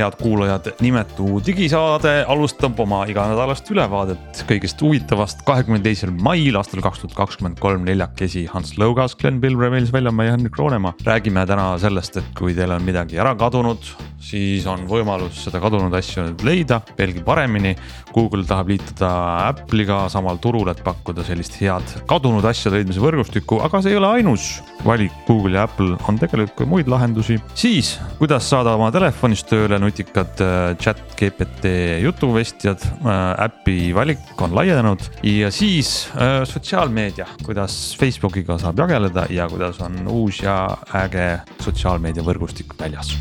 head 0.00 0.16
kuulajad, 0.20 0.70
nimetu 0.80 1.38
digisaade 1.44 2.24
alustab 2.30 2.78
oma 2.80 3.02
iganädalast 3.10 3.68
ülevaadet 3.72 4.42
kõigest 4.48 4.80
huvitavast 4.82 5.44
kahekümne 5.46 5.82
teisel 5.84 6.12
mail 6.24 6.56
aastal 6.58 6.82
kaks 6.84 7.02
tuhat 7.02 7.16
kakskümmend 7.18 7.60
kolm 7.62 7.84
neljakesi 7.86 8.46
Hans 8.50 8.74
Lõugas, 8.80 9.16
Glen 9.20 9.40
Pilvre, 9.42 9.70
Meelis 9.72 9.92
Veljamäe 9.92 10.30
ja 10.30 10.36
Henrik 10.36 10.58
Roonemaa. 10.58 10.94
räägime 11.06 11.46
täna 11.46 11.72
sellest, 11.78 12.16
et 12.16 12.32
kui 12.38 12.54
teil 12.54 12.72
on 12.72 12.82
midagi 12.84 13.18
ära 13.20 13.34
kadunud, 13.38 13.84
siis 14.20 14.66
on 14.66 14.86
võimalus 14.88 15.44
seda 15.46 15.60
kadunud 15.62 15.94
asju 15.96 16.24
nüüd 16.26 16.44
leida 16.46 16.80
veelgi 16.98 17.22
paremini. 17.24 17.74
Google 18.14 18.44
tahab 18.44 18.72
liituda 18.72 19.10
Apple'iga 19.48 20.02
samal 20.10 20.40
turul, 20.42 20.68
et 20.72 20.82
pakkuda 20.84 21.24
sellist 21.26 21.60
head 21.60 21.94
kadunud 22.10 22.44
asjade 22.44 22.80
leidmise 22.80 23.02
võrgustikku, 23.02 23.60
aga 23.64 23.82
see 23.82 23.94
ei 23.94 24.00
ole 24.00 24.10
ainus 24.18 24.50
valik, 24.84 25.14
Google 25.28 25.58
ja 25.58 25.66
Apple 25.68 25.96
on 26.08 26.18
tegelikult 26.20 26.56
ka 26.58 26.68
muid 26.68 26.88
lahendusi. 26.90 27.38
siis, 27.54 27.98
kuidas 28.18 28.48
saada 28.50 28.74
oma 28.78 28.90
telefonis 28.94 29.44
tööle 29.44 29.78
nutikad 29.90 30.40
äh, 30.40 30.76
chat 30.78 31.00
GPT 31.18 31.64
jutuvestjad 32.02 32.82
äh,, 32.82 33.44
äpi 33.46 33.92
valik 33.94 34.42
on 34.42 34.54
laienenud 34.54 35.02
ja 35.26 35.50
siis 35.50 36.08
äh, 36.14 36.44
sotsiaalmeedia, 36.44 37.26
kuidas 37.44 37.96
Facebookiga 38.00 38.58
saab 38.58 38.78
jageleda 38.78 39.26
ja 39.30 39.48
kuidas 39.50 39.80
on 39.84 40.00
uus 40.08 40.42
ja 40.46 40.62
äge 41.04 41.40
sotsiaalmeedia 41.60 42.24
võrgustik 42.26 42.76
väljas. 42.78 43.16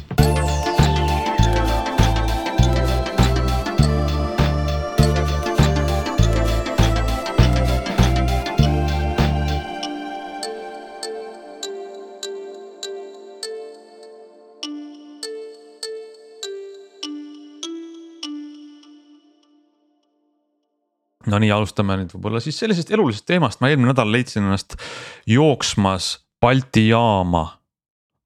No 21.29 21.39
nii, 21.41 21.51
alustame 21.53 21.99
nüüd 21.99 22.15
võib-olla 22.15 22.41
siis 22.43 22.57
sellisest 22.61 22.91
elulisest 22.95 23.27
teemast, 23.29 23.61
ma 23.61 23.69
eelmine 23.71 23.93
nädal 23.93 24.11
leidsin 24.11 24.45
ennast 24.47 24.77
jooksmas 25.29 26.17
Balti 26.39 26.87
jaama. 26.89 27.55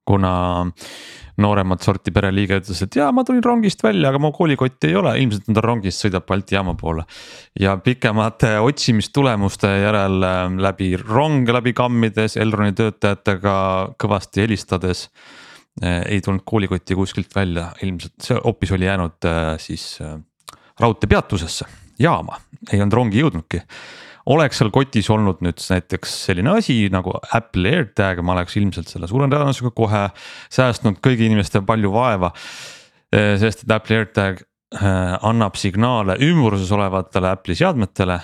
kuna 0.04 0.30
nooremat 1.40 1.82
sorti 1.82 2.12
pereliige 2.14 2.58
ütles, 2.60 2.82
et 2.84 2.96
jaa, 2.98 3.08
ma 3.14 3.24
tulin 3.26 3.42
rongist 3.42 3.80
välja, 3.82 4.10
aga 4.10 4.20
mu 4.22 4.30
koolikotti 4.34 4.90
ei 4.90 4.98
ole, 5.00 5.14
ilmselt 5.22 5.48
ta 5.48 5.62
rongist 5.64 6.04
sõidab 6.04 6.26
Balti 6.28 6.54
jaama 6.54 6.74
poole. 6.78 7.06
ja 7.60 7.76
pikemate 7.82 8.58
otsimistulemuste 8.62 9.70
järel 9.82 10.28
äh, 10.28 10.44
läbi 10.68 10.92
ronge 11.00 11.56
läbi 11.56 11.72
kammides, 11.74 12.36
Elroni 12.36 12.76
töötajatega 12.78 13.56
kõvasti 13.98 14.44
helistades 14.44 15.08
äh, 15.82 16.02
ei 16.06 16.20
tulnud 16.20 16.44
koolikotti 16.46 16.94
kuskilt 16.94 17.34
välja, 17.34 17.72
ilmselt 17.82 18.14
see 18.22 18.38
hoopis 18.44 18.74
oli 18.76 18.86
jäänud 18.86 19.30
äh, 19.30 19.56
siis 19.58 19.96
raudteepeatusesse 20.80 21.83
jaama, 22.00 22.38
ei 22.72 22.80
olnud 22.82 22.96
rongi 22.96 23.22
jõudnudki. 23.22 23.62
oleks 24.32 24.56
seal 24.56 24.70
kotis 24.72 25.10
olnud 25.12 25.42
nüüd 25.44 25.60
näiteks 25.60 26.14
selline 26.26 26.54
asi 26.58 26.88
nagu 26.92 27.12
Apple 27.36 27.68
AirTag, 27.76 28.22
ma 28.24 28.32
oleks 28.32 28.56
ilmselt 28.56 28.88
selle 28.88 29.08
suure 29.10 29.28
tõenäosusega 29.28 29.74
kohe 29.76 30.06
säästnud 30.52 31.02
kõigi 31.04 31.28
inimeste 31.28 31.60
palju 31.66 31.92
vaeva. 31.92 32.32
Eh, 33.12 33.34
sest 33.40 33.66
et 33.66 33.74
Apple 33.76 34.00
AirTag 34.00 34.40
eh, 34.40 35.18
annab 35.28 35.60
signaale 35.60 36.16
ümbruses 36.24 36.72
olevatele 36.72 37.34
Apple'i 37.36 37.58
seadmetele 37.60 38.18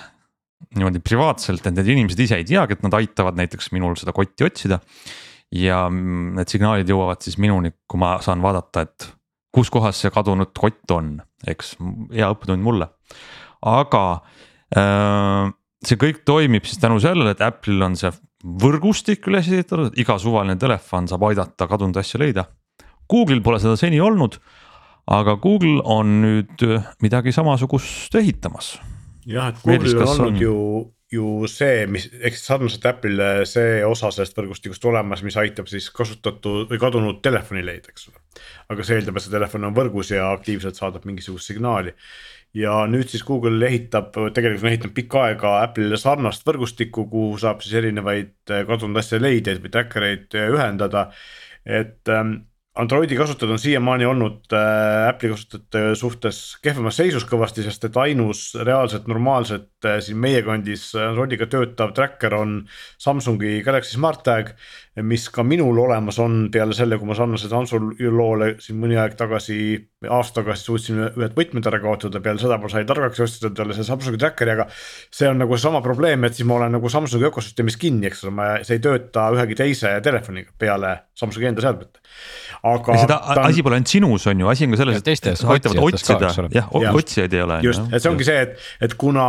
niimoodi 0.77 1.01
privaatselt, 1.03 1.65
et 1.65 1.75
need 1.75 1.89
inimesed 1.93 2.19
ise 2.21 2.37
ei 2.39 2.45
teagi, 2.47 2.77
et 2.77 2.83
nad 2.85 2.95
aitavad 2.97 3.37
näiteks 3.39 3.71
minul 3.75 3.97
seda 3.99 4.13
kotti 4.15 4.45
otsida. 4.47 4.79
ja 5.51 5.89
need 5.91 6.47
signaalid 6.47 6.87
jõuavad 6.87 7.19
siis 7.19 7.35
minuni, 7.35 7.73
kui 7.83 7.99
ma 7.99 8.13
saan 8.23 8.39
vaadata, 8.39 8.85
et 8.85 9.07
kus 9.51 9.67
kohas 9.69 9.97
see 9.99 10.11
kadunud 10.15 10.53
kott 10.55 10.93
on, 10.95 11.17
eks 11.47 11.73
hea 12.13 12.29
õppetund 12.31 12.63
mulle 12.63 12.87
aga 13.61 14.05
äh, 14.77 15.51
see 15.85 15.99
kõik 16.01 16.23
toimib 16.27 16.67
siis 16.67 16.81
tänu 16.81 16.99
sellele, 17.03 17.35
et 17.35 17.43
Apple'il 17.45 17.81
on 17.85 17.97
see 17.99 18.11
võrgustik 18.41 19.27
üles 19.29 19.49
ehitatud, 19.51 19.97
iga 20.01 20.17
suvaline 20.21 20.57
telefon 20.61 21.09
saab 21.09 21.27
aidata 21.29 21.67
kadunud 21.69 21.99
asju 22.01 22.23
leida. 22.23 22.47
Google'il 23.11 23.43
pole 23.45 23.59
seda 23.61 23.75
seni 23.77 23.99
olnud, 24.01 24.39
aga 25.11 25.35
Google 25.41 25.81
on 25.83 26.21
nüüd 26.23 26.65
midagi 27.03 27.33
samasugust 27.35 28.15
ehitamas. 28.17 28.79
jah, 29.25 29.51
et 29.51 29.61
Google'il 29.65 30.01
on 30.01 30.09
olnud 30.09 30.33
on... 30.33 30.41
ju 30.41 30.57
ju 31.11 31.47
see, 31.51 31.85
mis 31.91 32.05
ehk 32.23 32.37
sarnaselt 32.39 32.85
Apple'ile 32.87 33.43
see 33.49 33.81
osa 33.83 34.13
sellest 34.15 34.37
võrgustikust 34.37 34.85
olemas, 34.87 35.23
mis 35.27 35.35
aitab 35.39 35.67
siis 35.67 35.89
kasutatud 35.91 36.69
või 36.71 36.79
kadunud 36.79 37.19
telefoni 37.23 37.63
leida, 37.67 37.91
eks 37.91 38.07
ole. 38.07 38.21
aga 38.71 38.85
see 38.87 38.99
eeldab, 38.99 39.19
et 39.19 39.25
see 39.25 39.33
telefon 39.33 39.67
on 39.67 39.75
võrgus 39.75 40.13
ja 40.15 40.29
aktiivselt 40.31 40.79
saadab 40.79 41.03
mingisugust 41.09 41.51
signaali 41.51 41.91
ja 42.57 42.81
nüüd 42.89 43.09
siis 43.11 43.23
Google 43.27 43.63
ehitab, 43.67 44.11
tegelikult 44.35 44.65
on 44.65 44.71
ehitanud 44.73 44.95
pikka 44.95 45.25
aega 45.29 45.55
Apple'ile 45.63 45.99
sarnast 45.99 46.45
võrgustikku, 46.47 47.07
kuhu 47.11 47.39
saab 47.41 47.63
siis 47.63 47.77
erinevaid 47.79 48.33
eh, 48.51 48.63
kadunud 48.67 48.99
asjade 48.99 49.23
leidjaid 49.27 49.61
või 49.63 49.73
tracker 49.73 50.07
eid 50.09 50.39
eh, 50.39 50.49
ühendada. 50.51 51.09
et 51.65 52.09
ähm, 52.09 52.41
Androidi 52.75 53.17
kasutajad 53.19 53.51
on 53.51 53.59
siiamaani 53.59 54.05
olnud 54.07 54.53
äh, 54.55 55.09
Apple'i 55.09 55.33
kasutajate 55.33 55.95
suhtes 55.99 56.37
kehvemas 56.63 56.95
seisus 57.01 57.25
kõvasti, 57.27 57.65
sest 57.65 57.83
et 57.83 57.97
ainus 57.99 58.45
reaalselt 58.55 59.09
normaalselt 59.11 59.87
äh, 59.87 59.99
siin 59.99 60.19
meie 60.23 60.39
kandis 60.47 60.85
Androidiga 60.95 61.49
töötav 61.51 61.91
tracker 61.97 62.37
on 62.37 62.61
Samsungi 62.95 63.57
Galaxy 63.65 63.97
SmartTag. 63.97 64.53
Mis 64.99 65.29
ka 65.31 65.43
minul 65.47 65.77
olemas 65.79 66.17
on 66.19 66.49
peale 66.51 66.75
selle, 66.75 66.97
kui 66.99 67.07
ma 67.07 67.15
sarnase 67.15 67.47
Samsungi 67.47 68.09
loole 68.11 68.49
siin 68.59 68.79
mõni 68.81 68.97
aeg 68.99 69.13
tagasi, 69.19 69.55
aasta 70.03 70.41
tagasi 70.41 70.67
suutsin 70.67 70.99
ühed 71.05 71.37
võtmed 71.37 71.69
ära 71.69 71.79
kaotada, 71.79 72.19
peale 72.23 72.41
seda 72.41 72.57
ma 72.59 72.67
sain 72.71 72.89
targaks 72.89 73.23
otsida 73.23 73.53
talle 73.55 73.77
selle 73.77 73.87
Samsungi 73.87 74.19
tracker'i, 74.19 74.51
aga. 74.57 74.67
see 75.13 75.29
on 75.31 75.39
nagu 75.39 75.55
seesama 75.55 75.79
probleem, 75.85 76.27
et 76.27 76.35
siis 76.35 76.47
ma 76.49 76.57
olen 76.59 76.75
nagu 76.75 76.91
Samsungi 76.91 77.29
ökosüsteemis 77.29 77.79
kinni, 77.79 78.09
eks 78.11 78.25
ole, 78.25 78.35
ma, 78.35 78.49
see 78.67 78.81
ei 78.81 78.83
tööta 78.83 79.29
ühegi 79.37 79.55
teise 79.63 79.93
telefoniga 80.03 80.51
peale 80.59 80.97
Samsungi 81.15 81.53
enda 81.53 81.63
seadmete 81.63 82.03
aga. 82.61 82.97
seda 83.05 83.21
on... 83.31 83.43
asi 83.45 83.63
pole 83.63 83.79
ainult 83.79 83.95
sinus, 83.95 84.27
on 84.27 84.43
ju, 84.43 84.51
asi 84.51 84.67
on 84.67 84.75
ka 84.75 84.81
selles, 84.81 85.01
et 85.01 85.45
aitavad 85.55 85.81
otsida, 85.87 86.33
jah, 86.51 86.67
otsijaid 86.91 87.39
ei 87.39 87.45
ole. 87.45 87.63
just, 87.65 87.87
et 87.87 88.03
see 88.03 88.11
ongi 88.11 88.27
see, 88.27 88.43
et, 88.43 88.69
et 88.83 88.99
kuna 88.99 89.25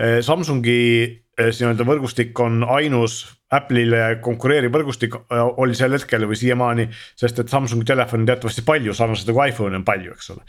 eh, 0.00 0.18
Samsungi 0.24 0.80
eh, 1.04 1.52
nii-öelda 1.52 1.86
võrgustik 1.92 2.40
on 2.40 2.62
ainus 2.78 3.24
Apple'ile 3.54 4.02
konkureeriv 4.24 4.74
võrgustik 4.74 5.16
eh, 5.18 5.44
oli 5.62 5.76
sel 5.78 5.94
hetkel 5.96 6.26
või 6.30 6.38
siiamaani, 6.40 6.88
sest 7.20 7.40
et 7.42 7.52
Samsungi 7.52 7.86
telefone 7.88 8.24
on 8.24 8.32
teatavasti 8.32 8.66
palju, 8.66 8.96
sarnaselt 8.96 9.30
nagu 9.32 9.44
iPhone'i 9.46 9.80
on 9.80 9.86
palju, 9.86 10.16
eks 10.16 10.34
ole. 10.34 10.44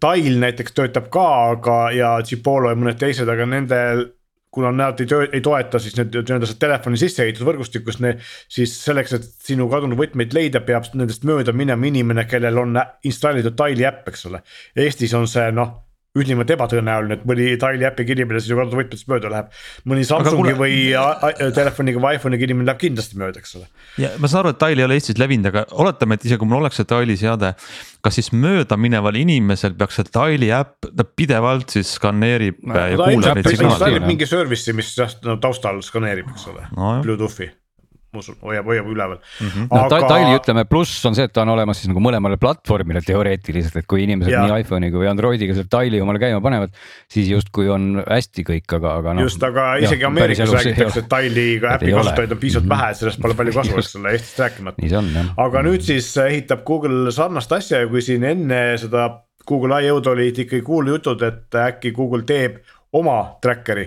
Tile 0.00 0.40
näiteks 0.46 0.74
töötab 0.76 1.12
ka, 1.12 1.28
aga 1.52 1.78
ja 1.96 2.16
Chipolo 2.26 2.72
ja 2.72 2.78
mõned 2.78 3.00
teised, 3.00 3.28
aga 3.28 3.48
nendel 3.48 4.06
kuna 4.52 4.70
nad 4.76 5.00
ei, 5.00 5.06
töö, 5.08 5.26
ei 5.32 5.40
toeta 5.40 5.80
siis 5.80 5.94
nüüd 5.96 6.12
nii-öelda 6.12 6.48
seda 6.48 6.66
telefoni 6.66 6.98
sisse 7.00 7.24
ehitatud 7.24 7.48
võrgustikust, 7.48 8.02
siis 8.52 8.74
selleks, 8.84 9.14
et 9.16 9.30
sinu 9.46 9.64
kadunud 9.72 9.96
võtmeid 9.96 10.36
leida, 10.36 10.60
peab 10.66 10.90
nendest 10.92 11.24
mööda 11.28 11.54
minema 11.56 11.88
inimene, 11.88 12.26
kellel 12.28 12.60
on 12.60 12.76
installitud 13.08 13.56
Tile'i 13.56 13.88
äpp, 13.88 14.10
eks 14.12 14.28
ole. 14.28 14.42
Eestis 14.76 15.16
on 15.16 15.24
see 15.30 15.48
noh 15.56 15.72
ülimalt 16.18 16.50
ebatõenäoline, 16.52 17.16
et 17.16 17.22
mõni 17.28 17.46
Tile'i 17.60 17.86
äpiga 17.88 18.12
inimene 18.12 18.40
sinu 18.44 18.58
kaudu 18.58 18.76
võtmetest 18.76 19.06
mööda 19.08 19.30
läheb. 19.32 19.54
mõni 19.88 20.04
Samsungi 20.04 20.52
kuule... 20.52 20.56
või 20.58 21.52
telefoniga 21.56 22.02
või 22.02 22.18
iPhone'iga 22.18 22.44
inimene 22.48 22.68
läheb 22.68 22.82
kindlasti 22.82 23.16
mööda, 23.20 23.40
eks 23.40 23.56
ole. 23.56 23.64
ja 24.02 24.10
ma 24.20 24.28
saan 24.28 24.42
aru, 24.42 24.52
et 24.52 24.60
Tile 24.60 24.84
ei 24.84 24.88
ole 24.88 24.98
Eestis 25.00 25.20
levinud, 25.20 25.48
aga 25.48 25.64
oletame, 25.80 26.18
et 26.18 26.26
isegi 26.28 26.42
kui 26.42 26.50
mul 26.50 26.60
oleks 26.60 26.82
see 26.82 26.90
Tile'i 26.92 27.16
seade. 27.16 27.54
kas 28.04 28.18
siis 28.20 28.28
mööda 28.36 28.76
mineval 28.76 29.16
inimesel 29.16 29.72
peaks 29.78 30.00
see 30.00 30.12
Tile'i 30.12 30.52
äpp, 30.58 30.90
ta 30.92 31.08
pidevalt 31.08 31.72
siis 31.78 31.94
skaneerib 31.96 32.60
no, 32.60 32.76
ja 32.76 33.00
kuulab 33.00 33.40
neid 33.40 33.48
signaale? 33.48 34.04
mingi 34.04 34.28
service'i, 34.28 34.76
mis 34.76 34.92
no, 35.24 35.40
taustal 35.40 35.80
skaneerib, 35.80 36.28
eks 36.36 36.48
ole 36.52 36.68
no,, 36.76 36.98
Bluetoothi 37.06 37.48
ma 38.12 38.20
usun, 38.20 38.36
hoiab, 38.44 38.66
hoiab 38.68 38.88
üleval 38.92 39.16
mm. 39.16 39.46
-hmm. 39.48 39.68
no 39.70 39.84
Aga... 39.86 40.00
Tile 40.10 40.36
ütleme, 40.36 40.64
pluss 40.68 41.06
on 41.08 41.16
see, 41.16 41.24
et 41.28 41.32
ta 41.32 41.46
on 41.46 41.52
olemas 41.54 41.80
siis 41.80 41.88
nagu 41.88 42.02
mõlemale 42.04 42.36
platvormile 42.40 43.00
teoreetiliselt, 43.06 43.78
et 43.80 43.88
kui 43.88 44.04
inimesed 44.04 44.34
ja. 44.34 44.42
nii 44.44 44.64
iPhone'iga 44.64 45.00
või 45.00 45.08
Androidiga 45.08 45.56
selle 45.56 45.70
Tile'i 45.72 46.02
omale 46.04 46.20
käima 46.20 46.42
panevad. 46.44 46.76
siis 47.08 47.30
justkui 47.32 47.70
on 47.72 48.02
hästi 48.04 48.44
kõik, 48.50 48.76
aga, 48.78 48.94
aga 49.00 49.16
noh. 49.16 49.26
just, 49.28 49.42
aga 49.48 49.66
isegi 49.80 50.04
ja, 50.04 50.12
Ameerikas 50.12 50.52
räägitakse, 50.52 51.06
et 51.06 51.10
Tile'iga 51.14 51.76
äpi 51.78 51.96
kasutajaid 51.96 52.36
on 52.36 52.42
piisavalt 52.44 52.68
mm 52.68 52.74
-hmm. 52.74 52.84
vähe, 52.84 53.00
sellest 53.00 53.22
pole 53.24 53.38
palju 53.40 53.56
kasu, 53.56 53.78
eks 53.78 53.96
ole, 53.96 54.12
Eestist 54.12 54.44
rääkimata. 54.44 55.26
aga 55.46 55.62
nüüd 55.62 55.80
siis 55.80 56.12
ehitab 56.16 56.64
Google 56.68 57.12
sarnast 57.12 57.52
asja 57.52 57.80
ja 57.80 57.88
kui 57.88 58.02
siin 58.02 58.24
enne 58.24 58.62
seda 58.76 59.08
Google 59.48 59.80
I.O-d 59.82 60.06
olid 60.06 60.38
ikkagi 60.38 60.62
kuulujutud, 60.62 61.22
et 61.26 61.54
äkki 61.54 61.90
Google 61.96 62.22
teeb 62.28 62.60
oma 62.92 63.38
tracker'i, 63.40 63.86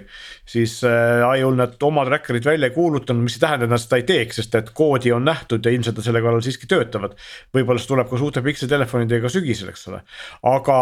siis 0.49 0.79
äh, 0.87 1.21
IO-l 1.37 1.57
nad 1.59 1.75
oma 1.85 2.05
tracker'it 2.07 2.47
välja 2.47 2.69
ei 2.69 2.73
kuulutanud, 2.73 3.25
mis 3.25 3.37
ei 3.37 3.43
tähenda, 3.43 3.67
et 3.67 3.73
nad 3.75 3.81
seda 3.81 3.99
ei 4.01 4.07
teeks, 4.07 4.39
sest 4.41 4.57
et 4.57 4.71
koodi 4.77 5.13
on 5.13 5.27
nähtud 5.27 5.65
ja 5.65 5.73
ilmselt 5.75 5.99
nad 5.99 6.07
selle 6.07 6.23
kallal 6.25 6.41
siiski 6.45 6.69
töötavad. 6.69 7.13
võib-olla 7.53 7.81
see 7.81 7.91
tuleb 7.91 8.09
ka 8.09 8.21
suurte 8.21 8.41
pikseltelefonidega 8.45 9.29
sügisel, 9.29 9.69
eks 9.73 9.87
ole, 9.91 10.01
aga 10.49 10.79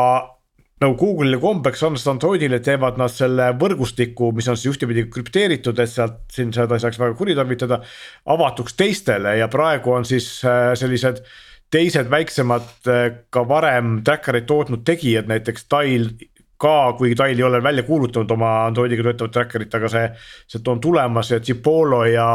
nagu 0.83 0.97
Google'ile 0.99 1.39
kombeks 1.39 1.83
on, 1.87 1.99
seda 1.99 2.15
Androidile 2.15 2.59
teevad 2.63 2.97
nad 2.99 3.11
selle 3.11 3.51
võrgustiku, 3.59 4.31
mis 4.35 4.47
on 4.51 4.59
siis 4.59 4.73
ühtepidi 4.73 5.05
krüpteeritud, 5.11 5.79
et 5.79 5.91
sealt 5.91 6.23
siin 6.31 6.51
seda 6.55 6.79
ei 6.79 6.83
saaks 6.83 6.99
väga 6.99 7.19
kuritarvitada. 7.19 7.81
avatuks 8.25 8.79
teistele 8.79 9.37
ja 9.37 9.51
praegu 9.51 9.99
on 9.99 10.07
siis 10.07 10.37
äh, 10.47 10.71
sellised 10.79 11.25
teised 11.73 12.05
väiksemad 12.05 12.87
ka 13.33 13.41
varem 13.49 14.03
tracker'id 14.05 14.45
tootnud 14.45 14.83
tegijad, 14.85 15.25
näiteks 15.25 15.65
Tile 15.71 16.29
ka, 16.63 16.93
kuigi 16.97 17.17
Tile 17.19 17.35
ei 17.35 17.47
ole 17.47 17.61
välja 17.63 17.83
kuulutanud 17.87 18.31
oma 18.35 18.53
Androidiga 18.69 19.05
töötavat 19.09 19.35
tracker'it, 19.35 19.75
aga 19.77 19.91
see, 19.91 20.07
see 20.47 20.63
on 20.71 20.81
tulemas 20.83 21.33
ja 21.33 21.41
Chipolo 21.43 22.03
ja 22.07 22.27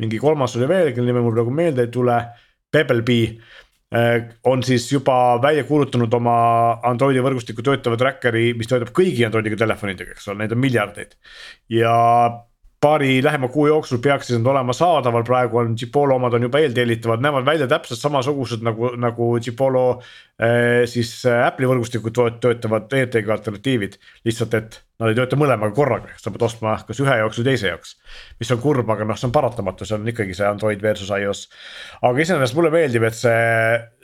mingi 0.00 0.18
kolmas 0.20 0.56
oli 0.58 0.68
veel, 0.68 0.92
kelle 0.94 1.10
nime 1.10 1.22
mul 1.24 1.36
praegu 1.36 1.54
meelde 1.54 1.86
ei 1.86 1.92
tule, 1.94 2.18
Pebblebee 2.70 3.24
eh, 3.96 4.28
on 4.46 4.62
siis 4.66 4.86
juba 4.92 5.14
välja 5.42 5.64
kuulutanud 5.68 6.12
oma 6.20 6.36
Androidi 6.86 7.22
võrgustiku 7.24 7.64
töötava 7.66 7.98
tracker'i, 8.00 8.52
mis 8.58 8.70
töötab 8.70 8.94
kõigi 8.96 9.26
Androidiga 9.26 9.58
telefonidega, 9.64 10.14
eks 10.14 10.30
ole, 10.30 10.44
neid 10.44 10.54
on 10.54 10.62
miljardeid. 10.62 11.18
ja 11.74 11.96
paari 12.80 13.22
lähema 13.22 13.48
kuu 13.52 13.66
jooksul 13.66 13.98
peaksid 14.00 14.38
nad 14.38 14.46
olema 14.54 14.72
saadaval, 14.72 15.24
praegu 15.24 15.58
on 15.60 15.74
Chipolo 15.76 16.16
omad 16.16 16.34
on 16.34 16.46
juba 16.48 16.62
eeltellitavad, 16.64 17.20
näevad 17.20 17.44
välja 17.44 17.66
täpselt 17.68 18.00
samasugused 18.00 18.64
nagu, 18.64 18.94
nagu 18.96 19.26
Chipolo 19.40 19.82
eh, 20.40 20.86
siis 20.88 21.12
eh, 21.28 21.42
Apple'i 21.44 21.68
võrgustikud 21.68 22.16
töötavad 22.40 22.92
ERTG 22.96 23.28
alternatiivid. 23.36 23.98
lihtsalt, 24.24 24.56
et 24.56 24.80
nad 25.00 25.12
ei 25.12 25.18
tööta 25.18 25.36
mõlemaga 25.40 25.76
korraga, 25.76 26.14
sa 26.20 26.32
pead 26.32 26.46
ostma 26.48 26.78
kas 26.88 27.02
ühe 27.04 27.18
jaoks 27.20 27.42
või 27.42 27.50
teise 27.50 27.68
jaoks. 27.68 27.94
mis 28.40 28.54
on 28.56 28.64
kurb, 28.64 28.88
aga 28.96 29.04
noh, 29.04 29.20
see 29.20 29.28
on 29.28 29.36
paratamatu, 29.36 29.84
see 29.84 29.98
on 29.98 30.08
ikkagi 30.14 30.36
see 30.36 30.48
Android 30.48 30.80
versus 30.82 31.12
iOS. 31.12 31.46
aga 32.00 32.24
iseenesest 32.24 32.56
mulle 32.56 32.72
meeldib, 32.72 33.04
et 33.04 33.20
see, 33.20 33.44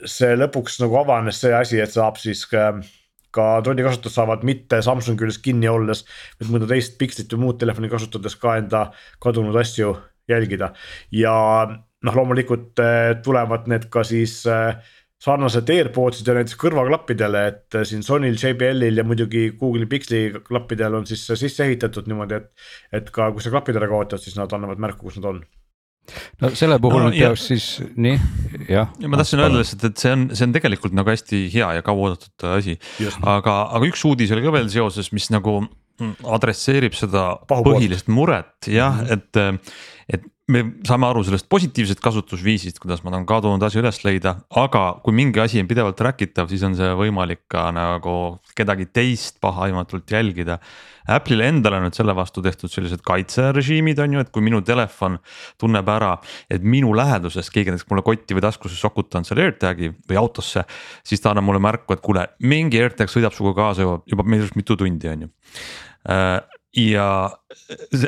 see 0.05 0.37
lõpuks 0.37 0.77
nagu 0.85 1.01
avanes 1.01 1.41
see 1.41 1.53
asi, 1.53 1.81
et 1.81 1.97
saab 1.97 2.21
siis 2.21 2.45
äh, 2.53 2.77
ka 3.37 3.47
Androidi 3.61 3.85
kasutajad 3.85 4.17
saavad 4.17 4.45
mitte 4.47 4.81
Samsungi 4.85 5.21
küljes 5.23 5.41
kinni 5.43 5.69
olles, 5.71 6.03
vaid 6.39 6.53
mõnda 6.53 6.69
teist 6.73 6.97
Pixelit 6.99 7.33
või 7.35 7.47
muud 7.47 7.61
telefoni 7.61 7.91
kasutades 7.91 8.37
ka 8.41 8.57
enda 8.61 8.87
kadunud 9.23 9.57
asju 9.61 9.95
jälgida. 10.27 10.73
ja 11.11 11.33
noh, 12.05 12.15
loomulikult 12.15 12.79
eh, 12.83 13.15
tulevad 13.23 13.67
need 13.71 13.87
ka 13.93 14.03
siis 14.07 14.39
eh, 14.51 14.77
sarnased 15.23 15.69
AirPodsid 15.73 16.27
ja 16.29 16.35
näiteks 16.37 16.57
kõrvaklappidele, 16.61 17.43
et 17.51 17.77
eh, 17.77 17.85
siin 17.89 18.03
Sonyl, 18.05 18.37
JBL-il 18.37 19.01
ja 19.01 19.05
muidugi 19.07 19.49
Google'i 19.59 19.89
Pixeli 19.89 20.43
klappidel 20.45 20.99
on 20.99 21.07
siis 21.09 21.25
sisse 21.33 21.65
ehitatud 21.65 22.09
niimoodi, 22.09 22.41
et. 22.41 22.67
et 23.01 23.13
ka 23.13 23.31
kui 23.33 23.43
sa 23.43 23.53
klapid 23.53 23.79
ära 23.79 23.89
kaotad, 23.91 24.21
siis 24.23 24.37
nad 24.37 24.53
annavad 24.53 24.81
märku, 24.81 25.07
kus 25.07 25.21
nad 25.21 25.31
on 25.33 25.41
no 26.41 26.51
selle 26.57 26.77
puhul 26.83 27.07
no, 27.07 27.11
peaks 27.15 27.47
siis 27.51 27.65
nii, 27.95 28.19
jah. 28.69 28.93
ja 28.99 29.11
ma 29.11 29.19
tahtsin 29.19 29.43
öelda 29.43 29.61
lihtsalt, 29.61 29.89
et 29.89 30.03
see 30.03 30.13
on, 30.15 30.29
see 30.33 30.47
on 30.47 30.55
tegelikult 30.55 30.95
nagu 30.97 31.13
hästi 31.13 31.43
hea 31.53 31.73
ja 31.79 31.85
kauaoodatud 31.85 32.47
asi, 32.53 32.77
aga, 33.21 33.59
aga 33.77 33.83
üks 33.89 34.05
uudis 34.07 34.31
oli 34.35 34.45
ka 34.45 34.55
veel 34.55 34.71
seoses, 34.73 35.11
mis 35.15 35.29
nagu 35.33 35.59
adresseerib 36.37 36.93
seda 36.93 37.29
Pahupoort. 37.49 37.79
põhilist 37.79 38.09
muret 38.13 38.69
jah 38.69 38.99
mm, 39.01 39.07
-hmm. 39.07 39.53
et, 40.13 40.19
et 40.19 40.33
me 40.47 40.61
saame 40.87 41.07
aru 41.09 41.25
sellest 41.27 41.47
positiivsest 41.51 41.99
kasutusviisist, 42.03 42.77
kuidas 42.79 43.01
ma 43.03 43.11
tahan 43.11 43.25
kadunud 43.27 43.63
asja 43.67 43.81
üles 43.81 43.97
leida, 44.05 44.37
aga 44.55 44.83
kui 45.03 45.15
mingi 45.15 45.41
asi 45.43 45.59
on 45.59 45.67
pidevalt 45.67 45.97
track 45.99 46.23
itav, 46.23 46.47
siis 46.51 46.63
on 46.63 46.77
see 46.77 46.87
võimalik 46.95 47.43
ka 47.51 47.65
nagu 47.75 48.13
kedagi 48.55 48.87
teist 48.95 49.41
pahaaimatult 49.43 50.15
jälgida. 50.15 50.61
Apple'ile 51.11 51.49
endale 51.51 51.79
on 51.79 51.85
nüüd 51.87 51.95
selle 51.95 52.15
vastu 52.15 52.43
tehtud 52.43 52.71
sellised 52.71 53.03
kaitserežiimid 53.07 53.99
on 54.03 54.15
ju, 54.15 54.23
et 54.23 54.31
kui 54.31 54.43
minu 54.43 54.61
telefon 54.67 55.19
tunneb 55.59 55.87
ära, 55.91 56.13
et 56.51 56.63
minu 56.63 56.93
läheduses 56.95 57.51
keegi 57.51 57.75
näiteks 57.75 57.91
mulle 57.91 58.03
kotti 58.07 58.35
või 58.35 58.43
taskusse 58.47 58.79
sokutanud 58.79 59.27
selle 59.27 59.49
AirTag'i 59.49 59.91
või 60.07 60.19
autosse. 60.19 60.63
siis 61.03 61.23
ta 61.23 61.31
annab 61.31 61.47
mulle 61.47 61.63
märku, 61.63 61.95
et 61.95 62.03
kuule, 62.03 62.27
mingi 62.39 62.79
AirTag 62.79 63.11
sõidab 63.11 63.35
sinuga 63.35 63.65
kaasa 63.65 63.83
juba, 63.83 63.99
juba 64.07 64.23
mitu 64.55 64.79
tundi 64.79 65.11
on 65.11 65.27
ju 65.27 65.33
äh, 66.07 66.39
ja 66.75 67.29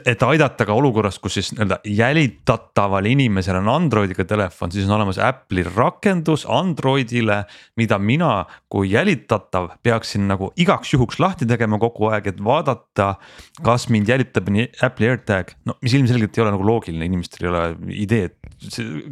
et 0.06 0.24
aidata 0.24 0.66
ka 0.68 0.76
olukorras, 0.76 1.18
kus 1.22 1.38
siis 1.38 1.52
nii-öelda 1.54 1.80
jälitataval 1.88 3.08
inimesel 3.08 3.58
on 3.62 3.70
Androidiga 3.72 4.26
telefon, 4.28 4.72
siis 4.72 4.88
on 4.90 4.98
olemas 4.98 5.18
Apple'i 5.24 5.64
rakendus 5.64 6.46
Androidile. 6.50 7.46
mida 7.76 8.00
mina 8.00 8.46
kui 8.70 8.92
jälitatav 8.92 9.70
peaksin 9.84 10.28
nagu 10.28 10.52
igaks 10.58 10.94
juhuks 10.94 11.20
lahti 11.20 11.46
tegema 11.46 11.80
kogu 11.80 12.10
aeg, 12.12 12.28
et 12.28 12.44
vaadata, 12.44 13.16
kas 13.64 13.88
mind 13.90 14.10
jälitab 14.10 14.50
nii 14.50 14.68
Apple'i 14.84 15.10
AirTag, 15.10 15.56
no 15.66 15.78
mis 15.82 15.94
ilmselgelt 15.94 16.38
ei 16.38 16.44
ole 16.44 16.52
nagu 16.52 16.68
loogiline, 16.68 17.06
inimestel 17.06 17.48
ei 17.48 17.52
ole 17.54 17.64
ideed. 17.96 18.36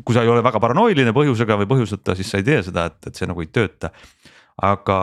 kui 0.03 0.13
sa 0.13 0.21
ei 0.21 0.29
ole 0.29 0.44
väga 0.44 0.59
paranoiline 0.59 1.15
põhjusega 1.15 1.57
või 1.63 1.71
põhjuseta, 1.71 2.15
siis 2.15 2.29
sa 2.31 2.38
ei 2.38 2.44
tee 2.44 2.61
seda, 2.67 2.85
et, 2.91 2.99
et 3.07 3.15
see 3.15 3.27
nagu 3.29 3.41
ei 3.41 3.47
tööta, 3.47 3.94
aga 4.61 4.99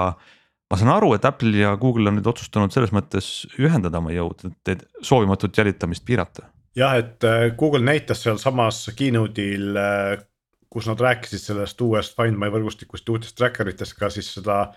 ma 0.74 0.80
saan 0.80 0.90
aru, 0.96 1.12
et 1.14 1.24
Apple 1.28 1.54
ja 1.54 1.76
Google 1.78 2.10
on 2.10 2.18
nüüd 2.18 2.26
otsustanud 2.26 2.74
selles 2.74 2.90
mõttes 2.94 3.30
ühendada 3.62 4.00
oma 4.02 4.10
jõud, 4.14 4.42
et 4.66 4.82
soovimatut 5.06 5.54
jälitamist 5.54 6.04
piirata. 6.06 6.48
jah, 6.74 6.96
et 6.98 7.22
äh, 7.24 7.46
Google 7.56 7.84
näitas 7.86 8.24
sealsamas 8.24 8.88
keynote'il, 8.98 9.76
äh, 9.78 10.24
kus 10.74 10.88
nad 10.90 10.98
rääkisid 10.98 11.38
sellest 11.38 11.80
uuest 11.86 12.16
Find 12.18 12.40
My 12.40 12.50
võrgustikust 12.50 13.06
ja 13.06 13.14
uutest 13.14 13.38
tracker 13.38 13.70
itest 13.70 13.94
ka 13.94 14.10
siis 14.10 14.32
seda 14.34 14.72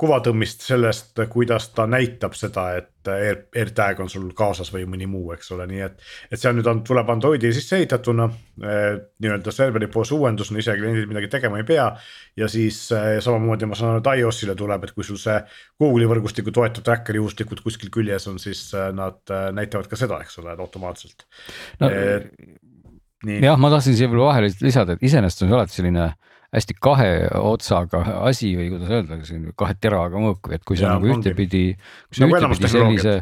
kuvatõmmist 0.00 0.64
sellest, 0.66 1.20
kuidas 1.30 1.68
ta 1.74 1.86
näitab 1.86 2.34
seda, 2.34 2.66
et 2.80 2.90
Air, 3.04 3.42
AirTag 3.52 3.98
on 4.00 4.08
sul 4.08 4.30
kaasas 4.34 4.70
või 4.72 4.86
mõni 4.88 5.04
muu, 5.06 5.28
eks 5.34 5.50
ole, 5.52 5.66
nii 5.68 5.82
et. 5.84 5.98
et 6.32 6.40
see 6.40 6.48
on 6.48 6.56
nüüd 6.56 6.70
on, 6.70 6.80
tuleb 6.88 7.10
Androidi 7.12 7.50
sisse 7.52 7.76
ehitatuna 7.76 8.26
eh, 8.30 8.96
nii-öelda 9.20 9.52
serveri 9.52 9.90
poolse 9.92 10.16
uuendusena, 10.16 10.62
ise 10.62 10.74
kliendid 10.78 11.10
midagi 11.10 11.28
tegema 11.36 11.60
ei 11.60 11.66
pea. 11.68 11.84
ja 12.40 12.48
siis 12.48 12.80
eh, 12.96 13.20
samamoodi 13.22 13.68
ma 13.68 13.78
saan 13.78 13.92
aru, 13.92 14.02
et 14.02 14.22
iOS-ile 14.22 14.56
tuleb, 14.58 14.88
et 14.88 14.96
kui 14.96 15.06
sul 15.06 15.20
see 15.20 15.36
Google'i 15.80 16.08
võrgustiku 16.10 16.54
toetav 16.54 16.88
tracker 16.88 17.20
juhuslikult 17.20 17.60
kuskil 17.66 17.92
küljes 17.94 18.26
on, 18.32 18.40
siis 18.42 18.66
eh, 18.72 18.88
nad 18.96 19.20
eh, 19.30 19.50
näitavad 19.54 19.90
ka 19.90 20.00
seda, 20.00 20.22
eks 20.24 20.40
ole, 20.42 20.56
automaatselt 20.56 21.28
no,. 21.84 21.92
jah, 23.36 23.60
ma 23.60 23.74
tahtsin 23.76 24.00
siia 24.00 24.10
veel 24.10 24.24
vahele 24.24 24.50
lisada, 24.64 24.96
et 24.96 25.06
iseenesest 25.06 25.44
on 25.44 25.52
see 25.52 25.60
alati 25.60 25.82
selline 25.82 26.08
hästi 26.54 26.76
kahe 26.82 27.10
otsaga 27.40 28.02
asi 28.28 28.52
või 28.58 28.70
kuidas 28.72 28.92
öelda, 28.94 29.18
kahe 29.58 29.76
teraga 29.80 30.20
mõõk 30.22 30.52
et 30.54 30.62
kui 30.66 30.78
sa 30.78 30.86
ja, 30.86 30.94
nagu 30.96 31.10
ühtepidi. 31.10 31.64
kui 32.08 32.18
sa 32.18 32.26
nagu 32.26 32.38
ühtepidi 32.38 32.70
sellise, 32.70 33.14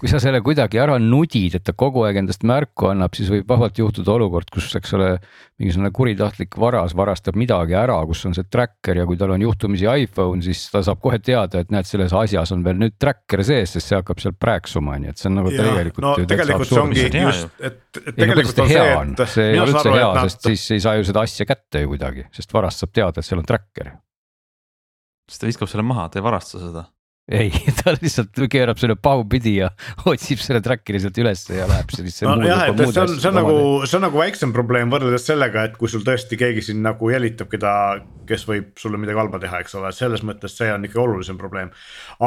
kui 0.00 0.10
sa 0.10 0.20
selle 0.22 0.40
kuidagi 0.44 0.80
ära 0.82 0.98
nudid, 1.00 1.56
et 1.58 1.64
ta 1.64 1.74
kogu 1.76 2.04
aeg 2.04 2.20
endast 2.20 2.44
märku 2.46 2.90
annab, 2.90 3.14
siis 3.16 3.30
võib 3.32 3.48
vabalt 3.48 3.78
juhtuda 3.80 4.14
olukord, 4.16 4.52
kus, 4.52 4.70
eks 4.78 4.94
ole. 4.98 5.16
mingisugune 5.54 5.92
kuritahtlik 5.94 6.56
varas 6.58 6.96
varastab 6.98 7.36
midagi 7.38 7.76
ära, 7.78 7.94
kus 8.08 8.24
on 8.26 8.32
see 8.34 8.42
tracker 8.50 8.98
ja 8.98 9.04
kui 9.06 9.14
tal 9.16 9.30
on 9.36 9.42
juhtumisi 9.44 9.86
iPhone, 9.86 10.42
siis 10.42 10.64
ta 10.72 10.80
saab 10.82 10.98
kohe 11.04 11.20
teada, 11.22 11.60
et 11.62 11.70
näed, 11.70 11.86
selles 11.86 12.10
asjas 12.10 12.50
on 12.56 12.64
veel 12.64 12.80
nüüd 12.80 12.96
tracker 12.98 13.44
sees, 13.46 13.76
sest 13.76 13.92
see 13.92 14.00
hakkab 14.00 14.18
seal 14.18 14.34
prääksuma, 14.34 14.96
nii 14.98 15.12
et 15.12 15.22
see 15.22 15.30
on 15.30 15.38
nagu 15.38 15.52
ja, 15.54 15.62
tegelikult. 15.62 16.02
no 16.02 16.26
tegelikult 16.26 16.72
see 16.72 16.80
ongi 16.82 17.06
just, 17.06 17.54
et, 17.60 17.78
et 18.02 18.18
tegelikult 18.18 18.64
on 18.64 18.72
see, 18.72 18.88
et. 18.98 19.24
see 19.36 19.46
ei 19.52 19.62
ole 19.62 19.76
üldse 19.76 19.94
hea, 19.94 20.10
sest 20.24 20.50
siis 20.50 20.66
ei 20.74 20.84
saa 20.88 20.98
ju 20.98 21.06
seda 21.12 21.22
asja 21.22 21.46
kätte 21.46 21.84
ju 21.84 21.92
kuidagi, 21.94 22.26
sest 22.34 22.58
varast 22.58 22.73
pärast 22.74 22.82
saab 22.82 22.94
teada, 22.94 23.20
et 23.20 23.26
seal 23.26 23.40
on 23.40 23.46
tracker. 23.46 23.94
siis 25.28 25.40
ta 25.40 25.46
viskab 25.46 25.68
selle 25.70 25.84
maha, 25.86 26.08
ta 26.08 26.18
ei 26.18 26.24
varasta 26.24 26.58
seda 26.60 26.84
ei, 27.32 27.48
ta 27.78 27.94
lihtsalt 27.96 28.36
keerab 28.52 28.76
selle 28.80 28.96
pahupidi 29.00 29.54
ja 29.62 29.70
otsib 30.10 30.42
selle 30.44 30.60
tracker'i 30.64 31.00
sealt 31.00 31.16
ülesse 31.22 31.56
ja 31.56 31.68
läheb 31.70 31.92
sellisesse 31.94 32.28
no,. 32.28 32.36
jah, 32.44 32.66
et 32.68 32.82
see 32.82 33.00
on, 33.00 33.14
see 33.16 33.30
on 33.30 33.38
nagu, 33.38 33.54
see 33.88 33.96
on 33.98 34.04
nagu 34.04 34.20
väiksem 34.20 34.52
probleem 34.56 34.92
võrreldes 34.92 35.24
sellega, 35.30 35.64
et 35.70 35.78
kui 35.80 35.88
sul 35.88 36.04
tõesti 36.04 36.36
keegi 36.40 36.66
siin 36.68 36.82
nagu 36.84 37.08
jälitab, 37.08 37.48
keda, 37.52 37.72
kes 38.28 38.44
võib 38.48 38.74
sulle 38.80 39.00
midagi 39.00 39.22
halba 39.22 39.40
teha, 39.40 39.62
eks 39.64 39.78
ole, 39.80 39.92
selles 39.96 40.24
mõttes 40.26 40.52
see 40.58 40.68
on 40.74 40.84
ikka 40.84 41.00
olulisem 41.00 41.40
probleem. 41.40 41.72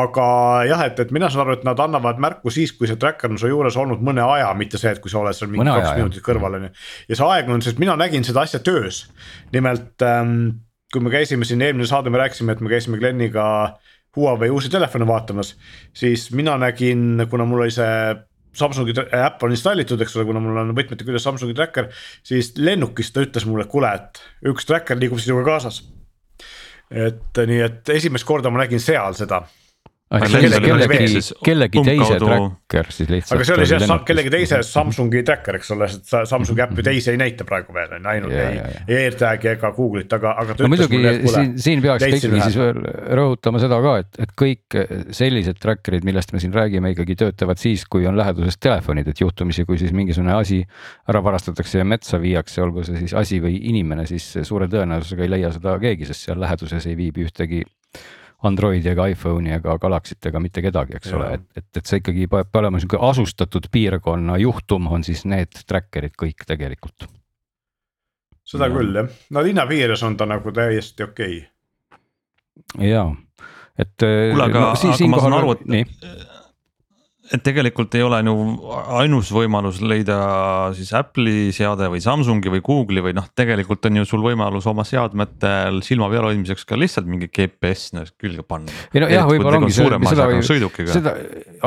aga 0.02 0.28
jah, 0.70 0.86
et, 0.90 1.06
et 1.06 1.14
mina 1.14 1.30
saan 1.30 1.46
aru, 1.46 1.60
et 1.60 1.68
nad 1.68 1.86
annavad 1.86 2.22
märku 2.24 2.54
siis, 2.54 2.74
kui 2.74 2.90
see 2.90 2.98
tracker 2.98 3.30
on 3.30 3.42
su 3.42 3.54
juures 3.54 3.78
olnud 3.78 4.02
mõne 4.02 4.26
aja, 4.26 4.50
mitte 4.58 4.82
see, 4.82 4.96
et 4.98 5.04
kui 5.04 5.14
sa 5.14 5.22
oled 5.22 5.38
seal 5.38 5.54
mingi 5.54 5.70
kaks 5.70 5.94
minutit 6.00 6.26
kõrval 6.26 6.58
on 6.58 6.70
ju. 6.70 6.78
ja 7.12 7.20
see 7.20 7.34
aeg 7.36 7.54
on, 7.54 7.62
sest 7.66 7.78
mina 7.84 7.94
nägin 8.00 8.26
seda 8.26 8.48
asja 8.50 8.64
töös, 8.66 9.06
nimelt 9.54 10.02
ähm, 10.10 10.40
kui 10.94 11.04
me 11.04 11.14
käisime 11.14 11.46
siin 11.46 11.62
eelmine 11.62 11.86
saade, 11.86 12.10
me 12.10 12.18
rääkisime, 12.24 12.56
et 12.56 12.64
me 12.64 12.72
käisime 12.72 12.98
Gleniga 12.98 13.46
Huawei 14.18 14.50
uusi 14.50 14.72
telefone 14.74 15.06
vaatamas, 15.08 15.54
siis 15.94 16.32
mina 16.34 16.58
nägin, 16.58 17.28
kuna 17.30 17.46
mul 17.46 17.68
oli 17.68 17.76
see 17.76 18.16
Samsungi 18.58 18.96
äpp 19.14 19.44
on 19.46 19.54
installitud, 19.54 20.02
eks 20.02 20.16
ole, 20.18 20.24
kuna 20.26 20.42
mul 20.42 20.58
on 20.58 20.74
võtmete 20.74 21.06
küljes 21.06 21.28
Samsungi 21.28 21.54
tracker, 21.54 21.92
siis 22.26 22.56
lennukis 22.58 23.12
ta 23.14 23.22
ütles 23.22 23.46
mulle, 23.46 23.68
kuule, 23.70 23.92
et 23.94 24.50
üks 24.50 24.66
tracker 24.66 24.98
liigub 24.98 25.22
sinuga 25.22 25.46
kaasas. 25.46 25.84
et 26.90 27.38
nii, 27.38 27.62
et 27.62 27.90
esimest 27.94 28.26
korda 28.26 28.50
ma 28.50 28.64
nägin 28.64 28.80
seal 28.82 29.14
seda 29.14 29.44
kellegi, 30.08 31.20
kellegi 31.44 31.82
teise 31.84 32.18
tracker 32.22 32.92
siis 32.96 33.10
lihtsalt. 33.12 33.36
aga 33.36 33.48
see 33.48 33.56
oli 33.58 33.66
see 33.68 33.98
kellegi 34.08 34.32
teise 34.32 34.60
Samsungi 34.64 35.24
tracker, 35.28 35.58
eks 35.60 35.72
ole, 35.76 35.90
sest 35.92 36.14
Samsungi 36.30 36.64
äppi 36.64 36.86
teisi 36.86 37.12
ei 37.12 37.20
näita 37.20 37.44
praegu 37.48 37.76
veel, 37.76 37.98
on 37.98 38.08
ainult 38.14 38.36
ja, 38.36 38.46
ei, 38.54 38.78
ei 38.88 39.08
AirTag'i 39.08 39.52
ega 39.52 39.72
Google'it, 39.76 40.14
aga, 40.16 40.32
aga. 40.44 40.56
no 40.64 40.70
muidugi 40.72 41.02
siin, 41.34 41.52
siin 41.60 41.84
peaks 41.84 42.08
ikkagi 42.08 42.40
siis 42.46 42.60
veel 42.62 42.80
rõhutama 43.20 43.60
seda 43.64 43.82
ka, 43.84 43.96
et, 44.04 44.22
et 44.24 44.32
kõik 44.40 44.78
sellised 45.18 45.60
tracker'id, 45.64 46.08
millest 46.08 46.32
me 46.32 46.44
siin 46.44 46.56
räägime, 46.56 46.94
ikkagi 46.96 47.18
töötavad 47.20 47.60
siis, 47.60 47.84
kui 47.92 48.08
on 48.08 48.16
läheduses 48.20 48.60
telefonid, 48.64 49.12
et 49.12 49.24
juhtumisi, 49.24 49.68
kui 49.68 49.80
siis 49.82 49.92
mingisugune 49.98 50.38
asi 50.38 50.62
ära 51.12 51.24
varastatakse 51.26 51.82
ja 51.82 51.88
metsa 51.88 52.22
viiakse, 52.24 52.62
olgu 52.64 52.86
see 52.88 53.04
siis 53.04 53.18
asi 53.18 53.42
või 53.44 53.60
inimene, 53.74 54.08
siis 54.08 54.30
suure 54.48 54.72
tõenäosusega 54.72 55.28
ei 55.28 55.36
leia 55.36 55.52
seda 55.56 55.76
keegi, 55.84 56.08
sest 56.08 56.30
seal 56.30 56.40
läheduses 56.40 56.88
ei 56.88 56.96
viibi 56.96 57.28
ühtegi 57.28 57.66
Androidi 58.46 58.92
ega 58.92 59.08
iPhone'i 59.10 59.56
ega 59.56 59.78
Galaxy't 59.82 60.30
ega 60.30 60.40
mitte 60.40 60.62
kedagi, 60.62 60.98
eks 61.00 61.10
ja. 61.10 61.18
ole, 61.18 61.30
et, 61.40 61.46
et, 61.58 61.68
et 61.80 61.90
see 61.90 62.02
ikkagi 62.04 62.28
peab 62.30 62.60
olema 62.62 62.82
sihuke 62.82 63.00
asustatud 63.02 63.70
piirkonna 63.74 64.38
juhtum, 64.44 64.90
on 64.94 65.06
siis 65.08 65.26
need 65.26 65.58
tracker'id 65.66 66.14
kõik 66.22 66.46
tegelikult 66.46 67.08
seda 68.48 68.70
ja. 68.70 68.76
küll 68.78 69.02
jah, 69.02 69.10
no 69.34 69.44
linna 69.44 69.66
piires 69.70 70.04
on 70.08 70.18
ta 70.20 70.30
nagu 70.30 70.54
täiesti 70.54 71.08
okei 71.08 71.40
okay.. 71.42 72.92
ja, 72.92 73.08
et. 73.78 73.96
kuule, 73.98 74.44
aga 74.46 74.66
no,, 74.68 74.74
aga 74.78 75.12
ma 75.12 75.24
saan 75.26 75.38
aru, 75.42 75.58
et 75.58 75.70
nii 75.74 75.86
et 77.34 77.44
tegelikult 77.44 77.96
ei 77.98 78.04
ole 78.06 78.20
ju 78.24 78.34
ainus 79.00 79.30
võimalus 79.36 79.82
leida 79.84 80.18
siis 80.78 80.94
Apple'i 80.96 81.52
seade 81.56 81.90
või 81.92 82.00
Samsungi 82.04 82.52
või 82.54 82.64
Google'i 82.64 83.04
või 83.10 83.16
noh, 83.18 83.28
tegelikult 83.36 83.86
on 83.90 84.00
ju 84.00 84.08
sul 84.08 84.24
võimalus 84.24 84.68
oma 84.70 84.86
seadmetel 84.88 85.82
silma 85.86 86.10
peal 86.12 86.30
hoidmiseks 86.30 86.68
ka 86.68 86.80
lihtsalt 86.80 87.10
mingi 87.10 87.28
GPS 87.28 87.92
külge 88.16 88.46
panna. 88.48 88.72
ei 88.94 89.04
no 89.04 89.10
jah, 89.12 89.28
võib-olla 89.28 89.60
ongi 89.62 89.76
see, 89.76 89.90
seda 90.08 90.30
võib, 90.32 90.46
seda 90.94 91.16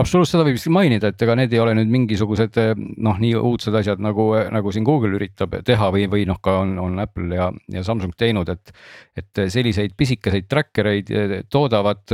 absoluutselt 0.00 0.38
seda 0.38 0.47
võib 0.49 0.57
vist 0.57 0.71
mainida, 0.73 1.12
et 1.12 1.26
ega 1.26 1.37
need 1.38 1.52
ei 1.52 1.62
ole 1.62 1.76
nüüd 1.79 1.93
mingisugused 1.93 2.57
noh, 2.79 3.21
nii 3.21 3.35
õudsed 3.40 3.76
asjad 3.83 4.00
nagu, 4.02 4.31
nagu 4.55 4.73
siin 4.75 4.87
Google 4.88 5.12
üritab 5.19 5.59
teha 5.67 5.90
või, 5.93 6.07
või 6.12 6.25
noh, 6.31 6.40
ka 6.43 6.61
on, 6.62 6.76
on 6.81 6.99
Apple 7.05 7.37
ja, 7.37 7.50
ja 7.73 7.85
Samsung 7.87 8.17
teinud, 8.19 8.49
et. 8.52 8.75
et 9.21 9.45
selliseid 9.52 9.93
pisikeseid 9.99 10.47
tracker 10.49 10.87
eid 10.95 11.11
toodavad 11.52 12.09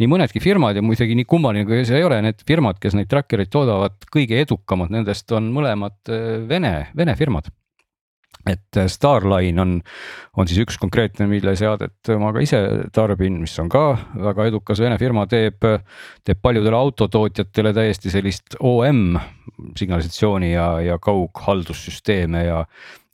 nii 0.00 0.08
mõnedki 0.10 0.40
firmad 0.42 0.76
ja 0.76 0.84
muidugi 0.84 1.16
nii 1.16 1.26
kummaline 1.28 1.66
kui 1.68 1.82
see 1.88 1.98
ei 2.00 2.06
ole, 2.06 2.18
need 2.24 2.42
firmad, 2.48 2.75
kes 2.82 2.96
neid 2.98 3.10
tracker 3.10 3.42
eid 3.42 3.52
toodavad, 3.52 3.98
kõige 4.12 4.40
edukamad 4.42 4.92
nendest 4.94 5.32
on 5.36 5.52
mõlemad 5.54 6.12
äh, 6.12 6.42
Vene, 6.48 6.74
Vene 6.96 7.16
firmad 7.18 7.50
et 8.46 8.78
äh, 8.78 8.86
Starline 8.90 9.62
on, 9.62 9.72
on 10.38 10.48
siis 10.48 10.60
üks 10.62 10.78
konkreetne, 10.82 11.26
mille 11.30 11.56
seadet 11.58 12.12
ma 12.20 12.32
ka 12.34 12.42
ise 12.44 12.60
tarbin, 12.94 13.40
mis 13.42 13.56
on 13.62 13.70
ka 13.72 13.86
väga 14.14 14.50
edukas 14.52 14.82
Vene 14.82 14.98
firma, 15.00 15.26
teeb, 15.30 15.64
teeb 16.26 16.42
paljudele 16.42 16.78
autotootjatele 16.78 17.74
täiesti 17.76 18.12
sellist 18.12 18.58
OM 18.60 19.18
signalisatsiooni 19.78 20.52
ja, 20.52 20.68
ja 20.92 21.00
kaughaldussüsteeme 21.02 22.46
ja 22.46 22.62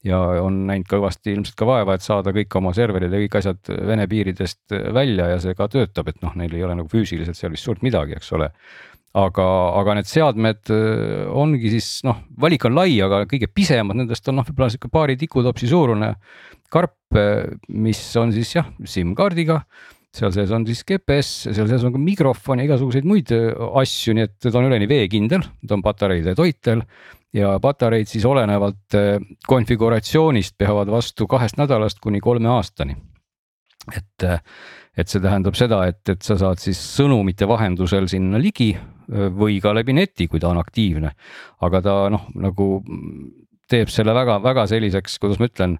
ja 0.02 0.18
on 0.42 0.64
näinud 0.66 0.88
kõvasti 0.90 1.30
ilmselt 1.36 1.54
ka 1.58 1.66
vaeva, 1.66 1.94
et 1.94 2.02
saada 2.02 2.32
kõik 2.34 2.54
oma 2.58 2.72
serverid 2.74 3.12
ja 3.12 3.20
kõik 3.22 3.36
asjad 3.38 3.70
Vene 3.86 4.08
piiridest 4.10 4.74
välja 4.94 5.28
ja 5.30 5.36
see 5.42 5.54
ka 5.58 5.68
töötab, 5.70 6.10
et 6.10 6.18
noh, 6.24 6.34
neil 6.38 6.54
ei 6.56 6.64
ole 6.66 6.74
nagu 6.80 6.90
füüsiliselt 6.90 7.38
seal 7.38 7.54
vist 7.54 7.68
suurt 7.68 7.84
midagi, 7.86 8.16
eks 8.18 8.32
ole. 8.34 8.50
Aga, 9.18 9.46
aga 9.76 9.96
need 9.98 10.08
seadmed 10.08 10.72
äh, 10.72 11.24
ongi 11.28 11.72
siis 11.74 11.88
noh, 12.06 12.22
valik 12.40 12.64
on 12.68 12.76
lai, 12.78 12.94
aga 13.04 13.22
kõige 13.28 13.48
pisemad 13.52 13.98
nendest 13.98 14.28
on 14.30 14.40
noh, 14.40 14.46
võib-olla 14.48 14.72
sihuke 14.72 14.92
paari 14.92 15.18
tikutopsi 15.20 15.68
suurune 15.70 16.14
karp, 16.72 16.96
äh, 17.20 17.50
mis 17.68 18.00
on 18.20 18.32
siis 18.34 18.54
jah, 18.56 18.70
SIM-kaardiga 18.88 19.60
seal 20.12 20.32
sees 20.34 20.50
on 20.52 20.64
siis 20.68 20.82
GPS, 20.88 21.48
seal 21.52 21.68
sees 21.68 21.84
on 21.88 21.94
ka 21.94 22.00
mikrofon 22.00 22.60
ja 22.60 22.68
igasuguseid 22.68 23.08
muid 23.08 23.32
äh, 23.36 23.52
asju, 23.82 24.16
nii 24.16 24.28
et 24.28 24.38
ta 24.48 24.54
on 24.60 24.70
üleni 24.70 24.88
veekindel, 24.88 25.44
ta 25.60 25.76
on 25.76 25.84
patareide 25.84 26.36
toitel 26.38 26.84
ja 27.36 27.54
patareid 27.64 28.08
siis 28.08 28.24
olenevalt 28.28 28.96
konfiguratsioonist 29.48 30.58
peavad 30.60 30.90
vastu 30.92 31.24
kahest 31.28 31.56
nädalast 31.60 32.00
kuni 32.04 32.20
kolme 32.20 32.50
aastani. 32.52 32.96
Et, 33.90 34.26
eh, 34.26 34.38
et 34.96 35.08
see 35.08 35.22
tähendab 35.22 35.56
seda, 35.58 35.82
et, 35.90 36.02
et 36.08 36.22
sa 36.22 36.36
saad 36.40 36.60
siis 36.62 36.78
sõnumite 36.78 37.48
vahendusel 37.48 38.08
sinna 38.10 38.40
ligi 38.42 38.72
eh, 38.76 39.28
või 39.32 39.58
ka 39.64 39.74
läbi 39.74 39.96
neti, 39.96 40.28
kui 40.30 40.42
ta 40.42 40.52
on 40.52 40.60
aktiivne. 40.62 41.14
aga 41.66 41.82
ta 41.82 41.96
noh, 42.12 42.28
nagu 42.34 42.68
teeb 43.72 43.90
selle 43.92 44.14
väga-väga 44.14 44.66
selliseks, 44.70 45.18
kuidas 45.22 45.40
ma 45.40 45.48
ütlen 45.48 45.78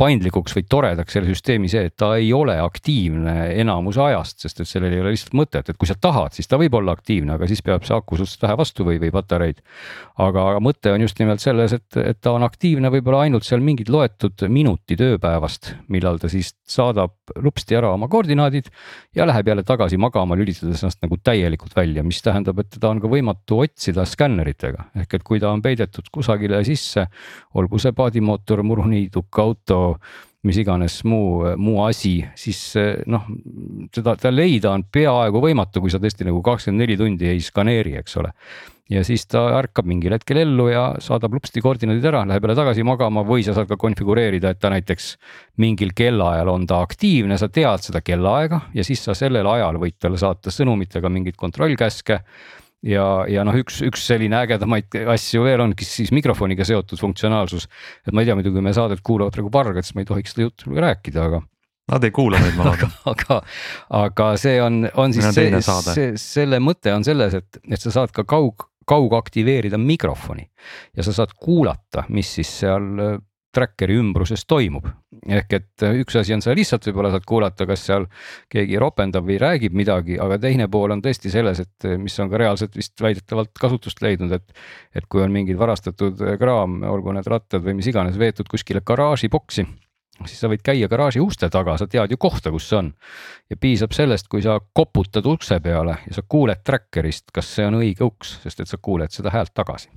paindlikuks 0.00 0.54
või 0.56 0.64
toredaks 0.70 1.16
selle 1.16 1.28
süsteemi 1.28 1.68
see, 1.70 1.90
et 1.90 1.96
ta 2.00 2.14
ei 2.16 2.30
ole 2.32 2.56
aktiivne 2.62 3.50
enamuse 3.60 4.00
ajast, 4.04 4.38
sest 4.44 4.62
et 4.62 4.68
sellel 4.68 4.94
ei 4.96 5.02
ole 5.02 5.12
lihtsalt 5.14 5.36
mõtet, 5.36 5.68
et 5.68 5.78
kui 5.80 5.88
sa 5.88 5.96
tahad, 6.00 6.32
siis 6.36 6.48
ta 6.48 6.58
võib 6.60 6.78
olla 6.78 6.94
aktiivne, 6.96 7.36
aga 7.36 7.48
siis 7.50 7.60
peab 7.66 7.84
see 7.86 7.96
aku 7.96 8.16
suhteliselt 8.16 8.46
vähe 8.46 8.58
vastu 8.60 8.86
või, 8.86 9.00
või 9.02 9.12
patareid. 9.14 9.60
aga 10.20 10.44
mõte 10.64 10.92
on 10.94 11.04
just 11.04 11.20
nimelt 11.20 11.42
selles, 11.44 11.74
et, 11.76 12.00
et 12.00 12.20
ta 12.20 12.32
on 12.36 12.44
aktiivne 12.46 12.90
võib-olla 12.92 13.26
ainult 13.26 13.44
seal 13.46 13.60
mingid 13.64 13.92
loetud 13.92 14.46
minutid 14.48 15.02
ööpäevast, 15.04 15.74
millal 15.92 16.20
ta 16.20 16.30
siis 16.32 16.54
saadab 16.68 17.14
lupsti 17.40 17.76
ära 17.76 17.92
oma 17.94 18.08
koordinaadid 18.10 18.70
ja 19.16 19.26
läheb 19.28 19.52
jälle 19.52 19.64
tagasi 19.66 19.98
magama, 20.00 20.38
lülitades 20.38 20.82
ennast 20.84 21.02
nagu 21.04 21.18
täielikult 21.22 21.76
välja, 21.76 22.04
mis 22.06 22.22
tähendab, 22.24 22.58
et 22.62 22.72
teda 22.76 22.92
on 22.94 23.02
ka 23.02 23.10
võimatu 23.10 23.60
otsida 23.64 24.06
skänneritega. 24.08 24.90
ehk 25.02 25.14
et 25.14 25.26
kui 25.26 25.40
ta 25.40 25.52
on 25.52 25.62
peidetud 25.62 26.08
kusagile 26.12 26.62
sisse, 26.64 27.06
olgu 27.54 27.78
see 27.78 27.92
paadimootor, 27.96 28.62
muruniiduk, 28.66 29.28
auto 29.42 29.89
mis 30.46 30.56
iganes 30.62 31.02
muu, 31.04 31.44
muu 31.60 31.82
asi, 31.84 32.16
siis 32.38 32.60
noh, 33.10 33.26
seda, 33.92 34.16
seda 34.16 34.32
leida 34.32 34.72
on 34.72 34.86
peaaegu 34.92 35.42
võimatu, 35.44 35.82
kui 35.84 35.92
sa 35.92 36.00
tõesti 36.00 36.24
nagu 36.28 36.40
kakskümmend 36.44 36.80
neli 36.80 36.96
tundi 37.00 37.28
ei 37.28 37.42
skaneeri, 37.44 37.98
eks 38.00 38.16
ole. 38.22 38.32
ja 38.90 39.04
siis 39.06 39.26
ta 39.30 39.42
ärkab 39.58 39.86
mingil 39.86 40.16
hetkel 40.16 40.40
ellu 40.40 40.70
ja 40.72 40.86
saadab 40.98 41.36
lupsti 41.36 41.60
koordinaadid 41.62 42.08
ära, 42.10 42.24
läheb 42.26 42.46
jälle 42.46 42.56
tagasi 42.58 42.86
magama 42.88 43.22
või 43.28 43.44
sa 43.46 43.52
saad 43.54 43.68
ka 43.68 43.76
konfigureerida, 43.78 44.50
et 44.50 44.62
ta 44.62 44.72
näiteks 44.72 45.12
mingil 45.62 45.92
kellaajal 45.96 46.48
on 46.50 46.64
ta 46.66 46.80
aktiivne, 46.86 47.36
sa 47.38 47.50
tead 47.52 47.84
seda 47.84 48.00
kellaaega 48.00 48.64
ja 48.74 48.86
siis 48.86 49.04
sa 49.04 49.14
sellel 49.14 49.46
ajal 49.46 49.78
võid 49.82 50.00
talle 50.00 50.18
saata 50.18 50.50
sõnumitega 50.54 51.12
mingeid 51.12 51.36
kontrollkäske 51.36 52.22
ja, 52.86 53.06
ja 53.30 53.44
noh, 53.46 53.56
üks, 53.60 53.80
üks 53.86 54.04
selline 54.08 54.40
ägedamaid 54.40 54.96
asju 55.14 55.44
veel 55.44 55.64
ongi 55.64 55.86
siis 55.86 56.12
mikrofoniga 56.16 56.66
seotud 56.68 57.00
funktsionaalsus. 57.00 57.68
et 58.06 58.14
ma 58.14 58.24
ei 58.24 58.30
tea, 58.30 58.38
muidugi 58.38 58.64
meie 58.64 58.76
saadet 58.76 59.02
kuulavad 59.04 59.36
praegu 59.36 59.52
pargad, 59.52 59.86
siis 59.86 59.96
ma 59.96 60.04
ei 60.04 60.10
tohiks 60.10 60.34
seda 60.34 60.48
juttu 60.48 60.74
rääkida, 60.76 61.28
aga. 61.30 61.42
Nad 61.90 62.04
ei 62.06 62.12
kuula 62.14 62.38
meid, 62.38 62.56
ma 62.58 62.66
loodan. 62.70 62.92
aga, 63.10 63.40
aga 64.00 64.32
see 64.40 64.58
on, 64.62 64.84
on 65.00 65.14
siis 65.16 65.30
see, 65.34 65.62
see, 65.90 66.10
selle 66.20 66.60
mõte 66.62 66.92
on 66.94 67.06
selles, 67.06 67.36
et, 67.40 67.62
et 67.68 67.82
sa 67.82 67.92
saad 68.00 68.14
ka 68.16 68.24
kaug, 68.28 68.68
kaugaktiveerida 68.90 69.78
mikrofoni 69.78 70.46
ja 70.96 71.04
sa 71.06 71.14
saad 71.14 71.34
kuulata, 71.38 72.06
mis 72.08 72.30
siis 72.38 72.52
seal 72.62 73.18
tracker'i 73.54 73.98
ümbruses 73.98 74.44
toimub. 74.48 74.86
ehk 75.26 75.52
et 75.52 75.84
äh, 75.84 75.98
üks 76.00 76.16
asi 76.16 76.32
on 76.34 76.42
sa 76.42 76.54
lihtsalt 76.56 76.86
võib-olla 76.88 77.10
saad 77.12 77.26
kuulata, 77.28 77.66
kas 77.68 77.82
seal 77.88 78.06
keegi 78.52 78.78
ropendab 78.80 79.26
või 79.26 79.36
räägib 79.42 79.76
midagi, 79.76 80.16
aga 80.22 80.38
teine 80.40 80.68
pool 80.70 80.94
on 80.94 81.02
tõesti 81.04 81.32
selles, 81.32 81.60
et 81.60 81.88
äh, 81.88 81.98
mis 82.00 82.16
on 82.22 82.30
ka 82.30 82.40
reaalselt 82.40 82.76
vist 82.78 82.96
väidetavalt 83.02 83.52
kasutust 83.60 84.02
leidnud, 84.02 84.32
et. 84.32 84.56
et 84.94 85.06
kui 85.10 85.22
on 85.22 85.32
mingid 85.34 85.58
varastatud 85.58 86.22
äh, 86.24 86.38
kraam, 86.40 86.80
olgu 86.86 87.12
need 87.16 87.28
rattad 87.28 87.64
või 87.64 87.76
mis 87.80 87.90
iganes 87.90 88.18
veetud 88.18 88.48
kuskile 88.48 88.84
garaažiboksi 88.86 89.66
siis 90.28 90.40
sa 90.42 90.50
võid 90.52 90.60
käia 90.64 90.88
garaaži 90.90 91.20
uste 91.24 91.48
taga, 91.52 91.76
sa 91.80 91.86
tead 91.88 92.12
ju 92.12 92.18
kohta, 92.20 92.52
kus 92.52 92.68
see 92.68 92.78
on. 92.80 92.92
ja 93.50 93.56
piisab 93.56 93.96
sellest, 93.96 94.28
kui 94.28 94.42
sa 94.44 94.58
koputad 94.60 95.26
ukse 95.26 95.60
peale 95.64 95.96
ja 96.06 96.18
sa 96.18 96.24
kuuled 96.28 96.60
tracker'ist, 96.64 97.30
kas 97.32 97.54
see 97.56 97.66
on 97.66 97.80
õige 97.80 98.04
uks, 98.04 98.38
sest 98.44 98.60
et 98.60 98.68
sa 98.68 98.80
kuuled 98.82 99.12
seda 99.14 99.32
häält 99.34 99.54
tagasi 99.56 99.88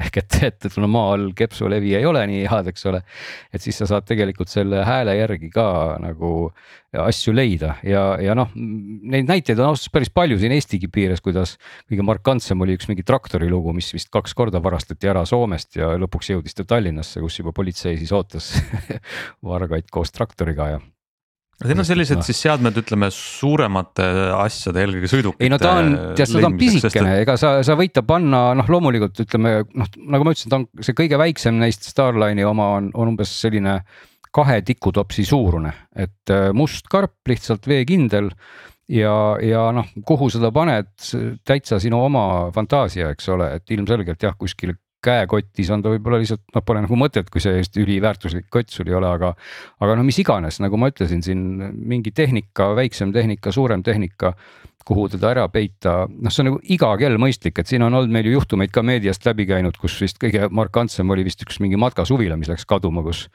ehk 0.00 0.20
et, 0.22 0.38
et 0.48 0.68
sul 0.72 0.86
maa 0.90 1.14
all 1.14 1.30
kepsulevi 1.36 1.94
ei 1.98 2.06
ole 2.08 2.22
nii 2.30 2.44
head, 2.50 2.70
eks 2.72 2.86
ole. 2.90 3.02
et 3.52 3.62
siis 3.62 3.80
sa 3.80 3.88
saad 3.90 4.06
tegelikult 4.08 4.50
selle 4.52 4.84
hääle 4.86 5.16
järgi 5.18 5.50
ka 5.52 5.66
nagu 6.02 6.50
asju 6.98 7.34
leida 7.36 7.76
ja, 7.86 8.04
ja 8.18 8.34
noh, 8.34 8.50
neid 8.54 9.28
näiteid 9.28 9.60
on 9.60 9.70
ausalt 9.70 9.90
öeldes 9.90 9.94
päris 9.94 10.12
palju 10.14 10.38
siin 10.40 10.54
Eestigi 10.56 10.90
piires, 10.90 11.22
kuidas. 11.22 11.56
kõige 11.90 12.06
markantsem 12.06 12.60
oli 12.64 12.74
üks 12.78 12.88
mingi 12.90 13.06
traktori 13.06 13.50
lugu, 13.50 13.74
mis 13.76 13.92
vist 13.94 14.10
kaks 14.12 14.34
korda 14.34 14.62
varastati 14.62 15.10
ära 15.10 15.24
Soomest 15.28 15.78
ja 15.78 15.92
lõpuks 16.00 16.32
jõudis 16.32 16.56
ta 16.56 16.66
Tallinnasse, 16.66 17.22
kus 17.22 17.38
juba 17.38 17.54
politsei 17.56 17.98
siis 18.00 18.12
ootas 18.16 18.52
vargaid 19.52 19.90
koos 19.92 20.10
traktoriga 20.16 20.72
ja 20.74 20.80
Need 21.60 21.82
on 21.82 21.84
sellised 21.84 22.16
no. 22.16 22.24
siis 22.24 22.38
seadmed, 22.40 22.76
ütleme 22.80 23.10
suuremate 23.12 24.04
asjade, 24.32 24.80
eelkõige 24.80 25.10
sõidukite. 25.12 25.44
ei 25.44 25.50
no 25.52 25.58
ta 25.60 25.74
on, 25.82 25.90
tead 26.16 26.32
ta 26.32 26.48
on 26.48 26.56
pisikene, 26.60 27.16
ega 27.20 27.36
sa, 27.40 27.58
sa 27.66 27.76
võid 27.76 27.92
ta 27.96 28.04
panna 28.06 28.46
noh, 28.56 28.70
loomulikult 28.72 29.20
ütleme 29.26 29.58
noh, 29.68 29.90
nagu 30.00 30.24
ma 30.24 30.32
ütlesin, 30.32 30.52
ta 30.52 30.60
on 30.62 30.64
see 30.80 30.96
kõige 30.96 31.20
väiksem 31.20 31.60
neist 31.60 31.84
Starline'i 31.90 32.46
oma 32.48 32.70
on, 32.78 32.88
on 32.96 33.12
umbes 33.12 33.34
selline 33.42 33.76
kahe 34.32 34.60
tikutopsi 34.64 35.26
suurune, 35.28 35.74
et 35.92 36.32
äh, 36.32 36.48
must 36.56 36.88
karp, 36.88 37.18
lihtsalt 37.28 37.68
veekindel 37.68 38.30
ja, 38.88 39.14
ja 39.44 39.66
noh, 39.74 39.90
kuhu 40.06 40.30
seda 40.32 40.52
paned, 40.54 40.94
täitsa 41.44 41.80
sinu 41.82 42.00
oma 42.06 42.24
fantaasia, 42.54 43.12
eks 43.12 43.28
ole, 43.34 43.52
et 43.58 43.76
ilmselgelt 43.76 44.22
jah, 44.24 44.38
kuskil 44.38 44.74
käekotis 45.04 45.70
on 45.72 45.82
ta 45.84 45.92
võib-olla 45.94 46.20
lihtsalt 46.20 46.42
noh, 46.54 46.64
pole 46.66 46.82
nagu 46.84 46.98
mõtet, 46.98 47.30
kui 47.32 47.42
see 47.42 47.60
just 47.60 47.76
üliväärtuslik 47.80 48.48
kott 48.52 48.72
sul 48.72 48.90
ei 48.90 48.96
ole, 48.98 49.08
aga. 49.08 49.32
aga 49.80 49.96
no 49.96 50.04
mis 50.06 50.18
iganes, 50.22 50.60
nagu 50.62 50.80
ma 50.80 50.90
ütlesin 50.92 51.24
siin 51.24 51.44
mingi 51.72 52.12
tehnika, 52.16 52.72
väiksem 52.78 53.14
tehnika, 53.16 53.52
suurem 53.54 53.84
tehnika 53.86 54.34
kuhu 54.90 55.06
teda 55.12 55.30
ära 55.30 55.46
peita, 55.52 55.94
noh, 56.10 56.32
see 56.34 56.42
on 56.42 56.50
nagu 56.50 56.60
iga 56.74 56.90
kell 56.98 57.18
mõistlik, 57.22 57.60
et 57.62 57.70
siin 57.70 57.84
on 57.86 57.94
olnud 57.94 58.10
meil 58.10 58.26
ju 58.26 58.34
juhtumeid 58.34 58.72
ka 58.74 58.82
meediast 58.86 59.26
läbi 59.28 59.46
käinud, 59.46 59.78
kus 59.78 59.94
vist 60.02 60.18
kõige 60.22 60.48
markantsem 60.50 61.10
oli 61.14 61.24
vist 61.26 61.44
üks 61.46 61.60
mingi 61.62 61.78
matkasuvila, 61.80 62.38
mis 62.40 62.50
läks 62.50 62.66
kaduma, 62.68 63.04
kus. 63.06 63.28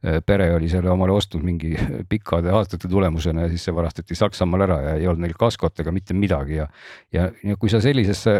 Eh, 0.00 0.20
pere 0.24 0.46
oli 0.54 0.70
selle 0.72 0.88
omale 0.88 1.12
ostnud 1.12 1.42
mingi 1.44 1.74
pikkade 2.08 2.48
aastate 2.56 2.88
tulemusena 2.88 3.44
ja 3.44 3.50
siis 3.52 3.66
see 3.66 3.74
varastati 3.76 4.16
Saksamaal 4.16 4.64
ära 4.64 4.78
ja 4.86 4.94
ei 4.96 5.08
olnud 5.10 5.26
neil 5.26 5.34
kaskot 5.36 5.82
ega 5.82 5.92
mitte 5.92 6.16
midagi 6.16 6.56
ja. 6.56 6.64
ja, 7.12 7.26
ja 7.44 7.56
kui 7.60 7.68
sa 7.68 7.82
sellisesse 7.84 8.32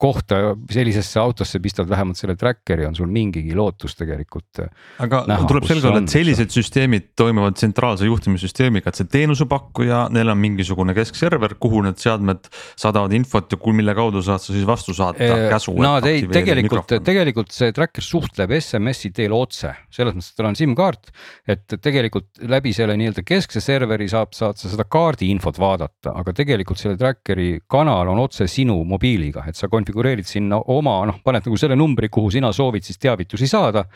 kohta, 0.00 0.38
sellisesse 0.72 1.20
autosse 1.20 1.60
pistad 1.60 1.88
vähemalt 1.88 2.16
selle 2.16 2.36
tracker'i, 2.36 2.86
on 2.88 2.96
sul 2.96 3.08
mingigi 3.12 3.54
lootus 3.56 3.96
tegelikult. 3.96 4.62
Aga 5.04 5.22
näha, 5.28 5.48
tuleb 5.48 5.68
selge 5.68 5.90
olla, 5.90 6.02
et 6.04 6.12
sellised 6.12 6.52
süsteemid 6.52 7.10
toimuvad 7.16 7.56
tsentraalse 7.56 8.08
juhtimissüsteemiga, 8.08 8.92
et 8.92 9.00
see 9.00 9.08
teenusepakkuja, 9.18 10.06
neil 10.16 10.32
on 10.32 10.40
mingisugune 10.40 10.96
keskserver, 10.96 11.56
kuhu 11.60 11.80
need 11.86 11.95
need 11.96 12.04
seadmed 12.04 12.48
saadavad 12.76 13.14
infot 13.16 13.52
ja 13.52 13.72
mille 13.72 13.94
kaudu 13.96 14.22
saad 14.24 14.42
sa 14.42 14.52
siis 14.52 14.66
vastu 14.68 14.94
saata 14.94 15.48
käsu. 15.50 15.74
Nad 15.80 16.06
ei, 16.08 16.24
tegelikult, 16.28 16.92
tegelikult 17.04 17.52
see 17.54 17.72
tracker 17.76 18.04
suhtleb 18.04 18.52
SMS-i 18.58 19.10
teel 19.16 19.34
otse, 19.36 19.72
selles 19.90 20.14
mõttes, 20.16 20.32
et 20.32 20.40
tal 20.40 20.50
on 20.50 20.58
SIM-kaart. 20.58 21.10
et 21.48 21.76
tegelikult 21.82 22.42
läbi 22.48 22.72
selle 22.76 22.96
nii-öelda 22.98 23.24
keskse 23.26 23.60
serveri 23.60 24.08
saab, 24.08 24.34
saad 24.36 24.58
sa 24.60 24.70
seda 24.70 24.84
kaardi 24.84 25.30
infot 25.32 25.58
vaadata, 25.58 26.12
aga 26.12 26.34
tegelikult 26.36 26.80
selle 26.80 26.96
tracker'i 27.00 27.60
kanal 27.70 28.12
on 28.12 28.22
otse 28.22 28.46
sinu 28.50 28.78
mobiiliga, 28.84 29.46
et 29.48 29.56
sa 29.56 29.70
konfigureerid 29.72 30.26
sinna 30.28 30.60
oma 30.72 30.98
noh, 31.08 31.20
paned 31.24 31.46
nagu 31.46 31.60
selle 31.60 31.78
numbri, 31.78 32.10
kuhu 32.12 32.30
sina 32.34 32.52
soovid 32.52 32.84
siis 32.86 33.00
teavitusi 33.02 33.48
saada. 33.50 33.86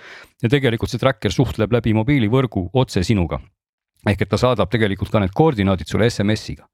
ja 0.42 0.48
tegelikult 0.48 0.90
see 0.90 1.00
tracker 1.00 1.32
suhtleb 1.32 1.72
läbi 1.72 1.92
mobiilivõrgu 1.94 2.70
otse 2.80 3.02
sinuga 3.04 3.40
ehk 4.08 4.24
et 4.24 4.30
ta 4.32 4.38
saadab 4.40 4.70
tegelikult 4.72 5.12
ka 5.12 5.20
need 5.20 5.34
koordinaadid 5.36 5.90
sulle 5.90 6.08
SMS-iga 6.08 6.64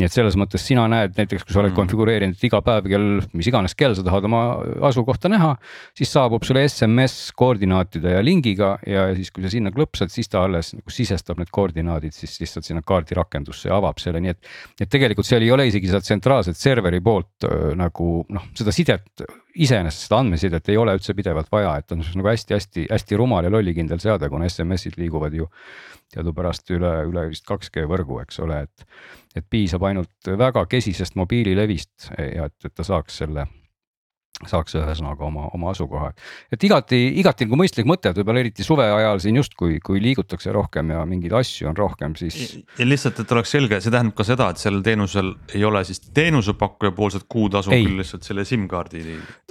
nii 0.00 0.08
et 0.08 0.14
selles 0.14 0.36
mõttes 0.40 0.62
sina 0.64 0.86
näed 0.88 1.18
näiteks, 1.18 1.44
kui 1.44 1.52
sa 1.52 1.60
oled 1.60 1.72
mm. 1.72 1.76
konfigureerinud 1.76 2.44
iga 2.48 2.62
päev 2.64 2.86
kell, 2.88 3.20
mis 3.36 3.48
iganes 3.50 3.74
kell 3.76 3.96
sa 3.96 4.04
tahad 4.06 4.24
oma 4.24 4.40
asukohta 4.88 5.28
näha, 5.28 5.50
siis 5.98 6.12
saabub 6.14 6.46
sulle 6.48 6.62
SMS 6.64 7.28
koordinaatide 7.36 8.14
ja 8.16 8.22
lingiga 8.24 8.74
ja 8.88 9.10
siis, 9.16 9.28
kui 9.34 9.44
sa 9.44 9.52
sinna 9.52 9.72
klõpsad, 9.74 10.12
siis 10.12 10.32
ta 10.32 10.46
alles 10.46 10.72
nagu 10.78 10.96
sisestab 10.96 11.42
need 11.42 11.52
koordinaadid 11.52 12.16
siis 12.16 12.38
lihtsalt 12.40 12.68
sinna 12.68 12.84
kaardirakendusse 12.88 13.68
ja 13.68 13.76
avab 13.76 14.00
selle, 14.00 14.22
nii 14.24 14.32
et. 14.32 14.52
et 14.80 14.92
tegelikult 14.92 15.28
seal 15.28 15.44
ei 15.44 15.52
ole 15.52 15.68
isegi 15.68 15.92
seda 15.92 16.00
tsentraalset 16.04 16.56
serveri 16.56 17.02
poolt 17.04 17.48
nagu 17.76 18.10
noh, 18.32 18.48
seda 18.56 18.72
sidet 18.72 19.26
iseenesest 19.54 20.06
seda 20.06 20.20
andmesidet 20.22 20.68
ei 20.72 20.76
ole 20.80 20.94
üldse 20.96 21.14
pidevalt 21.16 21.50
vaja, 21.52 21.76
et 21.78 21.92
on 21.92 22.02
nagu 22.02 22.28
hästi-hästi-hästi 22.30 23.18
rumal 23.20 23.46
ja 23.46 23.52
lollikindel 23.52 24.00
seade, 24.02 24.28
kuna 24.32 24.48
SMS-id 24.48 24.98
liiguvad 25.00 25.34
ju 25.36 25.48
teadupärast 26.12 26.70
üle, 26.74 26.92
üle 27.08 27.26
vist 27.30 27.48
2G 27.48 27.86
võrgu, 27.88 28.20
eks 28.22 28.40
ole, 28.44 28.62
et. 28.66 28.86
et 29.36 29.46
piisab 29.48 29.82
ainult 29.88 30.28
väga 30.38 30.66
kesisest 30.68 31.16
mobiililevist 31.16 32.10
ja 32.18 32.50
et, 32.50 32.58
et 32.64 32.74
ta 32.74 32.84
saaks 32.84 33.22
selle 33.22 33.46
saaks 34.48 34.76
ühesõnaga 34.78 35.26
oma, 35.26 35.48
oma 35.54 35.70
asukoha. 35.72 36.12
et 36.52 36.64
igati, 36.64 37.00
igati 37.20 37.46
nagu 37.46 37.58
mõistlik 37.60 37.88
mõte, 37.88 38.10
et 38.10 38.18
võib-olla 38.18 38.42
eriti 38.42 38.66
suve 38.66 38.86
ajal 38.90 39.20
siin 39.22 39.38
justkui, 39.40 39.78
kui 39.84 40.02
liigutakse 40.02 40.52
rohkem 40.54 40.92
ja 40.94 41.04
mingeid 41.08 41.34
asju 41.38 41.70
on 41.70 41.78
rohkem, 41.78 42.16
siis. 42.18 42.58
ja 42.78 42.86
lihtsalt, 42.86 43.22
et 43.22 43.34
oleks 43.36 43.54
selge, 43.54 43.80
see 43.80 43.94
tähendab 43.94 44.16
ka 44.18 44.26
seda, 44.26 44.50
et 44.52 44.62
sellel 44.62 44.82
teenusel 44.86 45.32
ei 45.54 45.64
ole 45.68 45.84
siis 45.88 46.02
teenusepakkuja 46.14 46.94
poolset 46.96 47.26
kuutasu, 47.28 47.72
küll 47.72 48.00
lihtsalt 48.00 48.26
selle 48.26 48.46
SIM-kaardi. 48.48 49.04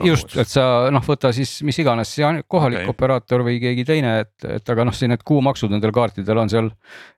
just, 0.08 0.36
et 0.42 0.52
sa 0.52 0.90
noh, 0.94 1.06
võta 1.06 1.34
siis 1.36 1.60
mis 1.68 1.80
iganes 1.82 2.16
kohalik 2.48 2.84
okay. 2.84 2.94
operaator 2.96 3.46
või 3.48 3.60
keegi 3.64 3.86
teine, 3.88 4.18
et, 4.26 4.36
et 4.58 4.74
aga 4.74 4.86
noh, 4.88 4.96
siin 4.96 5.14
need 5.14 5.24
kuumaksud 5.28 5.72
nendel 5.74 5.94
kaartidel 5.96 6.44
on 6.44 6.52
seal 6.52 6.72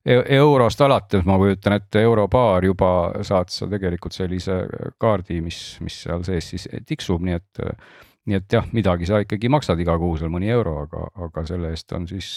e 0.06 0.20
eurost 0.36 0.82
alates, 0.84 1.24
ma 1.27 1.38
kujutan 1.39 1.77
ette, 1.77 2.01
euro-paar 2.03 2.65
juba 2.68 2.92
saad 3.24 3.51
sa 3.53 3.68
tegelikult 3.72 4.15
sellise 4.15 4.63
kaardi, 5.01 5.39
mis, 5.44 5.60
mis 5.84 6.01
seal 6.06 6.25
sees 6.27 6.50
siis 6.53 6.68
tiksub, 6.88 7.24
nii 7.24 7.38
et 7.39 7.62
nii 8.29 8.39
et 8.39 8.55
jah, 8.55 8.67
midagi 8.75 9.08
sa 9.10 9.20
ikkagi 9.24 9.51
maksad 9.51 9.79
iga 9.84 9.98
kuu 10.00 10.15
seal 10.20 10.32
mõni 10.34 10.51
euro, 10.53 10.77
aga, 10.86 11.08
aga 11.27 11.46
selle 11.48 11.74
eest 11.74 11.91
on 11.96 12.08
siis 12.08 12.29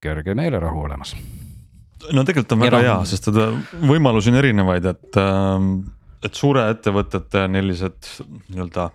kerge 0.00 0.34
meelerahu 0.36 0.84
olemas. 0.84 1.14
no 2.12 2.24
tegelikult 2.24 2.56
on 2.56 2.64
väga 2.66 2.82
hea, 2.84 2.98
sest 3.08 3.30
et 3.32 3.40
võimalusi 3.88 4.32
on 4.32 4.40
erinevaid, 4.40 4.88
et, 4.92 5.20
ähm, 5.20 5.72
et 6.24 6.36
suurettevõtete 6.36 7.46
sellised 7.48 8.12
nii-öelda 8.52 8.90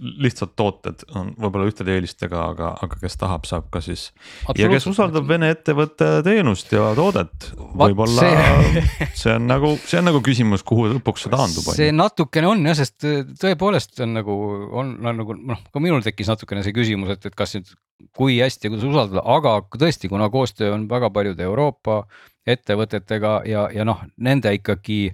lihtsad 0.00 0.54
tooted 0.56 1.02
on 1.18 1.32
võib-olla 1.38 1.68
ühtede 1.68 1.92
eelistega, 1.96 2.40
aga, 2.54 2.70
aga 2.84 2.98
kes 3.02 3.18
tahab, 3.20 3.44
saab 3.48 3.66
ka 3.72 3.82
siis. 3.84 4.08
ja 4.56 4.68
kes 4.72 4.86
usaldab 4.90 5.28
Vene 5.28 5.50
ettevõtte 5.52 6.08
teenust 6.26 6.72
ja 6.72 6.90
toodet, 6.96 7.50
võib-olla 7.56 8.24
see... 8.24 8.84
see 9.22 9.34
on 9.36 9.46
nagu, 9.50 9.74
see 9.84 10.00
on 10.00 10.08
nagu 10.08 10.22
küsimus, 10.24 10.64
kuhu 10.66 10.88
lõpuks 10.94 11.26
see 11.26 11.34
taandub. 11.34 11.70
see 11.76 11.92
natukene 11.94 12.48
on 12.50 12.64
jah, 12.70 12.78
sest 12.80 13.06
tõepoolest 13.42 14.00
on 14.06 14.16
nagu, 14.20 14.36
on, 14.70 14.96
on 15.04 15.22
nagu 15.22 15.36
noh, 15.38 15.62
ka 15.72 15.84
minul 15.84 16.04
tekkis 16.06 16.32
natukene 16.32 16.64
see 16.66 16.76
küsimus, 16.76 17.12
et, 17.16 17.28
et 17.28 17.36
kas 17.36 17.58
nüüd, 17.58 17.72
kui 18.16 18.38
hästi 18.40 18.68
ja 18.68 18.72
kuidas 18.72 18.88
usaldada, 18.88 19.24
aga 19.28 19.58
tõesti, 19.76 20.08
kuna 20.12 20.30
koostöö 20.32 20.72
on 20.78 20.88
väga 20.90 21.12
paljude 21.12 21.44
Euroopa 21.44 22.04
ettevõtetega 22.48 23.40
ja, 23.48 23.66
ja 23.74 23.84
noh, 23.84 24.00
nende 24.16 24.54
ikkagi 24.56 25.10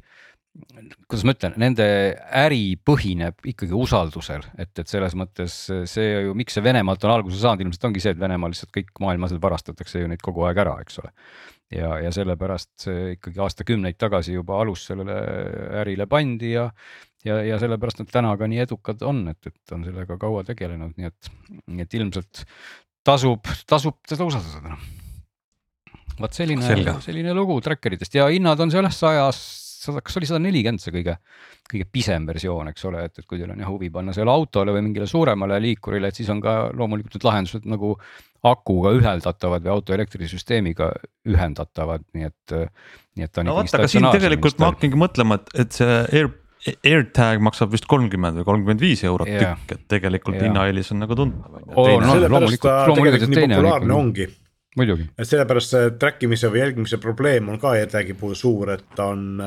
kuidas 1.07 1.25
ma 1.27 1.35
ütlen, 1.35 1.57
nende 1.61 1.87
äri 2.39 2.77
põhineb 2.87 3.49
ikkagi 3.53 3.75
usaldusel, 3.77 4.45
et, 4.61 4.73
et 4.79 4.89
selles 4.91 5.17
mõttes 5.19 5.57
see 5.91 6.07
ju, 6.27 6.37
miks 6.39 6.57
see 6.57 6.65
Venemaalt 6.65 7.05
on 7.07 7.15
alguse 7.15 7.41
saanud, 7.41 7.65
ilmselt 7.65 7.89
ongi 7.89 8.03
see, 8.03 8.15
et 8.15 8.21
Venemaal 8.21 8.55
lihtsalt 8.55 8.73
kõik 8.75 8.93
maailmas 9.03 9.35
varastatakse 9.43 10.03
ju 10.03 10.11
neid 10.11 10.23
kogu 10.25 10.47
aeg 10.49 10.63
ära, 10.65 10.77
eks 10.85 11.01
ole. 11.03 11.13
ja, 11.75 11.97
ja 12.05 12.13
sellepärast 12.15 12.73
see 12.87 13.13
ikkagi 13.17 13.43
aastakümneid 13.43 13.99
tagasi 13.99 14.37
juba 14.37 14.61
alus 14.63 14.87
sellele 14.91 15.19
ärile 15.83 16.07
pandi 16.11 16.53
ja, 16.55 16.69
ja, 17.27 17.41
ja 17.45 17.61
sellepärast 17.63 18.05
nad 18.05 18.13
täna 18.13 18.37
ka 18.39 18.49
nii 18.51 18.63
edukad 18.67 19.03
on, 19.07 19.27
et, 19.33 19.51
et 19.51 19.77
on 19.77 19.85
sellega 19.87 20.19
kaua 20.21 20.45
tegelenud, 20.47 20.95
nii 20.97 21.11
et, 21.11 21.33
nii 21.67 21.87
et 21.87 21.99
ilmselt 22.01 22.45
tasub, 23.07 23.47
tasub 23.67 23.99
seda 24.09 24.27
usaldada. 24.27 24.79
Vot 26.17 26.33
selline, 26.33 26.97
selline 27.05 27.35
lugu 27.37 27.59
tracker 27.61 27.93
itest 27.93 28.15
ja 28.17 28.31
hinnad 28.33 28.61
on 28.63 28.71
selles 28.73 28.97
sajas 28.97 29.41
sada, 29.77 30.03
kas 30.05 30.17
oli 30.21 30.29
sada 30.29 30.41
nelikümmend 30.45 30.83
see 30.83 30.95
kõige, 30.95 31.17
kõige 31.71 31.89
pisem 31.93 32.29
versioon, 32.29 32.71
eks 32.73 32.87
ole, 32.89 33.05
et, 33.09 33.21
et 33.21 33.27
kui 33.29 33.41
teil 33.41 33.53
on 33.55 33.61
jah 33.63 33.73
huvi 33.73 33.91
panna 33.95 34.15
sellele 34.17 34.35
autole 34.35 34.75
või 34.77 34.87
mingile 34.89 35.09
suuremale 35.11 35.59
liikurile, 35.65 36.11
et 36.11 36.19
siis 36.19 36.31
on 36.33 36.41
ka 36.45 36.57
loomulikult 36.77 37.19
need 37.19 37.29
lahendused 37.29 37.69
nagu 37.71 37.93
akuga 38.47 38.95
ühendatavad 38.97 39.65
või 39.65 39.75
auto 39.75 39.95
elektrisüsteemiga 39.97 40.91
ühendatavad, 41.29 42.07
nii 42.15 42.29
et, 42.31 42.57
nii 43.19 43.29
et 43.29 43.35
ta 43.35 43.43
on 43.43 43.51
no 43.51 43.61
aga 43.63 43.91
siin 43.91 44.09
tegelikult 44.15 44.61
ma 44.63 44.73
hakkangi 44.73 45.01
mõtlema, 45.07 45.41
et, 45.41 45.55
et 45.67 45.81
see 45.81 46.03
Air 46.07 46.35
AirTag 46.67 47.43
maksab 47.47 47.71
vist 47.71 47.85
kolmkümmend 47.87 48.41
või 48.41 48.47
kolmkümmend 48.49 48.81
viis 48.83 49.05
eurot 49.07 49.29
yeah. 49.31 49.55
tükk, 49.61 49.77
et 49.77 49.85
tegelikult 49.93 50.41
hinnaeelis 50.41 50.91
on 50.95 51.05
nagu 51.05 51.19
tuntav. 51.19 51.61
sellepärast 51.77 52.65
ta 52.65 52.81
tegelikult 52.91 53.31
nii 53.31 53.47
populaarne 53.53 53.95
ongi 53.95 54.27
muidugi. 54.27 54.46
Et 55.19 55.29
sellepärast 55.29 55.75
see 55.75 55.93
track 56.01 56.23
imise 56.27 56.51
või 56.53 56.63
jälgimise 56.65 57.01
probleem 57.03 57.49
on 57.49 57.61
ka 57.63 57.75
AirTagi 57.79 58.15
puhul 58.15 58.37
suur, 58.39 58.75
et 58.77 59.01
on, 59.01 59.41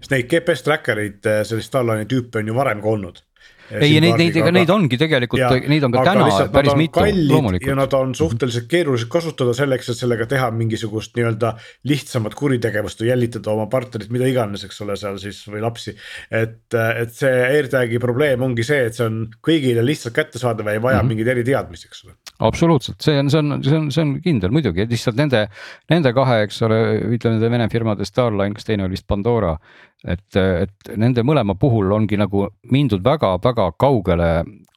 sest 0.00 0.12
neid 0.12 0.28
GPS 0.30 0.66
tracker 0.66 1.00
eid, 1.04 1.22
sellist 1.48 1.72
Starline'i 1.72 2.08
tüüpe 2.10 2.42
on 2.42 2.52
ju 2.52 2.56
varem 2.56 2.84
ka 2.84 2.92
olnud 2.92 3.22
ei, 3.70 3.96
neid, 4.02 4.14
neid, 4.18 4.36
ega 4.38 4.50
neid 4.54 4.70
ongi 4.70 4.98
tegelikult, 5.00 5.42
neid 5.70 5.86
on 5.86 5.94
ka 5.94 6.04
täna 6.06 6.26
päris 6.54 6.76
mitu, 6.78 7.02
loomulikult. 7.02 7.68
ja 7.70 7.76
nad 7.78 7.96
on 7.98 8.14
suhteliselt 8.18 8.68
keerulised 8.70 9.10
kasutada 9.12 9.54
selleks, 9.56 9.90
et 9.90 9.98
sellega 9.98 10.28
teha 10.30 10.50
mingisugust 10.54 11.16
nii-öelda 11.18 11.52
lihtsamat 11.90 12.36
kuritegevust 12.38 13.02
või 13.02 13.10
jälitada 13.10 13.54
oma 13.54 13.66
partnerit, 13.72 14.12
mida 14.14 14.28
iganes, 14.30 14.66
eks 14.68 14.80
ole, 14.86 14.98
seal 15.00 15.18
siis 15.22 15.42
või 15.50 15.64
lapsi. 15.64 15.96
et, 16.30 16.62
et 16.76 17.14
see 17.16 17.34
AirTagi 17.48 18.00
probleem 18.02 18.46
ongi 18.46 18.66
see, 18.66 18.86
et 18.90 18.98
see 18.98 19.06
on 19.08 19.24
kõigile 19.44 19.84
lihtsalt 19.86 20.14
kättesaadav 20.16 20.70
ja 20.70 20.78
ei 20.78 20.82
vaja 20.82 21.00
mm 21.00 21.02
-hmm. 21.02 21.14
mingeid 21.14 21.34
eriteadmisi, 21.34 21.90
eks 21.90 22.06
ole. 22.06 22.18
Absoluutselt, 22.44 23.00
see 23.00 23.18
on, 23.18 23.30
see 23.32 23.40
on, 23.40 23.62
see 23.64 23.76
on, 23.76 23.90
see 23.94 24.04
on 24.04 24.14
kindel 24.24 24.52
muidugi, 24.52 24.84
lihtsalt 24.90 25.16
nende, 25.16 25.46
nende 25.92 26.12
kahe, 26.16 26.42
eks 26.46 26.62
ole, 26.66 26.80
ütleme 27.16 27.38
nende 27.38 27.52
Vene 27.52 27.68
firmade 27.72 28.08
Starline, 28.08 28.54
kas 28.56 28.68
teine 28.68 28.84
oli 28.84 28.98
vist 28.98 29.06
Pandora 29.08 29.54
et, 30.04 30.36
et 30.36 30.90
nende 30.98 31.24
mõlema 31.26 31.56
puhul 31.58 31.92
ongi 31.96 32.18
nagu 32.20 32.46
mindud 32.72 33.04
väga-väga 33.04 33.70
kaugele 33.80 34.30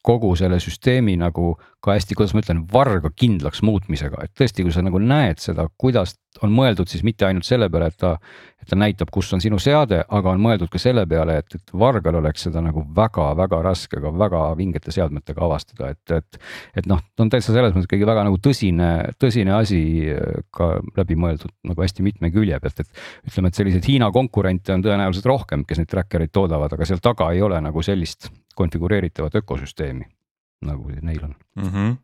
kogu 0.06 0.32
selle 0.40 0.60
süsteemi 0.64 1.18
nagu 1.20 1.54
ka 1.84 1.96
hästi, 1.96 2.16
kuidas 2.16 2.34
ma 2.36 2.44
ütlen, 2.44 2.64
varga 2.72 3.12
kindlaks 3.16 3.62
muutmisega, 3.64 4.24
et 4.24 4.34
tõesti, 4.36 4.64
kui 4.66 4.74
sa 4.76 4.84
nagu 4.84 5.00
näed 5.00 5.40
seda, 5.44 5.68
kuidas 5.80 6.16
on 6.44 6.52
mõeldud 6.54 6.88
siis 6.92 7.04
mitte 7.04 7.26
ainult 7.28 7.48
selle 7.48 7.70
peale, 7.72 7.90
et 7.90 7.98
ta, 8.00 8.14
et 8.62 8.70
ta 8.70 8.78
näitab, 8.80 9.12
kus 9.12 9.32
on 9.36 9.42
sinu 9.44 9.60
seade, 9.60 10.02
aga 10.04 10.34
on 10.34 10.42
mõeldud 10.44 10.72
ka 10.72 10.80
selle 10.82 11.06
peale, 11.10 11.40
et, 11.42 11.56
et 11.56 11.74
vargal 11.84 12.20
oleks 12.20 12.46
seda 12.48 12.64
nagu 12.64 12.84
väga-väga 12.96 13.62
raske, 13.66 14.00
aga 14.00 14.12
väga 14.24 14.44
vingete 14.60 14.94
seadmetega 14.96 15.46
avastada, 15.48 15.94
et, 15.96 16.16
et. 16.16 16.42
et 16.80 16.90
noh, 16.90 17.02
ta 17.16 17.26
on 17.26 17.32
täitsa 17.34 17.56
selles 17.56 17.76
mõttes 17.76 17.90
ikkagi 17.90 18.08
väga 18.08 18.28
nagu 18.28 18.40
tõsine, 18.44 18.90
tõsine 19.20 19.56
asi 19.58 19.82
ka 20.56 20.74
läbi 21.00 21.20
mõeldud 21.20 21.52
nagu 21.72 21.88
hästi 21.88 22.06
mitme 22.06 22.32
külje 22.36 22.60
pealt, 22.64 22.84
et. 22.86 23.08
ütleme, 23.32 23.52
et 23.52 23.60
selliseid 23.64 23.90
Hiina 23.90 24.12
konkurente 24.16 24.76
on 24.76 24.86
tõenäoliselt 24.86 25.28
rohkem, 25.28 25.68
kes 25.68 25.82
neid 25.82 25.92
tracker 25.92 26.24
eid 26.24 26.36
toodavad, 26.36 26.76
aga 26.76 26.88
seal 26.88 27.04
taga 27.04 27.34
ei 27.36 27.44
ole 27.44 27.60
nagu 27.64 27.84
sellist 27.84 28.30
konfigureeritavat 28.60 29.40
ökosüsteemi 29.42 30.08
nagu 30.68 30.92
neil 31.02 31.24
on. 31.24 31.36
Mm. 31.56 31.74
-hmm 31.74 31.98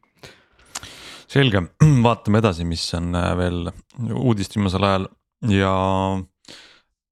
selge, 1.35 1.61
vaatame 2.07 2.39
edasi, 2.39 2.65
mis 2.67 2.85
on 2.97 3.15
äh, 3.17 3.31
veel 3.39 3.71
uudist 4.13 4.55
viimasel 4.55 4.85
ajal. 4.87 5.07
Ja 5.51 5.73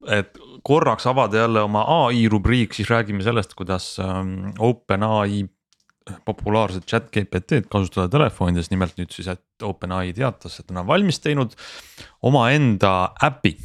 et 0.08 0.38
korraks 0.64 1.08
avada 1.08 1.44
jälle 1.44 1.64
oma 1.64 1.84
ai 2.06 2.28
rubriik, 2.32 2.74
siis 2.74 2.90
räägime 2.90 3.24
sellest, 3.24 3.54
kuidas 3.60 3.98
ähm, 4.00 4.54
OpenAI 4.60 5.44
populaarset 6.26 6.88
chat 6.88 7.12
GPT-d 7.12 7.70
kasutada 7.72 8.10
telefonides, 8.12 8.72
nimelt 8.72 8.98
nüüd 9.00 9.14
siis, 9.16 9.30
et 9.32 9.64
OpenAI 9.64 10.12
teatas, 10.16 10.60
et 10.60 10.72
nad 10.72 10.84
on 10.84 10.90
valmis 10.90 11.22
teinud 11.24 11.56
omaenda 12.28 13.14
äpi 13.24 13.56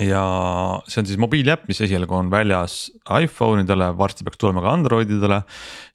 ja 0.00 0.22
see 0.88 1.02
on 1.02 1.08
siis 1.08 1.20
mobiiliäpp, 1.20 1.66
mis 1.68 1.80
esialgu 1.84 2.16
on 2.16 2.30
väljas 2.32 2.90
iPhone 3.20 3.64
idele, 3.66 3.90
varsti 3.98 4.24
peaks 4.26 4.40
tulema 4.40 4.62
ka 4.64 4.72
Androididele. 4.72 5.42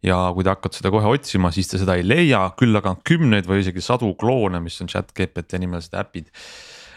ja 0.05 0.19
kui 0.35 0.45
te 0.45 0.53
hakkate 0.53 0.81
seda 0.81 0.91
kohe 0.93 1.09
otsima, 1.17 1.51
siis 1.55 1.71
te 1.71 1.81
seda 1.81 1.97
ei 1.97 2.05
leia, 2.05 2.43
küll 2.59 2.75
aga 2.77 2.93
on 2.93 3.01
kümneid 3.07 3.49
või 3.49 3.63
isegi 3.63 3.83
sadu 3.83 4.13
kloone, 4.19 4.61
mis 4.63 4.77
on 4.81 4.91
chat 4.91 5.13
GPT 5.17 5.61
nimelised 5.61 5.97
äpid. 5.97 6.29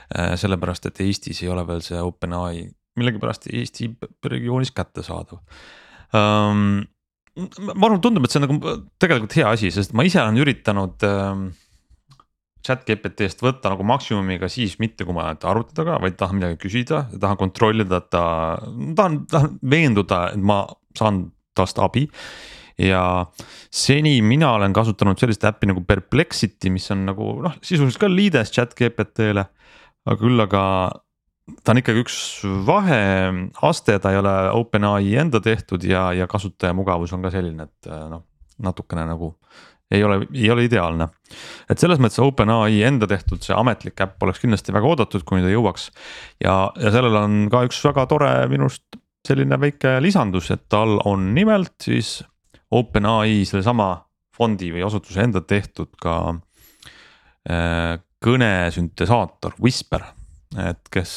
Äh, 0.09 0.35
sellepärast, 0.40 0.88
et 0.88 1.01
Eestis 1.05 1.42
ei 1.42 1.51
ole 1.53 1.66
veel 1.68 1.83
see 1.85 2.01
OpenAI 2.01 2.68
millegipärast 2.99 3.49
Eesti 3.53 3.90
regioonis 4.33 4.73
kättesaadav 4.77 5.40
um,. 6.16 6.81
ma 7.38 7.87
arvan, 7.87 8.01
tundub, 8.03 8.25
et 8.27 8.35
see 8.35 8.40
on 8.40 8.49
nagu 8.49 8.75
tegelikult 8.99 9.37
hea 9.38 9.51
asi, 9.55 9.71
sest 9.75 9.92
ma 9.94 10.07
ise 10.07 10.18
olen 10.23 10.40
üritanud 10.42 11.05
um, 11.07 11.44
chat 12.68 12.85
GPT-st 12.88 13.42
võtta 13.44 13.72
nagu 13.72 13.87
maksimumiga 13.88 14.50
siis 14.52 14.76
mitte, 14.83 15.07
kui 15.09 15.16
ma 15.16 15.31
arvuti 15.33 15.76
taga, 15.78 15.96
vaid 16.02 16.18
tahan 16.20 16.38
midagi 16.40 16.61
küsida, 16.66 17.07
tahan 17.16 17.40
kontrollida, 17.40 18.02
et 18.02 18.12
ta, 18.12 18.22
tahan, 18.98 19.22
tahan 19.31 19.59
veenduda, 19.64 20.22
et 20.37 20.44
ma 20.52 20.62
saan 20.98 21.24
tast 21.57 21.81
abi 21.83 22.07
ja 22.78 23.02
seni 23.74 24.20
mina 24.22 24.52
olen 24.54 24.72
kasutanud 24.76 25.18
sellist 25.18 25.44
äppi 25.48 25.68
nagu 25.70 25.83
Perplexity, 25.87 26.70
mis 26.70 26.87
on 26.94 27.04
nagu 27.09 27.35
noh, 27.42 27.57
sisuliselt 27.64 28.04
ka 28.04 28.11
liides 28.12 28.52
chat 28.54 28.76
GPT-le. 28.78 29.44
aga 30.09 30.16
küll, 30.20 30.40
aga 30.40 30.62
ta 31.64 31.72
on 31.72 31.81
ikkagi 31.81 32.04
üks 32.04 32.18
vaheaste, 32.68 33.98
ta 33.98 34.12
ei 34.12 34.20
ole 34.20 34.35
OpenAI 34.57 35.16
enda 35.24 35.40
tehtud 35.44 35.85
ja, 35.85 36.11
ja 36.16 36.28
kasutajamugavus 36.31 37.12
on 37.16 37.24
ka 37.24 37.33
selline, 37.35 37.68
et 37.68 37.90
noh, 38.12 38.24
natukene 38.62 39.07
nagu 39.09 39.35
ei 39.90 40.05
ole, 40.05 40.20
ei 40.35 40.51
ole 40.51 40.66
ideaalne. 40.68 41.09
et 41.70 41.81
selles 41.81 42.01
mõttes 42.01 42.20
OpenAI 42.22 42.83
enda 42.88 43.09
tehtud 43.09 43.42
see 43.44 43.57
ametlik 43.57 44.01
äpp 44.05 44.22
oleks 44.22 44.42
kindlasti 44.42 44.74
väga 44.77 44.90
oodatud, 44.92 45.24
kuni 45.24 45.44
ta 45.44 45.53
jõuaks. 45.53 45.90
ja, 46.44 46.57
ja 46.77 46.92
sellel 46.94 47.16
on 47.16 47.46
ka 47.53 47.64
üks 47.68 47.81
väga 47.88 48.07
tore 48.11 48.33
minu 48.53 48.68
arust 48.68 49.01
selline 49.29 49.59
väike 49.61 49.98
lisandus, 50.01 50.51
et 50.55 50.68
tal 50.70 50.98
on 51.09 51.33
nimelt 51.37 51.74
siis 51.85 52.18
OpenAI 52.70 53.42
sellesama 53.48 53.94
fondi 54.38 54.70
või 54.72 54.85
asutuse 54.87 55.24
enda 55.24 55.42
tehtud 55.42 55.90
ka 56.01 56.18
äh, 57.51 57.96
kõnesüntesaator 58.24 59.59
Whisper. 59.62 60.05
et 60.59 60.88
kes, 60.90 61.11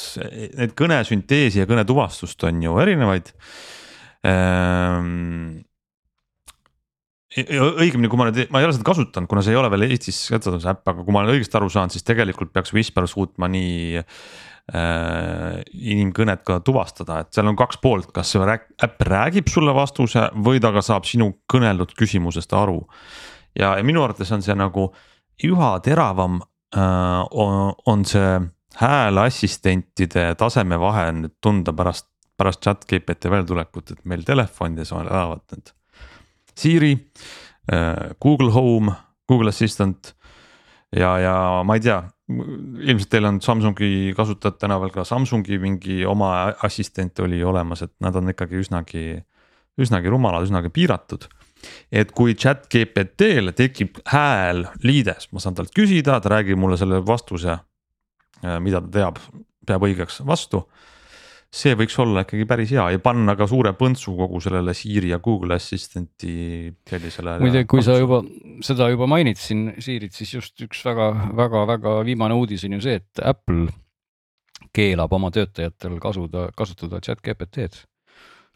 neid 0.60 0.74
kõnesünteesi 0.76 1.62
ja 1.62 1.68
kõnetuvastust 1.70 2.44
on 2.50 2.64
ju 2.66 2.74
erinevaid 2.84 3.30
ähm, 4.28 5.62
õigemini, 7.32 8.10
kui 8.12 8.20
ma 8.20 8.28
nüüd, 8.28 8.50
ma 8.52 8.60
ei 8.60 8.68
ole 8.68 8.76
seda 8.76 8.86
kasutanud, 8.90 9.30
kuna 9.32 9.44
see 9.46 9.54
ei 9.54 9.60
ole 9.60 9.70
veel 9.72 9.86
Eestis 9.88 10.20
kättesaadav 10.34 10.64
see 10.64 10.72
äpp, 10.74 10.84
aga 10.92 11.06
kui 11.06 11.16
ma 11.16 11.22
olen 11.22 11.38
õigesti 11.38 11.58
aru 11.60 11.70
saanud, 11.72 11.96
siis 11.96 12.04
tegelikult 12.08 12.52
peaks 12.52 12.74
Whisper 12.76 13.08
suutma 13.08 13.48
nii 13.52 14.02
äh, 14.02 15.62
inimkõnet 15.96 16.44
ka 16.48 16.60
tuvastada, 16.68 17.22
et 17.24 17.32
seal 17.36 17.48
on 17.48 17.60
kaks 17.60 17.80
poolt, 17.84 18.12
kas 18.16 18.34
see 18.36 18.58
äpp 18.60 19.08
räägib 19.08 19.52
sulle 19.52 19.76
vastuse 19.76 20.28
või 20.44 20.60
ta 20.64 20.74
ka 20.76 20.84
saab 20.84 21.08
sinu 21.08 21.32
kõneldud 21.52 21.96
küsimusest 21.96 22.52
aru. 22.58 22.82
ja, 23.56 23.78
ja 23.80 23.84
minu 23.84 24.04
arvates 24.04 24.32
on 24.36 24.44
see 24.44 24.56
nagu 24.60 24.90
üha 25.48 25.74
teravam 25.88 26.42
äh, 26.76 26.82
on, 27.32 27.72
on 27.88 28.06
see 28.06 28.40
hääleassistentide 28.82 30.34
tasemevahe 30.40 31.12
nüüd 31.16 31.40
tunda 31.44 31.72
pärast, 31.76 32.10
pärast 32.36 32.64
chat 32.64 32.84
GPT 32.88 33.32
väljatulekut, 33.32 33.92
et 33.92 34.04
meil 34.04 34.28
telefonides 34.28 34.92
elavad 34.92 35.48
need 35.56 35.72
Siri, 36.62 36.94
äh, 37.72 38.12
Google 38.22 38.52
Home, 38.54 38.94
Google 39.30 39.50
Assistant 39.50 40.14
ja, 40.96 41.12
ja 41.22 41.36
ma 41.66 41.78
ei 41.78 41.84
tea, 41.84 42.00
ilmselt 42.32 43.12
teil 43.12 43.28
on 43.28 43.42
Samsungi 43.44 44.14
kasutajad 44.18 44.60
tänaval 44.62 44.94
ka. 44.94 45.06
Samsungi 45.08 45.60
mingi 45.62 46.02
oma 46.08 46.52
assistent 46.66 47.20
oli 47.24 47.42
olemas, 47.44 47.84
et 47.86 47.94
nad 48.04 48.16
on 48.16 48.32
ikkagi 48.32 48.60
üsnagi, 48.62 49.06
üsnagi 49.82 50.12
rumalad, 50.12 50.48
üsnagi 50.48 50.72
piiratud. 50.74 51.28
Et 51.94 52.10
kui 52.18 52.34
chat 52.40 52.66
GPT-le 52.74 53.54
tekib 53.54 54.00
hääl 54.10 54.66
liides, 54.86 55.30
ma 55.32 55.44
saan 55.44 55.58
talt 55.58 55.74
küsida, 55.78 56.18
ta 56.22 56.32
räägib 56.34 56.58
mulle 56.60 56.80
selle 56.82 57.04
vastuse, 57.06 57.60
äh, 58.42 58.58
mida 58.64 58.82
ta 58.86 58.94
teab, 58.98 59.22
peab 59.68 59.86
õigeks 59.86 60.24
vastu 60.26 60.66
see 61.52 61.76
võiks 61.76 61.98
olla 62.00 62.24
ikkagi 62.24 62.46
päris 62.48 62.72
hea 62.72 62.86
ja 62.94 63.02
panna 63.04 63.36
ka 63.36 63.48
suure 63.50 63.74
põntsu 63.76 64.14
kogu 64.16 64.40
sellele 64.44 64.74
Siri 64.78 65.12
ja 65.12 65.20
Google 65.24 65.58
Assistant'i 65.60 66.72
sellisele. 66.88 67.38
muide, 67.44 67.66
kui 67.68 67.84
sa 67.84 67.98
juba 68.00 68.22
seda 68.64 68.88
juba 68.92 69.10
mainid 69.12 69.40
siin 69.42 69.74
Sirit, 69.84 70.16
siis 70.16 70.32
just 70.38 70.64
üks 70.64 70.84
väga-väga-väga 70.88 72.00
viimane 72.08 72.40
uudis 72.40 72.64
on 72.68 72.78
ju 72.80 72.84
see, 72.88 73.02
et 73.04 73.24
Apple 73.34 73.68
keelab 74.72 75.12
oma 75.12 75.32
töötajatel 75.36 76.00
kasuda, 76.00 76.48
kasutada 76.56 77.02
chat 77.04 77.20
GPT-d 77.26 77.84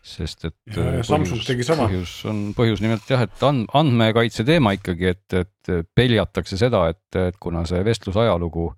sest 0.06 0.46
et. 0.46 0.78
Samsung 1.06 1.42
tegi 1.46 1.66
sama. 1.66 1.88
põhjus 1.90 2.14
on, 2.30 2.42
põhjus 2.58 2.84
nimelt 2.84 3.10
jah, 3.10 3.26
et 3.26 3.46
and, 3.48 3.66
andmekaitse 3.76 4.46
teema 4.48 4.76
ikkagi, 4.78 5.12
et, 5.16 5.38
et 5.42 5.74
peljatakse 5.98 6.60
seda, 6.62 6.86
et, 6.94 7.20
et 7.20 7.40
kuna 7.42 7.66
see 7.70 7.82
vestlusajalugu 7.86 8.70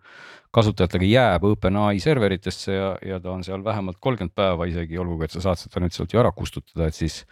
kasutajatega 0.58 1.08
jääb 1.08 1.48
OpenAI 1.52 2.02
serveritesse 2.04 2.76
ja, 2.76 2.92
ja 3.06 3.22
ta 3.24 3.32
on 3.36 3.46
seal 3.46 3.64
vähemalt 3.66 4.02
kolmkümmend 4.02 4.36
päeva 4.36 4.68
isegi, 4.70 5.00
olgugi 5.00 5.28
et 5.28 5.38
sa 5.38 5.46
saad 5.50 5.62
seda 5.62 5.84
nüüd 5.84 5.96
sealt 5.96 6.14
ju 6.14 6.22
ära 6.24 6.34
kustutada, 6.36 6.90
et 6.90 6.98
siis 6.98 7.24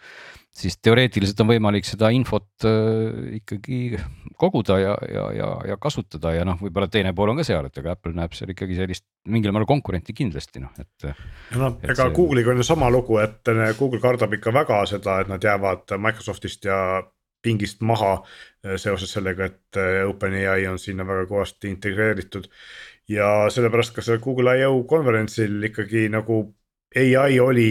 siis 0.56 0.78
teoreetiliselt 0.80 1.40
on 1.44 1.50
võimalik 1.50 1.86
seda 1.86 2.08
infot 2.14 2.64
äh, 2.64 3.36
ikkagi 3.40 3.98
koguda 4.40 4.78
ja, 4.80 4.94
ja, 5.12 5.24
ja, 5.36 5.48
ja 5.72 5.76
kasutada 5.80 6.32
ja 6.36 6.46
noh, 6.48 6.58
võib-olla 6.60 6.88
teine 6.92 7.12
pool 7.16 7.32
on 7.32 7.40
ka 7.40 7.46
seal, 7.46 7.68
et 7.68 7.80
ega 7.80 7.92
Apple 7.96 8.14
näeb 8.16 8.36
seal 8.36 8.52
ikkagi 8.54 8.78
sellist 8.78 9.04
mingil 9.32 9.52
määral 9.52 9.68
konkurenti 9.68 10.16
kindlasti 10.16 10.62
noh, 10.64 10.72
et. 10.80 11.10
noh, 11.56 11.76
ega 11.82 11.98
see... 12.06 12.14
Google'iga 12.16 12.54
on 12.54 12.62
ju 12.62 12.68
sama 12.68 12.90
lugu, 12.92 13.20
et 13.24 13.52
äh, 13.52 13.68
Google 13.78 14.00
kardab 14.02 14.32
ikka 14.38 14.54
väga 14.56 14.80
seda, 14.88 15.20
et 15.22 15.32
nad 15.32 15.44
jäävad 15.44 15.96
Microsoftist 16.00 16.68
ja 16.68 16.80
pingist 17.44 17.84
maha 17.84 18.16
äh, 18.16 18.76
seoses 18.80 19.12
sellega, 19.12 19.50
et 19.52 19.80
äh, 19.80 20.02
OpenAI 20.08 20.66
on 20.72 20.80
sinna 20.82 21.06
väga 21.08 21.28
kõvasti 21.30 21.72
integreeritud 21.74 22.48
ja 23.08 23.50
sellepärast 23.52 23.94
ka 23.94 24.02
sellel 24.02 24.22
Google 24.24 24.56
I.O 24.58 24.82
konverentsil 24.88 25.62
ikkagi 25.68 26.08
nagu 26.12 26.40
ai 26.96 27.38
oli 27.40 27.70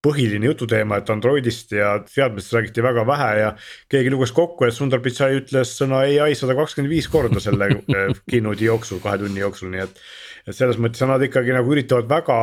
põhiline 0.00 0.48
jututeema, 0.48 1.00
et 1.00 1.10
Androidist 1.12 1.74
ja 1.76 1.92
seadmetest 2.08 2.54
räägiti 2.56 2.82
väga 2.84 3.04
vähe 3.06 3.30
ja 3.40 3.50
keegi 3.92 4.12
luges 4.12 4.32
kokku, 4.32 4.64
et 4.64 4.74
Sundar 4.74 5.02
Pichai 5.04 5.34
ütles 5.36 5.74
sõna 5.76 6.04
ai 6.08 6.36
sada 6.38 6.56
kakskümmend 6.56 6.92
viis 6.92 7.08
korda 7.12 7.42
selle 7.42 7.68
eh, 7.96 8.12
keynote'i 8.30 8.70
jooksul, 8.70 9.02
kahe 9.04 9.20
tunni 9.20 9.42
jooksul, 9.44 9.72
nii 9.74 9.84
et. 9.84 10.02
et 10.46 10.56
selles 10.56 10.80
mõttes 10.80 11.04
nad 11.08 11.22
ikkagi 11.24 11.52
nagu 11.56 11.72
üritavad 11.74 12.08
väga 12.08 12.38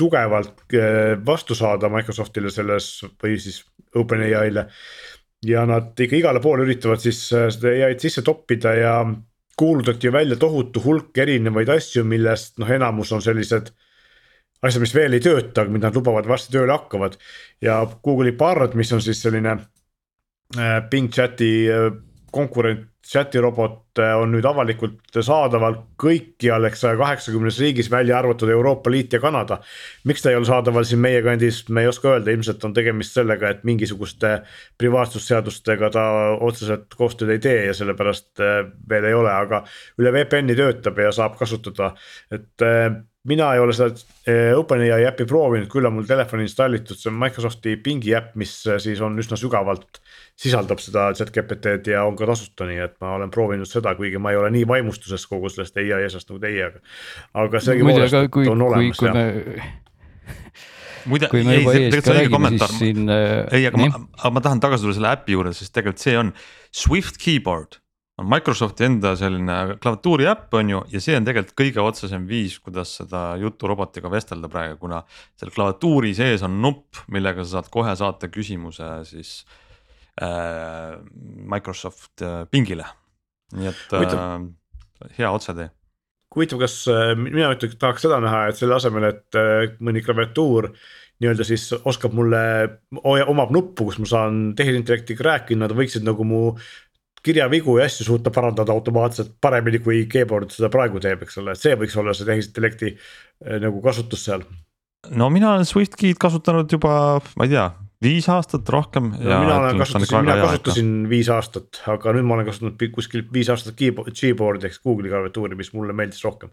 tugevalt 0.00 0.76
eh, 0.76 1.14
vastu 1.24 1.56
saada 1.56 1.88
Microsoftile 1.92 2.52
selles 2.52 2.98
või 3.22 3.38
siis 3.40 3.62
OpenAI-le. 3.96 4.68
ja 5.46 5.64
nad 5.68 6.00
ikka 6.00 6.18
igale 6.20 6.40
poole 6.44 6.68
üritavad 6.68 7.00
siis 7.00 7.24
eh, 7.32 7.48
seda 7.54 7.72
ai-d 7.88 8.04
sisse 8.04 8.26
toppida 8.26 8.76
ja 8.76 8.98
kuulutati 9.56 10.12
välja 10.12 10.36
tohutu 10.36 10.82
hulk 10.84 11.18
erinevaid 11.18 11.68
asju, 11.68 12.04
millest 12.04 12.58
noh, 12.58 12.70
enamus 12.70 13.12
on 13.12 13.22
sellised 13.22 13.70
asjad, 14.64 14.82
mis 14.82 14.94
veel 14.96 15.16
ei 15.16 15.22
tööta, 15.24 15.66
mida 15.68 15.90
nad 15.90 15.98
lubavad 15.98 16.28
varsti 16.28 16.54
tööle 16.54 16.72
hakkavad. 16.72 17.18
ja 17.60 17.82
Google'i 18.04 18.36
Bard, 18.36 18.74
mis 18.74 18.92
on 18.92 19.02
siis 19.02 19.22
selline 19.22 19.58
äh, 19.58 20.78
Bing 20.90 21.12
chat'i 21.12 21.52
äh, 21.70 21.90
konkurent, 22.34 22.88
chat'i 23.04 23.40
robot 23.42 24.00
äh, 24.00 24.14
on 24.18 24.32
nüüd 24.34 24.46
avalikult 24.48 25.18
saadaval 25.22 25.76
kõikjal 26.00 26.66
ehk 26.68 26.78
saja 26.80 26.98
kaheksakümnes 26.98 27.60
riigis, 27.62 27.90
välja 27.92 28.16
arvatud 28.18 28.50
Euroopa 28.50 28.90
Liit 28.90 29.14
ja 29.14 29.20
Kanada. 29.22 29.60
miks 30.04 30.24
ta 30.24 30.32
ei 30.32 30.38
ole 30.40 30.48
saadaval 30.48 30.88
siin 30.88 31.02
meie 31.04 31.22
kandis, 31.22 31.62
me 31.68 31.84
ei 31.84 31.90
oska 31.92 32.14
öelda, 32.14 32.34
ilmselt 32.34 32.64
on 32.64 32.74
tegemist 32.74 33.16
sellega, 33.16 33.54
et 33.54 33.64
mingisuguste 33.64 34.34
privaatsusseadustega 34.80 35.90
ta 35.94 36.04
otseselt 36.40 36.96
koostööd 36.98 37.36
ei 37.36 37.42
tee 37.44 37.64
ja 37.68 37.74
sellepärast 37.76 38.44
veel 38.90 39.10
ei 39.10 39.16
ole, 39.16 39.32
aga 39.32 39.64
üle 40.00 40.14
VPN-i 40.18 40.56
töötab 40.58 40.98
ja 41.04 41.12
saab 41.14 41.38
kasutada, 41.40 41.92
et 42.32 42.68
mina 43.28 43.50
ei 43.54 43.60
ole 43.62 43.72
seda 43.76 43.94
eh, 44.28 44.52
OpenAI 44.56 45.06
äppi 45.08 45.26
proovinud, 45.28 45.68
küll 45.72 45.88
on 45.88 45.96
mul 45.96 46.08
telefoni 46.08 46.44
installitud, 46.44 46.98
see 47.00 47.10
on 47.10 47.18
Microsofti 47.22 47.76
pingi 47.84 48.12
äpp, 48.16 48.34
mis 48.40 48.52
eh, 48.68 48.80
siis 48.82 49.00
on 49.04 49.16
üsna 49.20 49.38
sügavalt. 49.40 50.02
sisaldab 50.34 50.80
seda 50.82 51.06
chat 51.14 51.30
GPT-d 51.30 51.92
ja 51.92 52.02
on 52.04 52.16
ka 52.18 52.26
tasuta, 52.26 52.66
nii 52.66 52.80
et 52.82 52.96
ma 53.04 53.12
olen 53.14 53.30
proovinud 53.30 53.70
seda, 53.70 53.94
kuigi 53.94 54.18
ma 54.18 54.32
ei 54.34 54.40
ole 54.40 54.50
nii 54.50 54.66
vaimustuses 54.66 55.28
kogu 55.30 55.48
sellest 55.52 55.78
ai 55.78 55.92
asjast 55.94 56.32
nagu 56.32 56.42
teie, 56.42 56.66
aga. 56.66 56.82
aga 57.44 57.62
sellegipoolest 57.62 58.50
on 58.50 58.66
olemas 58.66 59.02
jah 59.04 59.14
me... 59.14 59.68
muide, 61.06 61.30
ei, 61.38 61.62
tegelikult 61.62 62.10
see 62.10 62.18
õige 62.18 62.34
kommentaar, 62.34 62.74
äh, 62.74 63.38
ei, 63.54 63.68
aga 63.70 63.80
ma, 63.84 64.02
aga 64.18 64.34
ma 64.34 64.44
tahan 64.48 64.64
tagasi 64.66 64.84
tulla 64.84 64.98
selle 64.98 65.14
äpi 65.14 65.38
juurde, 65.38 65.54
sest 65.56 65.72
tegelikult 65.76 66.02
see 66.02 66.18
on 66.18 66.34
Swift 66.74 67.22
keyboard 67.22 67.78
on 68.18 68.28
Microsofti 68.30 68.86
enda 68.86 69.14
selline 69.18 69.76
klaviatuuri 69.82 70.28
äpp 70.30 70.54
on 70.54 70.70
ju 70.70 70.82
ja 70.92 71.02
see 71.02 71.16
on 71.18 71.26
tegelikult 71.26 71.56
kõige 71.58 71.82
otsesem 71.82 72.26
viis, 72.30 72.56
kuidas 72.62 72.94
seda 73.00 73.24
juturobotiga 73.42 74.10
vestelda 74.12 74.50
praegu, 74.50 74.78
kuna 74.84 75.02
seal 75.40 75.52
klaviatuuri 75.54 76.14
sees 76.16 76.44
on 76.46 76.60
nupp, 76.62 77.02
millega 77.14 77.44
sa 77.44 77.58
saad 77.58 77.70
kohe 77.74 77.94
saata 77.98 78.30
küsimuse 78.30 78.90
siis 79.08 79.36
äh, 80.22 80.94
Microsoft 81.54 82.22
äh, 82.22 82.44
pingile. 82.50 82.86
nii 83.54 83.70
et 83.70 83.96
äh, 83.98 84.36
hea 85.18 85.30
otsetee. 85.30 85.70
huvitav, 86.34 86.62
kas 86.62 86.84
äh, 86.90 87.14
mina 87.18 87.50
ütleks, 87.54 87.78
tahaks 87.82 88.06
seda 88.06 88.20
näha, 88.22 88.46
et 88.50 88.60
selle 88.60 88.78
asemel, 88.78 89.10
et 89.10 89.38
äh, 89.38 89.74
mõni 89.82 90.02
klaviatuur 90.06 90.70
nii-öelda 91.22 91.44
siis 91.46 91.68
oskab 91.86 92.14
mulle, 92.16 92.40
omab 93.04 93.52
nuppu, 93.54 93.86
kus 93.86 94.00
ma 94.02 94.08
saan 94.10 94.40
tehisintellektiga 94.58 95.24
rääkida, 95.28 95.60
nad 95.62 95.74
võiksid 95.76 96.02
nagu 96.06 96.26
mu 96.26 96.40
kirjavigu 97.24 97.78
ja 97.78 97.88
asju 97.88 98.06
suuta 98.08 98.32
parandada 98.34 98.74
automaatselt 98.74 99.34
paremini, 99.40 99.80
kui 99.84 100.04
keyboard 100.10 100.52
seda 100.54 100.70
praegu 100.72 101.00
teeb, 101.02 101.24
eks 101.24 101.40
ole, 101.42 101.54
et 101.54 101.62
see 101.62 101.74
võiks 101.80 101.96
olla 102.00 102.14
see 102.16 102.28
tehisintellekti 102.28 102.92
eh, 102.92 103.58
nagu 103.62 103.80
kasutus 103.84 104.26
seal 104.28 104.44
no 105.12 105.30
mina 105.32 105.54
olen 105.54 105.66
SwiftKey'd 105.68 106.20
kasutanud 106.20 106.70
juba, 106.72 106.94
ma 107.36 107.46
ei 107.46 107.52
tea, 107.52 107.66
viis 108.04 108.28
aastat 108.32 108.68
rohkem 108.72 109.10
no,. 109.12 109.40
mina 109.44 109.58
olen 109.58 109.82
kasutasin, 109.82 110.24
mina 110.24 110.38
kasutasin 110.40 110.90
hea, 111.02 111.10
viis 111.12 111.30
aastat, 111.32 111.82
aga 111.92 112.14
nüüd 112.16 112.28
ma 112.28 112.38
olen 112.38 112.48
kasutanud 112.48 112.88
kuskil 112.94 113.26
viis 113.34 113.50
aastat 113.52 113.78
Gboard'i 113.78 114.70
ehk 114.70 114.80
Google'i 114.84 115.12
klaviatuuri, 115.12 115.58
mis 115.58 115.72
mulle 115.76 115.96
meeldis 115.96 116.24
rohkem. 116.24 116.52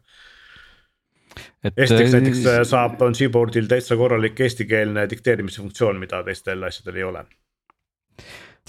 Esiteks 1.63 2.11
näiteks 2.11 2.45
äh, 2.51 2.61
saab, 2.67 2.99
on 3.05 3.15
Gboard'il 3.15 3.69
täitsa 3.71 3.95
korralik 3.99 4.39
eestikeelne 4.43 5.05
dikteerimise 5.09 5.61
funktsioon, 5.61 5.99
mida 6.01 6.23
teistel 6.27 6.63
asjadel 6.67 6.99
ei 6.99 7.07
ole 7.07 7.25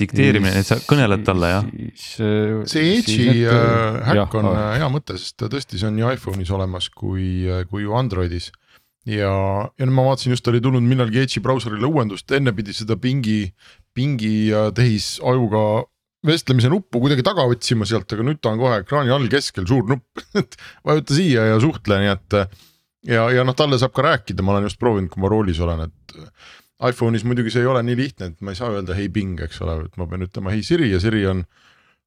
dikteerimine, 0.01 0.55
et 0.63 0.69
sa 0.69 0.79
kõneled 0.89 1.25
talle 1.27 1.51
jah? 1.53 1.69
see 2.09 2.97
Edge'i 2.97 3.45
äh, 3.45 4.01
häkk 4.09 4.37
on 4.41 4.49
jah, 4.55 4.73
hea 4.81 4.89
mõte, 4.93 5.19
sest 5.21 5.45
tõesti, 5.45 5.81
see 5.81 5.91
on 5.91 5.97
nii 5.99 6.09
iPhone'is 6.17 6.53
olemas 6.55 6.89
kui, 6.89 7.45
kui 7.71 7.85
ju 7.85 7.95
Androidis. 7.99 8.51
ja, 9.09 9.33
ja 9.77 9.85
nüüd 9.85 9.97
ma 9.97 10.09
vaatasin 10.09 10.35
just 10.35 10.49
oli 10.49 10.63
tulnud 10.65 10.85
millalgi 10.87 11.25
Edge'i 11.25 11.45
brauserile 11.45 11.89
uuendust, 11.89 12.31
enne 12.33 12.55
pidi 12.57 12.75
seda 12.77 12.97
pingi, 13.01 13.45
pingi 13.93 14.51
tehisajuga 14.77 15.67
vestlemise 16.27 16.71
nuppu 16.71 17.03
kuidagi 17.03 17.25
taga 17.27 17.45
otsima 17.51 17.87
sealt, 17.89 18.11
aga 18.15 18.25
nüüd 18.27 18.41
ta 18.43 18.53
on 18.53 18.61
kohe 18.63 18.81
ekraani 18.83 19.13
all 19.15 19.29
keskel 19.31 19.67
suur 19.69 19.87
nupp 19.91 20.23
et 20.41 20.57
vajuta 20.87 21.19
siia 21.19 21.49
ja 21.51 21.61
suhtle, 21.63 21.99
nii 22.03 22.13
et. 22.15 22.39
ja, 23.11 23.29
ja 23.35 23.45
noh, 23.47 23.57
talle 23.59 23.79
saab 23.83 23.95
ka 23.97 24.07
rääkida, 24.07 24.45
ma 24.47 24.57
olen 24.57 24.71
just 24.71 24.81
proovinud, 24.81 25.11
kui 25.13 25.23
ma 25.25 25.33
roolis 25.33 25.61
olen, 25.63 25.89
et 25.89 26.17
iPhone'is 26.89 27.25
muidugi 27.29 27.53
see 27.55 27.63
ei 27.65 27.71
ole 27.71 27.83
nii 27.87 27.99
lihtne, 27.99 28.33
et 28.33 28.41
ma 28.45 28.53
ei 28.53 28.59
saa 28.59 28.73
öelda 28.75 28.97
hei 28.99 29.11
Bing, 29.13 29.41
eks 29.45 29.61
ole, 29.65 29.79
et 29.87 29.99
ma 30.01 30.09
pean 30.11 30.27
ütlema 30.27 30.55
hei 30.55 30.65
Siri 30.67 30.91
ja 30.93 31.01
Siri 31.03 31.25
on 31.31 31.45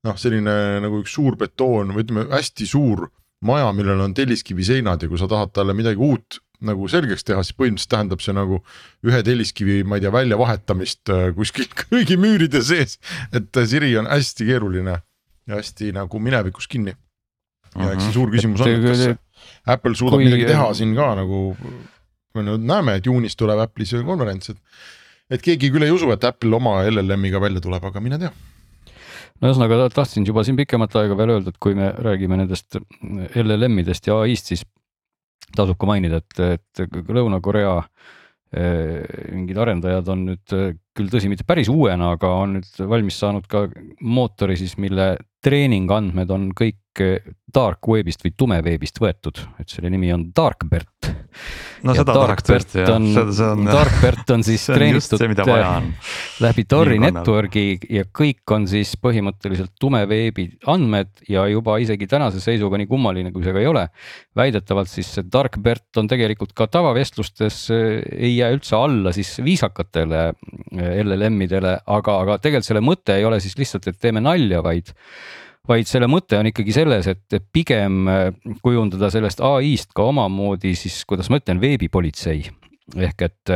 noh, 0.05 0.17
selline 0.19 0.55
nagu 0.83 1.01
üks 1.03 1.15
suur 1.15 1.37
betoon 1.39 1.93
või 1.95 2.05
ütleme, 2.05 2.27
hästi 2.33 2.67
suur 2.69 3.07
maja, 3.45 3.69
millel 3.75 4.01
on 4.05 4.15
telliskivi 4.17 4.65
seinad 4.65 5.03
ja 5.03 5.09
kui 5.11 5.19
sa 5.21 5.29
tahad 5.31 5.53
talle 5.55 5.75
midagi 5.77 6.01
uut 6.01 6.39
nagu 6.65 6.87
selgeks 6.89 7.25
teha, 7.27 7.43
siis 7.43 7.55
põhimõtteliselt 7.57 7.91
tähendab 7.91 8.21
see 8.23 8.35
nagu 8.35 8.61
ühe 9.05 9.19
telliskivi, 9.27 9.81
ma 9.87 9.99
ei 9.99 10.05
tea, 10.05 10.11
väljavahetamist 10.15 11.11
äh, 11.13 11.25
kuskil 11.35 11.67
kõigi 11.81 12.17
müüride 12.21 12.63
sees. 12.65 12.97
et 13.31 13.49
äh, 13.51 13.67
Siri 13.69 13.91
on 13.99 14.09
hästi 14.09 14.47
keeruline 14.49 15.01
ja 15.45 15.59
hästi 15.59 15.91
nagu 15.95 16.19
minevikus 16.19 16.69
kinni. 16.71 16.95
ja 17.75 17.91
eks 17.91 18.07
see 18.07 18.09
mhm. 18.09 18.15
suur 18.15 18.31
küsimus 18.33 18.63
on, 18.63 18.71
et 18.71 18.85
kas 18.87 19.05
Apple 19.75 19.97
suudab 19.97 20.23
midagi 20.23 20.47
teha 20.47 20.71
siin 20.77 20.95
ka 20.97 21.11
nagu 21.19 21.41
me 22.37 22.45
nüüd 22.45 22.65
näeme, 22.67 22.97
et 22.99 23.07
juunis 23.07 23.37
tuleb 23.39 23.61
Apple'i 23.65 23.87
see 23.89 24.03
konverents, 24.07 24.53
et. 24.53 24.59
et 25.35 25.41
keegi 25.41 25.71
küll 25.73 25.87
ei 25.87 25.93
usu, 25.93 26.11
et 26.13 26.23
Apple 26.27 26.53
oma 26.55 26.77
LLM-iga 26.85 27.41
välja 27.41 27.63
tuleb, 27.63 27.83
aga 27.89 28.03
mine 28.03 28.21
tea 28.21 28.33
no 29.41 29.49
ühesõnaga 29.49 29.89
tahtsin 29.93 30.25
juba 30.27 30.45
siin 30.47 30.57
pikemat 30.59 30.95
aega 31.01 31.17
veel 31.19 31.35
öelda, 31.35 31.51
et 31.51 31.59
kui 31.61 31.75
me 31.77 31.89
räägime 31.91 32.39
nendest 32.39 32.77
LLM-idest 33.35 34.07
ja 34.07 34.21
ai-st, 34.23 34.53
siis 34.53 34.63
tasub 35.55 35.79
ka 35.79 35.89
mainida, 35.89 36.21
et, 36.21 36.39
et 36.55 36.95
Lõuna-Korea 37.11 37.73
eh, 38.55 39.03
mingid 39.33 39.59
arendajad 39.61 40.07
on 40.13 40.23
nüüd 40.29 40.55
küll 40.95 41.11
tõsi, 41.11 41.29
mitte 41.31 41.47
päris 41.47 41.69
uuena, 41.71 42.13
aga 42.15 42.31
on 42.43 42.57
nüüd 42.59 42.81
valmis 42.95 43.19
saanud 43.19 43.47
ka 43.51 43.65
mootori 44.01 44.57
siis, 44.59 44.77
mille 44.81 45.15
treeningandmed 45.45 46.31
on 46.31 46.49
kõik 46.55 46.79
dark 47.55 47.87
web'ist 47.87 48.23
või 48.25 48.33
tumeveebist 48.37 48.99
võetud, 48.99 49.39
et 49.61 49.71
selle 49.71 49.89
nimi 49.93 50.09
on 50.13 50.25
Darkbert. 50.35 51.07
no 51.85 51.93
ja 51.93 52.01
seda 52.01 52.15
tahaks 52.15 52.45
tõesti 52.47 52.81
jah, 52.81 52.95
see. 53.35 53.67
Darkbert 53.67 54.33
on 54.35 54.43
siis 54.47 54.65
treenitud 54.75 55.21
läbi 56.43 56.65
Tori 56.69 56.97
network'i 57.01 57.65
ja 57.95 58.05
kõik 58.09 58.55
on 58.55 58.67
siis 58.71 58.95
põhimõtteliselt 59.01 59.75
tumeveebi 59.79 60.47
andmed 60.71 61.23
ja 61.31 61.45
juba 61.51 61.77
isegi 61.83 62.09
tänase 62.11 62.43
seisuga, 62.43 62.79
nii 62.81 62.89
kummaline 62.91 63.31
kui 63.35 63.45
see 63.45 63.55
ka 63.55 63.63
ei 63.63 63.69
ole. 63.71 63.87
väidetavalt 64.35 64.91
siis 64.91 65.13
see 65.15 65.29
Darkbert 65.31 66.01
on 66.01 66.11
tegelikult 66.11 66.55
ka 66.57 66.67
tavavestlustes 66.71 67.61
ei 67.71 68.35
jää 68.35 68.51
üldse 68.57 68.75
alla 68.79 69.15
siis 69.15 69.37
viisakatele 69.43 70.27
LLM-idele, 70.75 71.79
aga, 71.85 72.19
aga 72.25 72.39
tegelikult 72.41 72.71
selle 72.71 72.83
mõte 72.83 73.15
ei 73.15 73.25
ole 73.27 73.39
siis 73.43 73.57
lihtsalt, 73.59 73.87
et 73.87 73.99
teeme 74.01 74.23
nalja, 74.23 74.63
vaid 74.65 74.91
vaid 75.69 75.89
selle 75.89 76.09
mõte 76.11 76.37
on 76.39 76.49
ikkagi 76.49 76.75
selles, 76.75 77.09
et 77.11 77.39
pigem 77.53 78.05
äh, 78.11 78.27
kujundada 78.65 79.09
sellest 79.13 79.41
ai-st 79.43 79.95
ka 79.95 80.09
omamoodi 80.11 80.75
siis, 80.77 81.01
kuidas 81.09 81.31
ma 81.31 81.41
ütlen, 81.41 81.61
veebipolitsei 81.63 82.45
ehk 82.93 83.23
et, 83.25 83.51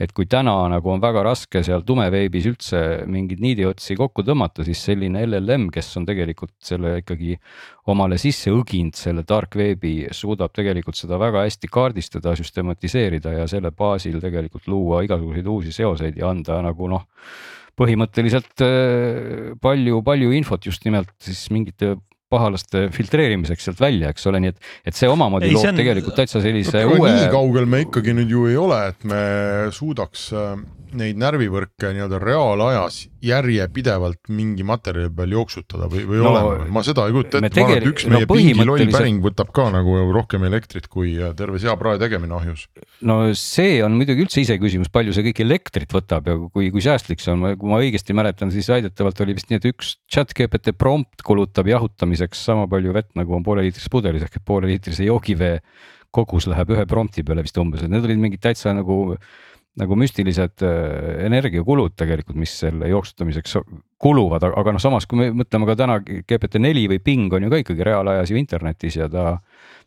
et 0.00 0.12
kui 0.16 0.24
täna 0.30 0.54
nagu 0.72 0.90
on 0.94 1.00
väga 1.02 1.22
raske 1.26 1.60
seal 1.64 1.82
tumeveebis 1.84 2.46
üldse 2.48 2.80
mingeid 3.10 3.42
niidiotsi 3.44 3.96
kokku 3.98 4.24
tõmmata, 4.24 4.64
siis 4.64 4.80
selline 4.88 5.24
LLM, 5.26 5.68
kes 5.74 5.90
on 6.00 6.06
tegelikult 6.08 6.54
selle 6.64 6.94
ikkagi 7.02 7.36
omale 7.92 8.16
sisse 8.20 8.52
õginud, 8.54 8.96
selle 8.96 9.26
dark 9.28 9.58
veebi, 9.60 10.08
suudab 10.16 10.54
tegelikult 10.56 10.96
seda 10.96 11.20
väga 11.20 11.44
hästi 11.44 11.68
kaardistada, 11.72 12.36
süstematiseerida 12.38 13.36
ja 13.42 13.48
selle 13.50 13.74
baasil 13.76 14.20
tegelikult 14.22 14.70
luua 14.72 15.02
igasuguseid 15.04 15.52
uusi 15.52 15.74
seoseid 15.76 16.16
ja 16.16 16.32
anda 16.32 16.62
nagu 16.64 16.88
noh 16.88 17.04
põhimõtteliselt 17.76 18.62
palju, 19.64 20.00
palju 20.04 20.32
infot 20.36 20.66
just 20.68 20.84
nimelt 20.84 21.12
siis 21.24 21.46
mingite 21.52 21.94
pahalaste 22.32 22.86
filtreerimiseks 22.94 23.68
sealt 23.68 23.82
välja, 23.82 24.12
eks 24.12 24.28
ole, 24.30 24.42
nii 24.42 24.54
et, 24.54 24.68
et 24.88 24.98
see 24.98 25.10
omamoodi 25.12 25.50
ei, 25.50 25.56
loob 25.56 25.70
on... 25.72 25.80
tegelikult 25.82 26.18
täitsa 26.18 26.42
sellise 26.44 26.84
no, 26.86 26.98
uue. 26.98 27.14
nii 27.18 27.30
kaugel 27.32 27.68
me 27.68 27.84
ikkagi 27.86 28.16
nüüd 28.16 28.32
ju 28.32 28.46
ei 28.50 28.58
ole, 28.60 28.82
et 28.92 29.08
me 29.08 29.22
suudaks 29.74 30.30
neid 30.98 31.20
närvivõrke 31.20 31.92
nii-öelda 31.94 32.20
reaalajas 32.22 33.04
järjepidevalt 33.22 34.30
mingi 34.34 34.64
materjali 34.66 35.10
peal 35.14 35.34
jooksutada 35.36 35.86
või, 35.90 36.02
või 36.08 36.20
no, 36.22 36.32
olema, 36.32 36.66
ma 36.74 36.82
seda 36.86 37.04
ei 37.06 37.14
kujuta 37.14 37.38
ette, 37.38 37.62
ma 37.62 37.68
arvan, 37.68 37.78
et 37.78 37.90
üks 37.92 38.06
meie 38.10 38.26
no, 38.26 38.30
pingi 38.34 38.66
loll 38.66 38.94
päring 38.94 39.22
võtab 39.22 39.52
ka 39.54 39.68
nagu 39.74 39.94
rohkem 40.14 40.46
elektrit 40.48 40.88
kui 40.92 41.14
äh, 41.20 41.30
terve 41.38 41.60
seaprae 41.62 42.00
tegemine 42.02 42.34
ahjus. 42.38 42.66
no 43.06 43.20
see 43.38 43.78
on 43.86 43.94
muidugi 43.98 44.26
üldse 44.26 44.42
iseküsimus, 44.42 44.90
palju 44.92 45.14
see 45.14 45.26
kõik 45.28 45.44
elektrit 45.46 45.94
võtab 45.94 46.28
ja 46.30 46.36
kui, 46.42 46.72
kui 46.74 46.84
säästlik 46.84 47.22
see 47.22 47.34
on, 47.36 47.46
kui 47.60 47.70
ma 47.70 47.78
õigesti 47.84 48.16
mäletan, 48.16 48.50
siis 48.54 48.70
väidetavalt 48.72 49.22
oli 49.22 49.38
vist 49.38 49.52
nii, 49.52 49.62
et 49.62 49.70
üks 49.70 49.94
chat 50.10 50.34
GPT 50.34 50.74
prompt 50.78 51.22
kulutab 51.26 51.70
jahutamiseks 51.70 52.42
sama 52.50 52.66
palju 52.70 52.94
vett, 52.96 53.12
nagu 53.18 53.38
on 53.38 53.46
pooleliitrises 53.46 53.90
pudelis. 53.92 54.26
Ehk 54.26 54.40
et 54.40 54.46
pooleliitrise 54.46 55.06
joogivee 55.06 55.60
kogus 56.12 56.46
läheb 56.50 56.74
ühe 56.74 56.84
prompti 56.88 57.24
peale 57.24 57.44
vist 57.44 57.56
umbes, 57.60 57.84
et 57.84 57.92
need 57.92 58.04
olid 58.04 58.20
mingid 58.20 58.42
täitsa 58.44 58.74
nagu 58.76 59.16
nagu 59.80 59.96
müstilised 59.96 60.64
äh, 60.66 61.26
energiakulud 61.26 61.94
tegelikult, 61.96 62.36
mis 62.40 62.54
selle 62.64 62.90
jooksutamiseks 62.90 63.56
kuluvad, 64.02 64.44
aga 64.50 64.74
noh, 64.74 64.82
samas 64.82 65.06
kui 65.08 65.20
me 65.20 65.30
mõtleme 65.42 65.68
ka 65.70 65.76
täna 65.78 66.00
GPT-4 66.02 66.88
või 66.92 66.98
Bing 67.04 67.32
on 67.32 67.46
ju 67.46 67.52
ka 67.52 67.62
ikkagi 67.62 67.86
reaalajas 67.86 68.32
ju 68.32 68.40
internetis 68.40 68.98
ja 69.00 69.08
ta 69.12 69.38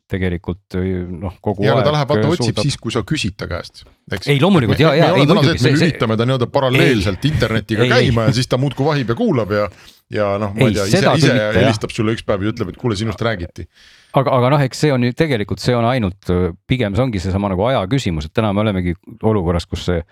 tegelikult 0.10 0.78
noh, 0.78 1.34
kogu 1.42 1.66
ja, 1.66 1.74
aeg. 1.74 1.88
ta 1.88 1.94
läheb 1.96 2.12
vaata 2.12 2.30
otsib 2.30 2.52
suudab... 2.52 2.68
siis, 2.68 2.78
kui 2.82 2.94
sa 2.94 3.02
küsid 3.08 3.38
ta 3.42 3.48
käest. 3.50 3.86
ei 4.30 4.38
loomulikult 4.42 4.82
ja, 4.82 4.94
ja. 4.94 5.10
ei 5.18 5.26
muidugi. 5.26 5.58
me 5.66 5.72
lülitame 5.74 6.18
ta 6.18 6.28
nii-öelda 6.30 6.48
paralleelselt 6.54 7.26
ei, 7.26 7.32
internetiga 7.34 7.88
ei, 7.88 7.94
käima 7.94 8.26
ei. 8.26 8.30
ja 8.30 8.38
siis 8.38 8.50
ta 8.52 8.60
muudkui 8.62 8.86
vahib 8.86 9.10
ja 9.10 9.18
kuulab 9.18 9.54
ja, 9.56 9.66
ja 10.14 10.36
noh, 10.38 10.54
ma 10.54 10.68
ei 10.70 10.76
tea, 10.76 10.86
ise, 10.86 11.14
ise 11.18 11.36
helistab 11.58 11.94
sulle 11.94 12.14
üks 12.14 12.26
päev 12.26 12.44
ja 12.46 12.52
ütleb, 12.54 12.70
et 12.72 12.78
kuule, 12.78 12.94
sinust 12.98 13.22
räägiti. 13.26 13.66
aga, 14.14 14.36
aga 14.38 14.50
noh, 14.54 14.64
eks 14.68 14.84
see 14.84 14.92
on 14.94 15.04
ju 15.08 15.16
tegelikult, 15.18 15.62
see 15.64 15.74
on 15.74 15.88
ainult, 15.90 16.30
pigem 16.70 16.94
see 16.94 17.04
ongi 17.08 17.22
seesama 17.24 17.50
nagu 17.50 17.66
aja 17.66 17.82
küsimus, 17.90 18.28
et 18.28 18.36
täna 18.38 18.52
me 18.54 18.62
olemegi 18.62 18.94
olukorras, 19.26 19.66
kus 19.66 19.88
see 19.88 20.04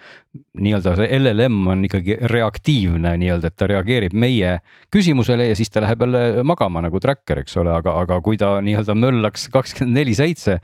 nii-öelda 0.66 0.96
see 0.98 1.20
LLM 1.20 1.60
on 1.76 1.84
ikkagi 1.86 2.18
reaktiivne 2.32 3.12
nii-öelda, 3.22 3.52
et 3.52 3.58
ta 3.60 3.68
reageerib 3.70 4.16
meie 4.18 4.56
küsimusele 4.94 5.52
ja 5.52 5.58
siis 5.60 5.70
ta 5.70 5.84
läheb 5.86 6.08
jälle 6.08 6.46
magama 6.48 6.82
nagu 6.86 7.02
tracker, 7.04 7.44
eks 7.44 7.60
ole, 7.62 7.76
aga, 7.78 7.94
aga 8.02 8.18
kui 8.26 8.40
ta 8.42 8.56
nii-öelda 8.66 8.96
möllaks 8.98 9.46
kakskümmend 9.54 10.02
neli 10.02 10.16
seitse 10.18 10.58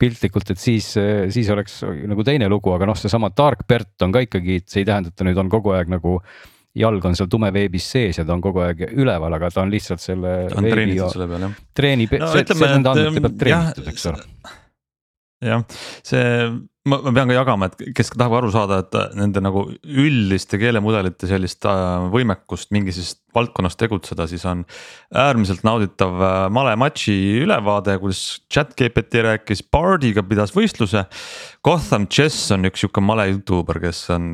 piltlikult, 0.00 0.54
et 0.54 0.62
siis, 0.62 0.94
siis 1.28 1.52
oleks 1.52 1.82
nagu 1.84 2.24
teine 2.24 2.48
lugu, 2.48 2.72
aga 2.72 2.88
noh, 2.88 2.96
seesama 2.96 3.28
tark 3.36 3.66
Bert 3.68 4.00
on 4.08 4.16
ka 4.16 4.24
ikkagi, 4.24 4.62
see 4.64 4.80
ei 4.86 4.88
tähenda, 4.88 5.12
et 5.12 5.20
ta 5.20 5.28
nüüd 5.28 5.36
on 5.38 5.52
kogu 5.52 5.76
aeg 5.76 5.92
nagu 5.92 6.16
jalg 6.76 7.04
on 7.04 7.16
seal 7.18 7.28
tumeveebis 7.30 7.86
sees 7.96 8.20
ja 8.20 8.24
ta 8.26 8.34
on 8.36 8.42
kogu 8.44 8.62
aeg 8.64 8.84
üleval, 8.92 9.34
aga 9.36 9.50
ta 9.50 9.64
on 9.64 9.72
lihtsalt 9.72 10.02
selle. 10.02 10.34
ta 10.50 10.60
on 10.60 10.68
treenitud 10.70 11.14
selle 11.14 11.28
peal 11.30 11.46
jah. 11.46 11.56
treenib 11.80 12.16
no,, 12.20 12.32
nende 12.60 12.92
andmete 12.92 13.24
pealt 13.26 13.38
treenitud, 13.40 13.88
eks 13.90 14.06
ole. 14.12 14.26
jah, 15.50 15.64
see 16.06 16.26
ma, 16.88 16.98
ma 17.04 17.12
pean 17.12 17.28
ka 17.28 17.36
jagama, 17.36 17.68
et 17.68 17.94
kes 17.96 18.12
tahab 18.14 18.38
aru 18.38 18.50
saada, 18.54 18.80
et 18.84 19.16
nende 19.18 19.42
nagu 19.44 19.66
üldiste 19.84 20.58
keelemudelite 20.60 21.28
sellist 21.28 21.66
äh, 21.68 22.06
võimekust 22.12 22.72
mingis 22.74 23.14
valdkonnas 23.36 23.76
tegutseda, 23.78 24.26
siis 24.30 24.44
on. 24.48 24.64
äärmiselt 25.14 25.64
nauditav 25.66 26.16
äh, 26.24 26.36
Male 26.52 26.74
Matši 26.80 27.16
ülevaade, 27.44 27.98
kuidas 28.02 28.40
chat 28.52 28.72
GPT 28.78 29.24
rääkis 29.26 29.62
Bardiga, 29.70 30.24
pidas 30.26 30.54
võistluse. 30.56 31.04
Gotham 31.64 32.08
Chess 32.08 32.50
on 32.56 32.64
üks 32.70 32.80
sihuke 32.80 33.02
male 33.04 33.28
Youtuber, 33.28 33.80
kes 33.82 34.06
on, 34.14 34.30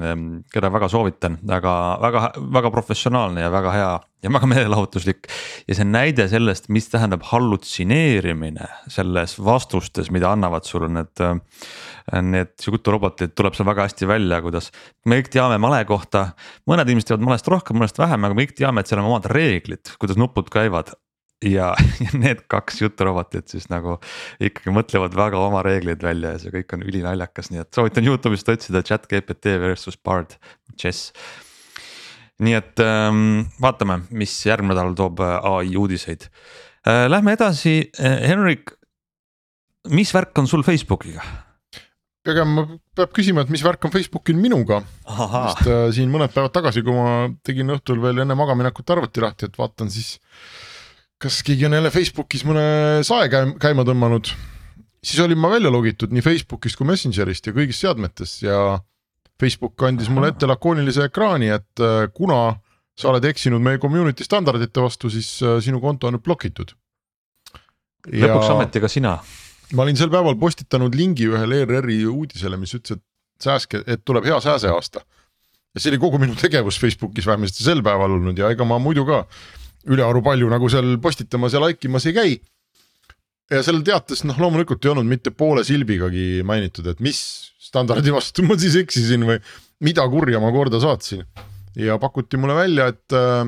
keda 0.53 0.71
väga 0.71 0.91
soovitan, 0.93 1.41
väga, 1.47 1.73
väga, 2.05 2.29
väga 2.61 2.71
professionaalne 2.75 3.43
ja 3.43 3.51
väga 3.51 3.75
hea 3.75 3.95
ja 4.23 4.33
väga 4.33 4.51
meelelahutuslik. 4.55 5.27
ja 5.69 5.75
see 5.75 5.89
näide 5.89 6.29
sellest, 6.31 6.71
mis 6.71 6.89
tähendab 6.93 7.27
hallutsineerimine 7.33 8.71
selles 8.93 9.37
vastustes, 9.43 10.11
mida 10.15 10.31
annavad 10.33 10.67
sulle 10.69 10.89
need 10.93 11.27
äh, 11.27 11.37
need 12.07 12.55
juturobotid 12.63 13.35
tuleb 13.35 13.57
seal 13.57 13.67
väga 13.67 13.87
hästi 13.89 14.07
välja, 14.09 14.39
kuidas 14.45 14.71
me 15.07 15.19
kõik 15.19 15.31
teame 15.35 15.59
male 15.63 15.81
kohta. 15.89 16.29
mõned 16.69 16.87
inimesed 16.87 17.11
teavad 17.11 17.25
malest 17.27 17.49
rohkem, 17.51 17.79
mõnest 17.81 17.99
vähem, 17.99 18.25
aga 18.25 18.37
me 18.37 18.45
kõik 18.45 18.55
teame, 18.59 18.81
et 18.81 18.91
seal 18.91 19.03
on 19.03 19.11
omad 19.11 19.27
reeglid, 19.33 19.91
kuidas 19.99 20.19
nupud 20.21 20.51
käivad. 20.53 20.95
ja, 21.45 21.73
ja 22.05 22.13
need 22.15 22.45
kaks 22.49 22.79
juturobotit 22.81 23.51
siis 23.53 23.67
nagu 23.69 23.99
ikkagi 24.41 24.73
mõtlevad 24.73 25.17
väga 25.19 25.41
oma 25.43 25.61
reegleid 25.67 26.03
välja 26.03 26.33
ja 26.33 26.39
see 26.41 26.55
kõik 26.55 26.77
on 26.77 26.87
ülinaljakas, 26.87 27.51
nii 27.51 27.61
et 27.65 27.75
soovitan 27.75 28.07
Youtube'ist 28.07 28.49
otsida 28.49 28.83
chat 28.87 29.05
GPT 29.11 29.59
versus 29.61 29.99
Bard, 29.99 30.39
chess. 30.79 31.13
nii 32.39 32.55
et 32.55 32.81
ähm, 32.85 33.51
vaatame, 33.61 34.05
mis 34.11 34.39
järgmine 34.47 34.77
nädal 34.77 34.95
toob 34.95 35.21
äh, 35.25 35.37
ai 35.43 35.75
uudiseid 35.77 36.31
äh,. 36.87 37.09
Lähme 37.11 37.35
edasi 37.35 37.91
äh,, 37.99 38.23
Henrik. 38.31 38.71
mis 39.91 40.15
värk 40.15 40.39
on 40.39 40.47
sul 40.47 40.63
Facebookiga? 40.63 41.46
Pigem 42.27 42.57
peab 42.97 43.13
küsima, 43.17 43.45
et 43.45 43.53
mis 43.53 43.63
värk 43.65 43.87
on 43.89 43.95
Facebookil 43.95 44.39
minuga. 44.39 44.83
sest 45.07 45.67
äh, 45.71 45.87
siin 45.97 46.11
mõned 46.13 46.35
päevad 46.35 46.55
tagasi, 46.55 46.83
kui 46.87 46.95
ma 46.97 47.29
tegin 47.47 47.71
õhtul 47.77 48.03
veel 48.03 48.25
enne 48.25 48.37
magamaminekut 48.39 48.91
arvuti 48.97 49.25
lahti, 49.25 49.49
et 49.49 49.59
vaatan 49.59 49.93
siis 49.93 50.17
kas 51.23 51.41
keegi 51.47 51.67
on 51.69 51.77
jälle 51.79 51.93
Facebookis 51.93 52.45
mõne 52.45 52.67
sae 53.07 53.31
käima 53.31 53.87
tõmmanud, 53.89 54.29
siis 55.01 55.23
olin 55.25 55.41
ma 55.41 55.51
välja 55.53 55.73
logitud 55.73 56.13
nii 56.13 56.25
Facebookist 56.25 56.77
kui 56.77 56.89
Messengerist 56.89 57.49
ja 57.49 57.55
kõigist 57.57 57.85
seadmetest 57.85 58.45
ja 58.45 58.61
Facebook 59.41 59.83
andis 59.85 60.09
mulle 60.13 60.33
ette 60.33 60.49
lakoonilise 60.49 61.09
ekraani, 61.11 61.53
et 61.57 61.85
äh, 61.85 62.07
kuna 62.15 62.57
sa 62.97 63.11
oled 63.13 63.25
eksinud 63.29 63.61
meie 63.63 63.81
community 63.81 64.25
standardite 64.25 64.81
vastu, 64.81 65.11
siis 65.13 65.29
äh, 65.45 65.59
sinu 65.65 65.81
konto 65.83 66.09
on 66.09 66.17
nüüd 66.17 66.25
blokitud. 66.25 66.73
lõpuks 68.07 68.53
ometi 68.55 68.81
ka 68.81 68.89
sina. 68.89 69.19
Ma 69.75 69.83
olin 69.83 69.99
sel 69.99 70.11
päeval 70.13 70.37
postitanud 70.39 70.95
lingi 70.95 71.27
ühele 71.31 71.63
ERR-i 71.65 72.05
uudisele, 72.07 72.59
mis 72.61 72.75
ütles, 72.77 72.99
et 72.99 73.43
sääske, 73.43 73.83
et 73.87 74.05
tuleb 74.07 74.27
hea 74.29 74.39
sääseaasta. 74.41 75.03
ja 75.75 75.81
see 75.81 75.93
oli 75.93 76.01
kogu 76.01 76.19
minu 76.19 76.35
tegevus 76.39 76.79
Facebookis 76.81 77.27
vähemasti 77.27 77.65
sel 77.65 77.83
päeval 77.85 78.15
olnud 78.17 78.39
ja 78.39 78.51
ega 78.55 78.65
ma 78.65 78.79
muidu 78.81 79.05
ka 79.05 79.25
ülearu 79.87 80.23
palju 80.25 80.49
nagu 80.51 80.69
seal 80.73 80.97
postitamas 81.03 81.55
ja 81.55 81.61
like 81.63 81.89
imas 81.89 82.07
ei 82.07 82.15
käi. 82.17 82.39
ja 83.51 83.63
seal 83.63 83.83
teates 83.87 84.25
noh, 84.25 84.39
loomulikult 84.41 84.85
ei 84.85 84.95
olnud 84.95 85.07
mitte 85.07 85.31
poole 85.31 85.65
silbigagi 85.65 86.43
mainitud, 86.47 86.87
et 86.91 87.01
mis 87.01 87.21
standardi 87.63 88.15
vastu 88.15 88.45
ma 88.47 88.57
siis 88.59 88.79
eksisin 88.81 89.27
või 89.29 89.39
mida 89.85 90.07
kurja 90.11 90.41
ma 90.43 90.51
korda 90.55 90.81
saatsin. 90.83 91.25
ja 91.77 91.99
pakuti 91.99 92.41
mulle 92.41 92.57
välja, 92.57 92.89
et, 92.95 93.13
äh, 93.13 93.45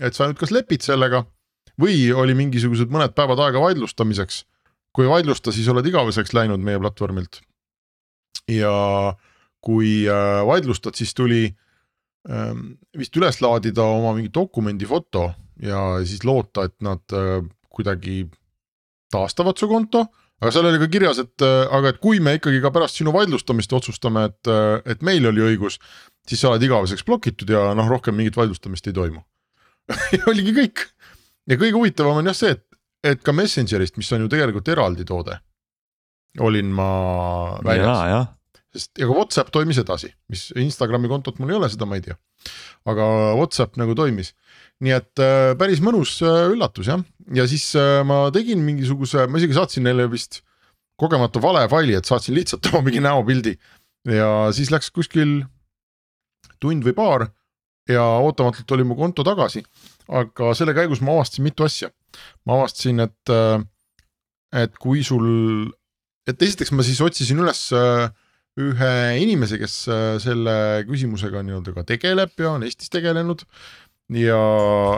et 0.00 0.14
sa 0.14 0.28
nüüd 0.28 0.40
kas 0.40 0.54
lepid 0.54 0.86
sellega 0.86 1.26
või 1.80 2.10
oli 2.16 2.34
mingisugused 2.34 2.92
mõned 2.92 3.12
päevad 3.16 3.40
aega 3.46 3.60
vaidlustamiseks. 3.60 4.44
Kui 4.96 5.08
vaidlusta, 5.08 5.52
siis 5.52 5.68
oled 5.68 5.86
igaveseks 5.86 6.32
läinud 6.36 6.62
meie 6.64 6.80
platvormilt. 6.80 7.42
ja 8.48 8.72
kui 9.66 10.06
äh, 10.06 10.40
vaidlustad, 10.46 10.94
siis 10.94 11.14
tuli 11.16 11.42
ähm, 12.30 12.76
vist 12.96 13.16
üles 13.18 13.40
laadida 13.42 13.82
oma 13.82 14.14
mingi 14.14 14.30
dokumendi 14.34 14.86
foto 14.86 15.32
ja 15.62 15.98
siis 16.06 16.22
loota, 16.24 16.68
et 16.68 16.76
nad 16.86 17.02
äh, 17.16 17.40
kuidagi 17.72 18.24
taastavad 19.12 19.58
su 19.58 19.68
konto. 19.68 20.04
aga 20.40 20.52
seal 20.52 20.68
oli 20.68 20.78
ka 20.78 20.88
kirjas, 20.92 21.18
et 21.24 21.44
äh, 21.44 21.64
aga 21.74 21.92
et 21.92 21.98
kui 22.02 22.20
me 22.22 22.36
ikkagi 22.38 22.60
ka 22.62 22.70
pärast 22.70 23.00
sinu 23.00 23.12
vaidlustamist 23.16 23.72
otsustame, 23.72 24.28
et, 24.30 24.52
et 24.86 25.02
meil 25.02 25.26
oli 25.26 25.42
õigus, 25.50 25.80
siis 26.28 26.40
sa 26.44 26.52
oled 26.52 26.62
igaveseks 26.62 27.04
blokitud 27.08 27.50
ja 27.50 27.72
noh, 27.74 27.88
rohkem 27.90 28.16
mingit 28.16 28.38
vaidlustamist 28.38 28.86
ei 28.86 28.96
toimu 28.96 29.24
oligi 30.30 30.54
kõik. 30.54 30.86
ja 31.50 31.58
kõige 31.58 31.76
huvitavam 31.78 32.22
on 32.22 32.30
jah 32.30 32.38
see, 32.38 32.54
et, 32.56 32.64
et 33.04 33.22
ka 33.22 33.34
Messengerist, 33.36 33.96
mis 34.00 34.12
on 34.12 34.24
ju 34.24 34.30
tegelikult 34.32 34.68
eraldi 34.72 35.04
toode, 35.08 35.36
olin 36.40 36.72
ma 36.72 36.88
väljas. 37.64 38.32
sest 38.76 38.92
ka 39.00 39.12
Whatsapp 39.12 39.52
toimis 39.52 39.80
edasi, 39.80 40.12
mis 40.28 40.50
Instagrami 40.56 41.08
kontot 41.08 41.38
mul 41.40 41.54
ei 41.54 41.58
ole, 41.60 41.68
seda 41.72 41.88
ma 41.88 41.96
ei 41.96 42.04
tea. 42.04 42.16
aga 42.86 43.04
Whatsapp 43.38 43.76
nagu 43.80 43.94
toimis 43.98 44.34
nii 44.84 44.92
et 44.92 45.22
äh, 45.22 45.54
päris 45.58 45.80
mõnus 45.84 46.18
äh, 46.24 46.50
üllatus 46.52 46.90
jah, 46.90 47.00
ja 47.34 47.46
siis 47.48 47.70
äh, 47.80 48.02
ma 48.04 48.26
tegin 48.34 48.60
mingisuguse, 48.64 49.24
ma 49.30 49.40
isegi 49.40 49.56
saatsin 49.56 49.86
neile 49.88 50.08
vist 50.12 50.42
kogemata 51.00 51.40
vale 51.40 51.64
faili, 51.72 51.96
et 51.96 52.08
saatsin 52.08 52.36
lihtsalt 52.36 52.68
oma 52.72 52.84
mingi 52.86 53.00
näopildi 53.04 53.56
ja 54.12 54.30
siis 54.56 54.70
läks 54.74 54.92
kuskil 54.94 55.40
tund 56.60 56.84
või 56.84 56.96
paar 56.96 57.26
ja 57.88 58.04
ootamatult 58.20 58.76
oli 58.76 58.84
mu 58.86 58.96
konto 58.98 59.24
tagasi. 59.26 59.62
Aga 60.08 60.52
selle 60.54 60.74
käigus 60.76 61.02
ma 61.04 61.16
avastasin 61.16 61.46
mitu 61.46 61.66
asja. 61.66 61.90
ma 62.46 62.60
avastasin, 62.60 63.00
et, 63.06 63.32
et 64.54 64.78
kui 64.82 65.02
sul, 65.04 65.26
et 66.28 66.42
esiteks 66.42 66.72
ma 66.72 66.86
siis 66.86 67.00
otsisin 67.04 67.42
üles 67.42 67.68
ühe 68.56 68.92
inimese, 69.20 69.58
kes 69.60 69.74
selle 70.24 70.54
küsimusega 70.88 71.42
nii-öelda 71.44 71.74
ka 71.76 71.82
tegeleb 71.90 72.38
ja 72.40 72.54
on 72.54 72.64
Eestis 72.64 72.88
tegelenud 72.88 73.44
ja, 74.14 74.42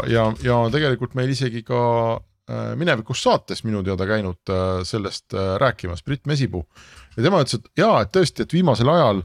ja, 0.08 0.28
ja 0.44 0.58
tegelikult 0.72 1.16
meil 1.18 1.32
isegi 1.32 1.62
ka 1.66 1.80
äh, 2.18 2.74
minevikus 2.78 3.22
saates 3.24 3.64
minu 3.64 3.82
teada 3.86 4.06
käinud 4.08 4.52
äh, 4.52 4.82
sellest 4.88 5.34
äh, 5.34 5.56
rääkimas, 5.60 6.04
Brit 6.04 6.26
Mesipuu. 6.26 6.66
ja 7.16 7.24
tema 7.24 7.42
ütles, 7.42 7.58
et 7.60 7.82
jaa, 7.84 8.02
et 8.02 8.12
tõesti, 8.14 8.44
et 8.44 8.52
viimasel 8.52 8.90
ajal, 8.92 9.22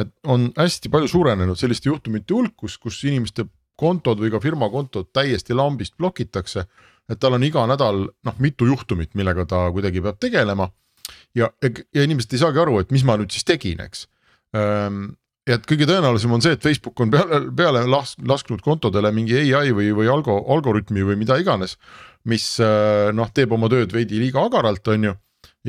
et 0.00 0.12
on 0.28 0.50
hästi 0.56 0.92
palju 0.92 1.10
suurenenud 1.12 1.58
selliste 1.60 1.90
juhtumite 1.90 2.34
hulk, 2.34 2.56
kus, 2.56 2.78
kus 2.78 3.02
inimeste 3.04 3.46
kontod 3.76 4.20
või 4.22 4.32
ka 4.32 4.40
firma 4.40 4.68
kontod 4.72 5.12
täiesti 5.12 5.54
lambist 5.54 5.96
blokitakse. 5.98 6.66
et 7.08 7.20
tal 7.20 7.34
on 7.34 7.42
iga 7.42 7.66
nädal 7.66 8.08
noh, 8.24 8.38
mitu 8.38 8.66
juhtumit, 8.66 9.14
millega 9.14 9.46
ta 9.46 9.70
kuidagi 9.72 10.00
peab 10.00 10.18
tegelema. 10.20 10.70
ja, 11.34 11.50
ja 11.94 12.02
inimesed 12.02 12.32
ei 12.32 12.38
saagi 12.38 12.58
aru, 12.58 12.80
et 12.80 12.90
mis 12.90 13.04
ma 13.04 13.16
nüüd 13.16 13.30
siis 13.30 13.44
tegin, 13.44 13.80
eks 13.80 14.08
ehm, 14.54 15.14
ja 15.46 15.56
et 15.58 15.66
kõige 15.68 15.86
tõenäolisem 15.88 16.32
on 16.34 16.42
see, 16.42 16.56
et 16.56 16.62
Facebook 16.62 17.00
on 17.02 17.12
peale, 17.12 17.40
peale 17.56 17.84
las-, 17.90 18.16
lasknud 18.26 18.62
kontodele 18.64 19.12
mingi 19.14 19.38
ai 19.54 19.70
või, 19.74 19.92
või 19.94 20.10
algo-, 20.10 20.42
algoritmi 20.52 21.04
või 21.06 21.18
mida 21.20 21.38
iganes. 21.40 21.76
mis 22.26 22.58
äh, 22.58 23.12
noh, 23.14 23.30
teeb 23.30 23.52
oma 23.54 23.68
tööd 23.70 23.92
veidi 23.94 24.18
liiga 24.18 24.42
agaralt, 24.42 24.88
on 24.88 25.04
ju. 25.10 25.14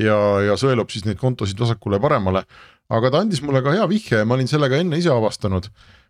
ja, 0.02 0.18
ja 0.48 0.58
sõelub 0.58 0.90
siis 0.90 1.06
neid 1.06 1.20
kontosid 1.22 1.60
vasakule-paremale. 1.60 2.46
aga 2.90 3.12
ta 3.12 3.22
andis 3.22 3.42
mulle 3.44 3.62
ka 3.62 3.76
hea 3.76 3.88
vihje 3.88 4.24
ja 4.24 4.26
ma 4.26 4.36
olin 4.36 4.48
selle 4.48 4.70
ka 4.70 4.78
enne 4.82 4.98
ise 4.98 5.14
avastanud. 5.14 5.70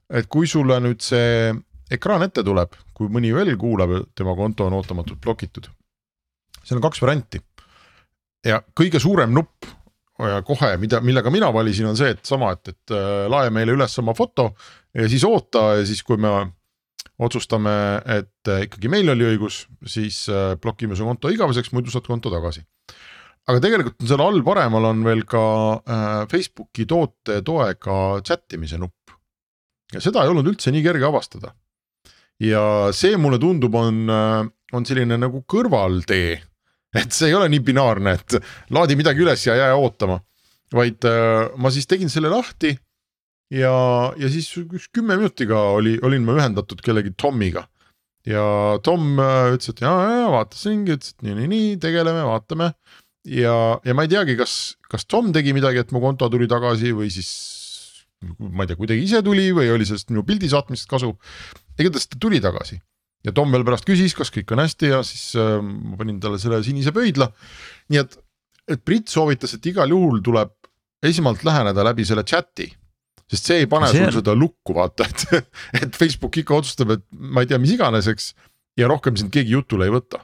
et 0.10 0.28
kui 0.28 0.48
sulle 0.48 0.80
nüüd 0.80 1.02
see 1.02 1.52
ekraan 1.92 2.26
ette 2.26 2.44
tuleb, 2.44 2.76
kui 2.94 3.10
mõni 3.12 3.34
veel 3.36 3.56
kuulab, 3.60 3.94
tema 4.16 4.36
konto 4.36 4.68
on 4.68 4.76
ootamatult 4.78 5.22
blokitud. 5.24 5.70
seal 6.64 6.80
on 6.80 6.88
kaks 6.90 7.02
varianti. 7.02 7.42
ja 8.46 8.62
kõige 8.76 9.00
suurem 9.00 9.34
nupp 9.34 9.66
ja 10.26 10.42
kohe, 10.46 10.74
mida, 10.82 11.02
millega 11.04 11.32
mina 11.34 11.50
valisin, 11.54 11.90
on 11.92 11.98
see, 11.98 12.10
et 12.16 12.26
sama, 12.26 12.52
et, 12.56 12.74
et 12.74 12.96
äh, 12.96 13.26
lae 13.30 13.52
meile 13.54 13.76
üles 13.78 13.98
oma 14.02 14.16
foto 14.18 14.50
ja 14.96 15.08
siis 15.10 15.26
oota 15.28 15.78
ja 15.78 15.86
siis, 15.86 16.02
kui 16.06 16.18
me 16.22 16.32
otsustame, 17.24 17.74
et 18.18 18.50
äh, 18.50 18.66
ikkagi 18.68 18.90
meil 18.94 19.10
oli 19.14 19.28
õigus, 19.34 19.66
siis 19.86 20.24
äh, 20.34 20.56
blokime 20.62 20.98
su 20.98 21.06
konto 21.06 21.32
igaveseks, 21.34 21.74
muidu 21.76 21.94
saad 21.94 22.10
konto 22.10 22.34
tagasi. 22.34 22.66
aga 23.48 23.62
tegelikult 23.64 24.02
on 24.02 24.10
seal 24.10 24.26
all 24.26 24.42
paremal 24.44 24.90
on 24.90 25.06
veel 25.06 25.22
ka 25.24 25.42
Facebooki 26.28 26.86
toote 26.86 27.40
toega 27.48 28.20
chat 28.26 28.58
imise 28.58 28.82
nupp. 28.82 29.14
ja 29.94 30.02
seda 30.04 30.24
ei 30.24 30.34
olnud 30.34 30.50
üldse 30.50 30.74
nii 30.74 30.84
kerge 30.84 31.06
avastada. 31.06 31.54
Ja 32.44 32.62
see 32.94 33.18
mulle 33.18 33.40
tundub, 33.42 33.76
on, 33.76 34.06
on 34.08 34.86
selline 34.86 35.18
nagu 35.18 35.42
kõrvaltee 35.50 36.38
et 36.96 37.14
see 37.14 37.32
ei 37.32 37.38
ole 37.38 37.50
nii 37.52 37.64
binaarne, 37.66 38.16
et 38.18 38.38
laadi 38.76 38.98
midagi 39.00 39.24
üles 39.24 39.46
ja 39.48 39.56
jää 39.58 39.78
ootama, 39.78 40.20
vaid 40.74 41.08
äh, 41.08 41.48
ma 41.60 41.72
siis 41.74 41.88
tegin 41.90 42.12
selle 42.12 42.32
lahti 42.32 42.74
ja, 43.54 43.74
ja 44.20 44.30
siis 44.32 44.50
üks 44.64 44.90
kümme 44.96 45.18
minutiga 45.20 45.60
oli, 45.78 45.98
olin 46.04 46.26
ma 46.28 46.38
ühendatud 46.40 46.82
kellegi 46.84 47.14
Tomiga. 47.20 47.68
ja 48.28 48.44
Tom 48.84 49.20
äh, 49.20 49.54
ütles, 49.56 49.74
et 49.74 49.84
ja, 49.84 49.94
ja 50.22 50.32
vaatasingi, 50.34 50.98
ütles, 50.98 51.14
et 51.16 51.28
nii, 51.28 51.38
nii, 51.42 51.52
nii, 51.54 51.76
tegeleme, 51.84 52.26
vaatame. 52.28 52.72
ja, 53.28 53.56
ja 53.84 53.96
ma 53.96 54.08
ei 54.08 54.12
teagi, 54.16 54.38
kas, 54.40 54.78
kas 54.92 55.08
Tom 55.08 55.32
tegi 55.36 55.56
midagi, 55.56 55.84
et 55.84 55.94
mu 55.96 56.04
konto 56.04 56.30
tuli 56.32 56.50
tagasi 56.50 56.96
või 56.96 57.12
siis 57.14 57.32
ma 58.40 58.66
ei 58.66 58.72
tea, 58.72 58.80
kuidagi 58.80 59.04
ise 59.06 59.22
tuli 59.22 59.52
või 59.54 59.70
oli 59.70 59.86
sellest 59.86 60.10
minu 60.10 60.24
pildi 60.26 60.50
saatmisest 60.50 60.90
kasu. 60.90 61.14
Igatahes 61.84 62.10
ta 62.12 62.20
tuli 62.22 62.42
tagasi 62.44 62.80
ja 63.26 63.34
Tom 63.36 63.54
veel 63.54 63.66
pärast 63.68 63.88
küsis, 63.88 64.16
kas 64.18 64.32
kõik 64.34 64.52
on 64.56 64.64
hästi 64.64 64.92
ja 64.94 65.04
siis 65.06 65.30
äh, 65.40 65.58
ma 65.62 65.98
panin 66.00 66.20
talle 66.24 66.40
selle 66.42 66.62
sinise 66.66 66.94
pöidla. 66.96 67.30
nii 67.92 68.02
et, 68.02 68.18
et 68.76 68.84
Brit 68.86 69.12
soovitas, 69.12 69.56
et 69.58 69.72
igal 69.72 69.92
juhul 69.94 70.22
tuleb 70.26 70.54
esimalt 71.06 71.44
läheneda 71.48 71.86
läbi 71.86 72.06
selle 72.08 72.26
chat'i. 72.28 72.70
sest 73.28 73.52
see 73.52 73.64
ei 73.64 73.70
pane 73.70 73.90
see... 73.92 74.06
sul 74.06 74.20
seda 74.22 74.36
lukku 74.38 74.76
vaata, 74.78 75.08
et, 75.08 75.50
et 75.82 75.98
Facebook 75.98 76.40
ikka 76.44 76.62
otsustab, 76.62 76.96
et 76.98 77.06
ma 77.12 77.44
ei 77.44 77.50
tea, 77.50 77.60
mis 77.62 77.76
iganes, 77.76 78.08
eks. 78.12 78.32
ja 78.80 78.90
rohkem 78.90 79.18
sind 79.20 79.34
keegi 79.34 79.58
jutule 79.58 79.90
ei 79.90 79.94
võta 79.94 80.24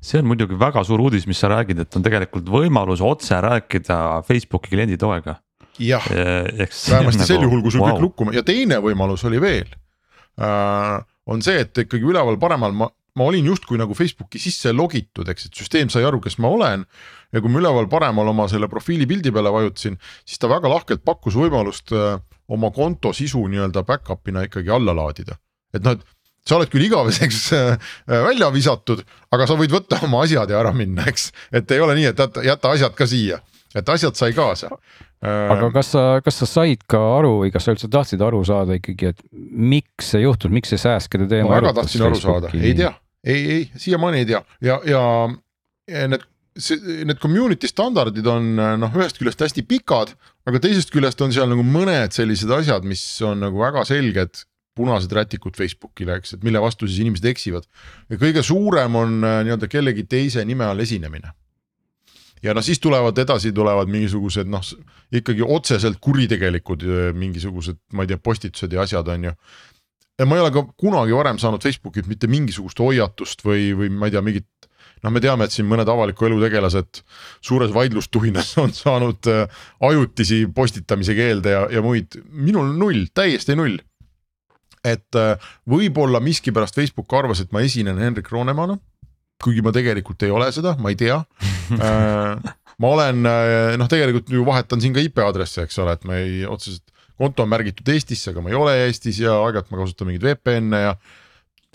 see 0.00 0.22
on 0.22 0.30
muidugi 0.30 0.56
väga 0.56 0.80
suur 0.88 1.02
uudis, 1.04 1.26
mis 1.28 1.40
sa 1.40 1.50
räägid, 1.52 1.82
et 1.82 1.96
on 1.98 2.04
tegelikult 2.04 2.46
võimalus 2.48 3.02
otse 3.04 3.36
rääkida 3.44 4.22
Facebooki 4.24 4.72
klienditoega. 4.72 5.34
jah, 5.82 6.06
vähemasti 6.08 7.20
nagu, 7.20 7.28
sel 7.28 7.42
juhul, 7.44 7.60
kui 7.60 7.74
sul 7.74 7.82
wow. 7.82 7.90
kõik 7.90 8.06
lukku 8.06 8.30
ja 8.32 8.40
teine 8.46 8.78
võimalus 8.80 9.26
oli 9.28 9.42
veel 9.42 9.68
on 10.36 11.42
see, 11.42 11.62
et 11.64 11.84
ikkagi 11.86 12.06
üleval 12.06 12.38
paremal 12.40 12.74
ma, 12.76 12.88
ma 13.16 13.28
olin 13.30 13.48
justkui 13.48 13.78
nagu 13.80 13.96
Facebooki 13.96 14.40
sisse 14.40 14.72
logitud, 14.74 15.28
eks, 15.32 15.48
et 15.48 15.60
süsteem 15.62 15.90
sai 15.92 16.04
aru, 16.06 16.20
kes 16.24 16.38
ma 16.42 16.52
olen. 16.52 16.84
ja 17.32 17.42
kui 17.42 17.52
ma 17.52 17.60
üleval 17.62 17.88
paremal 17.90 18.28
oma 18.30 18.46
selle 18.48 18.68
profiili 18.70 19.08
pildi 19.08 19.32
peale 19.34 19.50
vajutasin, 19.52 19.96
siis 20.24 20.40
ta 20.40 20.50
väga 20.52 20.70
lahkelt 20.70 21.02
pakkus 21.04 21.34
võimalust 21.36 21.92
äh, 21.96 22.20
oma 22.52 22.70
konto 22.70 23.12
sisu 23.16 23.42
nii-öelda 23.50 23.82
back-up'ina 23.86 24.46
ikkagi 24.46 24.70
alla 24.70 24.94
laadida. 24.96 25.38
et 25.74 25.82
noh, 25.84 25.96
et 25.96 26.04
sa 26.46 26.56
oled 26.60 26.70
küll 26.70 26.86
igaveseks 26.86 27.40
äh, 27.56 27.90
välja 28.06 28.52
visatud, 28.54 29.02
aga 29.34 29.48
sa 29.48 29.58
võid 29.58 29.74
võtta 29.74 29.98
oma 30.06 30.22
asjad 30.26 30.52
ja 30.52 30.60
ära 30.62 30.72
minna, 30.76 31.06
eks. 31.10 31.32
et 31.52 31.70
ei 31.74 31.82
ole 31.82 31.98
nii, 31.98 32.10
et 32.12 32.22
jäta, 32.22 32.44
jäta 32.46 32.74
asjad 32.76 32.96
ka 32.98 33.08
siia, 33.10 33.40
et 33.74 33.88
asjad 33.96 34.18
sai 34.18 34.36
kaasa. 34.36 34.70
Aga 35.24 35.70
kas 35.72 35.90
sa, 35.94 36.04
kas 36.24 36.36
sa 36.42 36.46
said 36.48 36.84
ka 36.90 37.00
aru 37.16 37.38
või 37.40 37.50
kas 37.54 37.64
sa 37.66 37.72
üldse 37.72 37.88
tahtsid 37.92 38.20
aru 38.22 38.42
saada 38.46 38.76
ikkagi, 38.76 39.14
et 39.14 39.22
miks 39.32 40.12
see 40.12 40.22
juhtus, 40.26 40.52
miks 40.52 40.72
see 40.74 40.80
sääskede 40.82 41.28
teema? 41.30 41.50
ma 41.50 41.60
väga 41.62 41.72
tahtsin 41.80 42.04
aru 42.06 42.20
saada, 42.20 42.52
ei 42.60 42.74
tea, 42.76 42.92
ei, 43.24 43.44
ei 43.56 43.62
siiamaani 43.80 44.22
ei 44.22 44.28
tea 44.28 44.42
ja, 44.68 44.76
ja 44.86 45.02
need 46.12 46.26
see, 46.56 47.04
need 47.08 47.20
community 47.22 47.68
standardid 47.70 48.28
on 48.30 48.52
noh, 48.56 48.98
ühest 49.00 49.20
küljest 49.20 49.40
hästi 49.44 49.64
pikad, 49.68 50.12
aga 50.48 50.60
teisest 50.62 50.92
küljest 50.94 51.20
on 51.24 51.34
seal 51.34 51.48
nagu 51.50 51.64
mõned 51.64 52.14
sellised 52.16 52.52
asjad, 52.52 52.86
mis 52.88 53.02
on 53.24 53.42
nagu 53.44 53.60
väga 53.60 53.86
selged 53.88 54.44
punased 54.76 55.12
rätikud 55.16 55.56
Facebookile, 55.56 56.18
eks, 56.20 56.36
et 56.36 56.44
mille 56.44 56.60
vastu 56.60 56.88
siis 56.88 57.00
inimesed 57.04 57.24
eksivad. 57.30 57.64
ja 58.12 58.20
kõige 58.20 58.44
suurem 58.44 58.96
on 59.00 59.18
äh, 59.24 59.40
nii-öelda 59.46 59.70
kellegi 59.72 60.04
teise 60.08 60.44
nime 60.44 60.66
all 60.68 60.84
esinemine. 60.84 61.32
Ja 62.42 62.54
noh, 62.56 62.64
siis 62.64 62.80
tulevad 62.82 63.18
edasi, 63.18 63.52
tulevad 63.56 63.90
mingisugused 63.92 64.50
noh, 64.50 64.64
ikkagi 65.14 65.44
otseselt 65.44 66.00
kuritegelikud 66.04 66.84
mingisugused, 67.16 67.80
ma 67.96 68.04
ei 68.04 68.12
tea, 68.12 68.20
postitused 68.22 68.72
ja 68.72 68.84
asjad 68.84 69.08
on 69.12 69.30
ju. 69.30 69.32
ja 70.18 70.26
ma 70.26 70.36
ei 70.36 70.44
ole 70.44 70.52
ka 70.52 70.64
kunagi 70.80 71.16
varem 71.16 71.38
saanud 71.38 71.62
Facebookilt 71.64 72.08
mitte 72.08 72.28
mingisugust 72.30 72.80
hoiatust 72.80 73.44
või, 73.44 73.70
või 73.76 73.90
ma 73.92 74.08
ei 74.08 74.16
tea, 74.16 74.24
mingit 74.24 74.48
noh, 75.02 75.12
me 75.12 75.22
teame, 75.22 75.46
et 75.46 75.54
siin 75.54 75.68
mõned 75.68 75.88
avaliku 75.88 76.28
elu 76.28 76.38
tegelased 76.44 77.02
suures 77.44 77.72
vaidlustuhinas 77.74 78.54
on 78.62 78.72
saanud 78.76 79.30
ajutisi 79.88 80.44
postitamise 80.54 81.16
keelde 81.16 81.54
ja, 81.56 81.66
ja 81.78 81.84
muid, 81.84 82.18
minul 82.30 82.72
null, 82.76 83.06
täiesti 83.14 83.56
null. 83.58 83.78
et 84.86 85.16
võib-olla 85.66 86.20
miskipärast 86.22 86.76
Facebook 86.78 87.10
arvas, 87.18 87.40
et 87.42 87.50
ma 87.50 87.64
esinen 87.66 87.98
Hendrik 87.98 88.28
Roonemana, 88.30 88.76
kuigi 89.42 89.64
ma 89.64 89.72
tegelikult 89.74 90.22
ei 90.26 90.32
ole 90.32 90.48
seda, 90.54 90.76
ma 90.80 90.92
ei 90.92 90.98
tea 91.00 91.18
äh, 91.76 92.54
ma 92.82 92.92
olen 92.92 93.22
noh, 93.24 93.88
tegelikult 93.90 94.32
ju 94.32 94.44
vahetan 94.46 94.82
siin 94.82 94.96
ka 94.96 95.04
IP 95.04 95.22
aadressi, 95.24 95.62
eks 95.64 95.78
ole, 95.82 95.96
et 95.96 96.08
ma 96.08 96.18
ei 96.20 96.42
otseselt, 96.48 96.84
konto 97.16 97.44
on 97.44 97.52
märgitud 97.52 97.88
Eestisse, 97.92 98.32
aga 98.32 98.42
ma 98.44 98.52
ei 98.52 98.58
ole 98.58 98.74
Eestis 98.86 99.20
ja 99.22 99.38
aeg-ajalt 99.44 99.70
ma 99.72 99.80
kasutan 99.80 100.10
mingeid 100.10 100.26
VPN-e 100.26 100.82
ja 100.82 100.96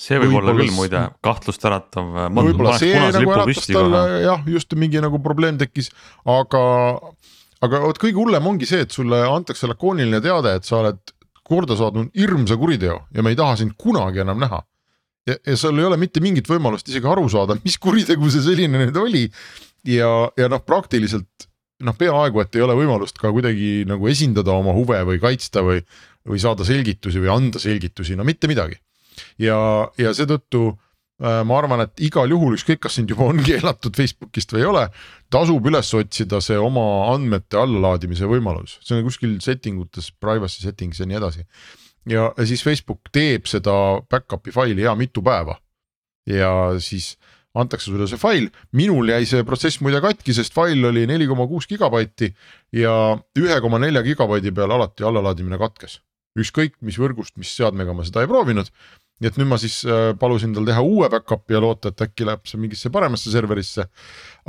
see 0.01 0.20
võib 0.22 0.38
olla 0.39 0.53
küll 0.57 0.74
muide 0.76 1.01
kahtlust 1.26 1.66
äratav. 1.68 2.12
võib-olla 2.38 2.76
see 2.82 2.97
nagu 2.97 3.34
äratas 3.36 3.70
talle 3.70 4.03
jah, 4.26 4.45
just 4.49 4.74
mingi 4.80 5.01
nagu 5.03 5.22
probleem 5.24 5.59
tekkis, 5.62 5.91
aga, 6.30 6.64
aga 7.66 7.82
vot 7.86 8.01
kõige 8.01 8.22
hullem 8.22 8.51
ongi 8.53 8.70
see, 8.70 8.86
et 8.86 8.93
sulle 8.93 9.22
antakse 9.28 9.70
lakooniline 9.70 10.22
teade, 10.24 10.55
et 10.57 10.68
sa 10.68 10.80
oled 10.82 11.01
korda 11.51 11.78
saatnud 11.78 12.14
hirmsa 12.18 12.57
kuriteo 12.57 13.01
ja 13.14 13.26
me 13.26 13.34
ei 13.34 13.39
taha 13.39 13.57
sind 13.59 13.76
kunagi 13.80 14.24
enam 14.24 14.39
näha. 14.41 14.62
Ja, 15.28 15.36
ja 15.36 15.57
sul 15.57 15.80
ei 15.80 15.88
ole 15.88 15.99
mitte 16.01 16.24
mingit 16.24 16.49
võimalust 16.49 16.89
isegi 16.89 17.07
aru 17.07 17.28
saada, 17.32 17.57
mis 17.65 17.78
kuritegu 17.82 18.30
see 18.34 18.45
selline 18.45 18.86
nüüd 18.86 18.97
oli. 18.97 19.28
ja, 19.88 20.11
ja 20.38 20.51
noh, 20.51 20.61
praktiliselt 20.65 21.49
noh, 21.82 21.97
peaaegu 21.97 22.43
et 22.43 22.55
ei 22.55 22.63
ole 22.65 22.78
võimalust 22.78 23.17
ka 23.22 23.32
kuidagi 23.34 23.82
nagu 23.89 24.07
esindada 24.09 24.53
oma 24.53 24.74
huve 24.78 25.01
või 25.07 25.19
kaitsta 25.22 25.63
või, 25.65 25.82
või 26.28 26.41
saada 26.41 26.65
selgitusi 26.67 27.22
või 27.22 27.32
anda 27.34 27.61
selgitusi, 27.61 28.17
no 28.17 28.26
mitte 28.28 28.49
midagi 28.51 28.78
ja, 29.41 29.57
ja 29.99 30.13
seetõttu 30.15 30.63
äh, 30.72 31.41
ma 31.47 31.57
arvan, 31.59 31.86
et 31.86 32.03
igal 32.05 32.32
juhul, 32.32 32.55
ükskõik, 32.57 32.82
kas 32.86 32.97
sind 32.99 33.11
juba 33.11 33.30
on 33.32 33.41
keelatud 33.47 33.97
Facebookist 33.97 34.53
või 34.55 34.63
ei 34.63 34.69
ole, 34.72 34.86
tasub 35.34 35.69
üles 35.72 35.93
otsida 35.97 36.41
see 36.43 36.59
oma 36.59 36.86
andmete 37.13 37.59
allalaadimise 37.61 38.30
võimalus, 38.30 38.80
see 38.86 38.99
on 38.99 39.07
kuskil 39.07 39.38
setting 39.43 39.82
utes, 39.84 40.11
privacy 40.22 40.63
settings 40.65 41.01
ja 41.01 41.09
nii 41.09 41.22
edasi. 41.22 41.47
Ja, 42.10 42.32
siis 42.45 42.64
Facebook 42.64 43.12
teeb 43.14 43.49
seda 43.49 43.74
back-up'i 44.10 44.54
faili 44.54 44.86
hea 44.86 44.95
mitu 44.95 45.24
päeva. 45.26 45.60
ja 46.30 46.52
siis 46.80 47.16
antakse 47.58 47.89
sulle 47.91 48.08
see 48.08 48.20
fail, 48.22 48.47
minul 48.78 49.10
jäi 49.12 49.26
see 49.28 49.43
protsess 49.43 49.82
muide 49.84 49.99
katki, 50.04 50.34
sest 50.34 50.54
fail 50.56 50.86
oli 50.88 51.08
neli 51.10 51.28
koma 51.28 51.47
kuus 51.49 51.68
gigabaiti 51.68 52.32
ja 52.78 52.93
ühe 53.39 53.58
koma 53.62 53.80
nelja 53.82 54.04
gigabaidi 54.06 54.54
peal 54.56 54.72
alati 54.72 55.04
allalaadimine 55.04 55.60
katkes. 55.60 55.99
ükskõik 56.39 56.78
mis 56.82 56.95
võrgust, 56.99 57.36
mis 57.36 57.52
seadmega 57.52 57.93
ma 57.93 58.06
seda 58.08 58.24
ei 58.24 58.30
proovinud 58.32 58.72
nii 59.22 59.30
et 59.30 59.38
nüüd 59.38 59.49
ma 59.52 59.58
siis 59.62 59.82
äh, 59.86 60.12
palusin 60.18 60.56
tal 60.56 60.66
teha 60.66 60.82
uue 60.82 61.10
back-up'i 61.14 61.54
ja 61.54 61.62
loota, 61.62 61.91
et 61.91 62.02
äkki 62.08 62.26
läheb 62.26 62.47
see 62.49 62.62
mingisse 62.62 62.89
paremasse 62.93 63.30
serverisse. 63.34 63.86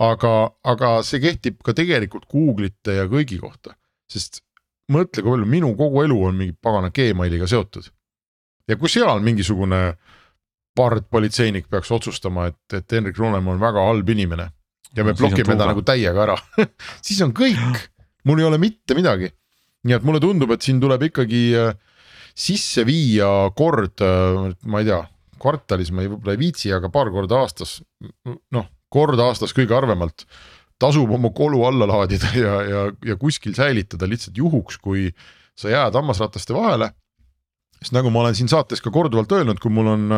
aga, 0.00 0.32
aga 0.64 0.94
see 1.04 1.20
kehtib 1.20 1.60
ka 1.64 1.74
tegelikult 1.76 2.24
Google'ite 2.32 2.96
ja 2.96 3.04
kõigi 3.10 3.38
kohta, 3.42 3.76
sest 4.08 4.40
mõtle, 4.92 5.22
kui 5.22 5.30
palju 5.30 5.48
minu 5.48 5.74
kogu 5.78 6.02
elu 6.06 6.16
on 6.28 6.38
mingi 6.38 6.56
pagana 6.58 6.90
Gmailiga 6.94 7.46
seotud. 7.50 7.90
ja 8.68 8.78
kui 8.78 8.90
seal 8.90 9.20
mingisugune 9.20 9.82
pardpolitseinik 10.76 11.68
peaks 11.68 11.90
otsustama, 11.92 12.48
et, 12.48 12.76
et 12.78 12.92
Henrik 12.92 13.18
Roonemaa 13.18 13.54
on 13.54 13.60
väga 13.60 13.86
halb 13.86 14.08
inimene 14.08 14.48
ja 14.96 15.04
me 15.04 15.12
no, 15.12 15.18
blokime 15.18 15.56
ta 15.56 15.68
nagu 15.68 15.82
täiega 15.84 16.24
ära 16.24 16.36
siis 17.06 17.20
on 17.24 17.34
kõik, 17.36 17.88
mul 18.24 18.40
ei 18.40 18.48
ole 18.48 18.60
mitte 18.62 18.96
midagi. 18.96 19.32
nii 19.84 19.96
et 19.98 20.04
mulle 20.06 20.20
tundub, 20.22 20.50
et 20.54 20.62
siin 20.62 20.80
tuleb 20.80 21.08
ikkagi 21.10 21.42
äh, 21.58 21.74
sisse 22.34 22.86
viia 22.88 23.28
kord, 23.56 24.00
ma 24.64 24.80
ei 24.80 24.88
tea, 24.88 25.00
kvartalis 25.42 25.90
ma 25.92 26.04
ei, 26.04 26.10
võib-olla 26.12 26.36
ei 26.36 26.40
viitsi, 26.40 26.70
aga 26.72 26.88
paar 26.92 27.10
korda 27.12 27.42
aastas, 27.42 27.80
noh, 28.54 28.68
kord 28.92 29.20
aastas 29.20 29.52
kõige 29.56 29.74
harvemalt 29.76 30.24
tasub 30.82 31.12
oma 31.14 31.30
kolu 31.34 31.62
alla 31.68 31.86
laadida 31.88 32.32
ja, 32.38 32.56
ja, 32.66 32.80
ja 33.12 33.18
kuskil 33.20 33.54
säilitada 33.56 34.08
lihtsalt 34.10 34.38
juhuks, 34.38 34.80
kui 34.82 35.10
sa 35.58 35.70
jääd 35.70 35.94
hammasrataste 35.98 36.54
vahele. 36.56 36.90
sest 37.82 37.94
nagu 37.96 38.10
ma 38.14 38.22
olen 38.22 38.34
siin 38.38 38.50
saates 38.50 38.82
ka 38.82 38.90
korduvalt 38.94 39.32
öelnud, 39.32 39.58
kui 39.62 39.70
mul 39.74 39.90
on 39.90 40.10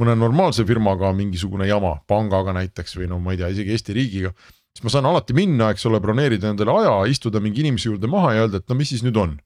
mõne 0.00 0.16
normaalse 0.16 0.64
firmaga 0.68 1.12
mingisugune 1.16 1.68
jama, 1.68 1.98
pangaga 2.08 2.52
näiteks 2.56 2.96
või 2.96 3.08
no 3.08 3.20
ma 3.20 3.34
ei 3.34 3.40
tea, 3.40 3.52
isegi 3.52 3.76
Eesti 3.76 3.96
riigiga, 3.96 4.32
siis 4.72 4.84
ma 4.84 4.92
saan 4.92 5.08
alati 5.08 5.36
minna, 5.36 5.70
eks 5.72 5.86
ole, 5.88 6.00
broneerida 6.00 6.52
endale 6.52 6.74
aja, 6.82 6.96
istuda 7.12 7.40
mingi 7.40 7.64
inimese 7.64 7.88
juurde 7.88 8.08
maha 8.08 8.34
ja 8.36 8.44
öelda, 8.46 8.60
et 8.60 8.68
no 8.68 8.76
mis 8.78 8.92
siis 8.92 9.04
nüüd 9.04 9.16
on 9.20 9.38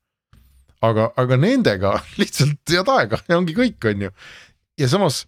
aga, 0.85 1.09
aga 1.21 1.39
nendega 1.41 1.95
lihtsalt 2.21 2.75
head 2.75 2.91
aega 2.97 3.21
ja 3.29 3.39
ongi 3.39 3.57
kõik, 3.57 3.79
on 3.91 4.07
ju. 4.09 4.13
ja 4.81 4.91
samas 4.91 5.25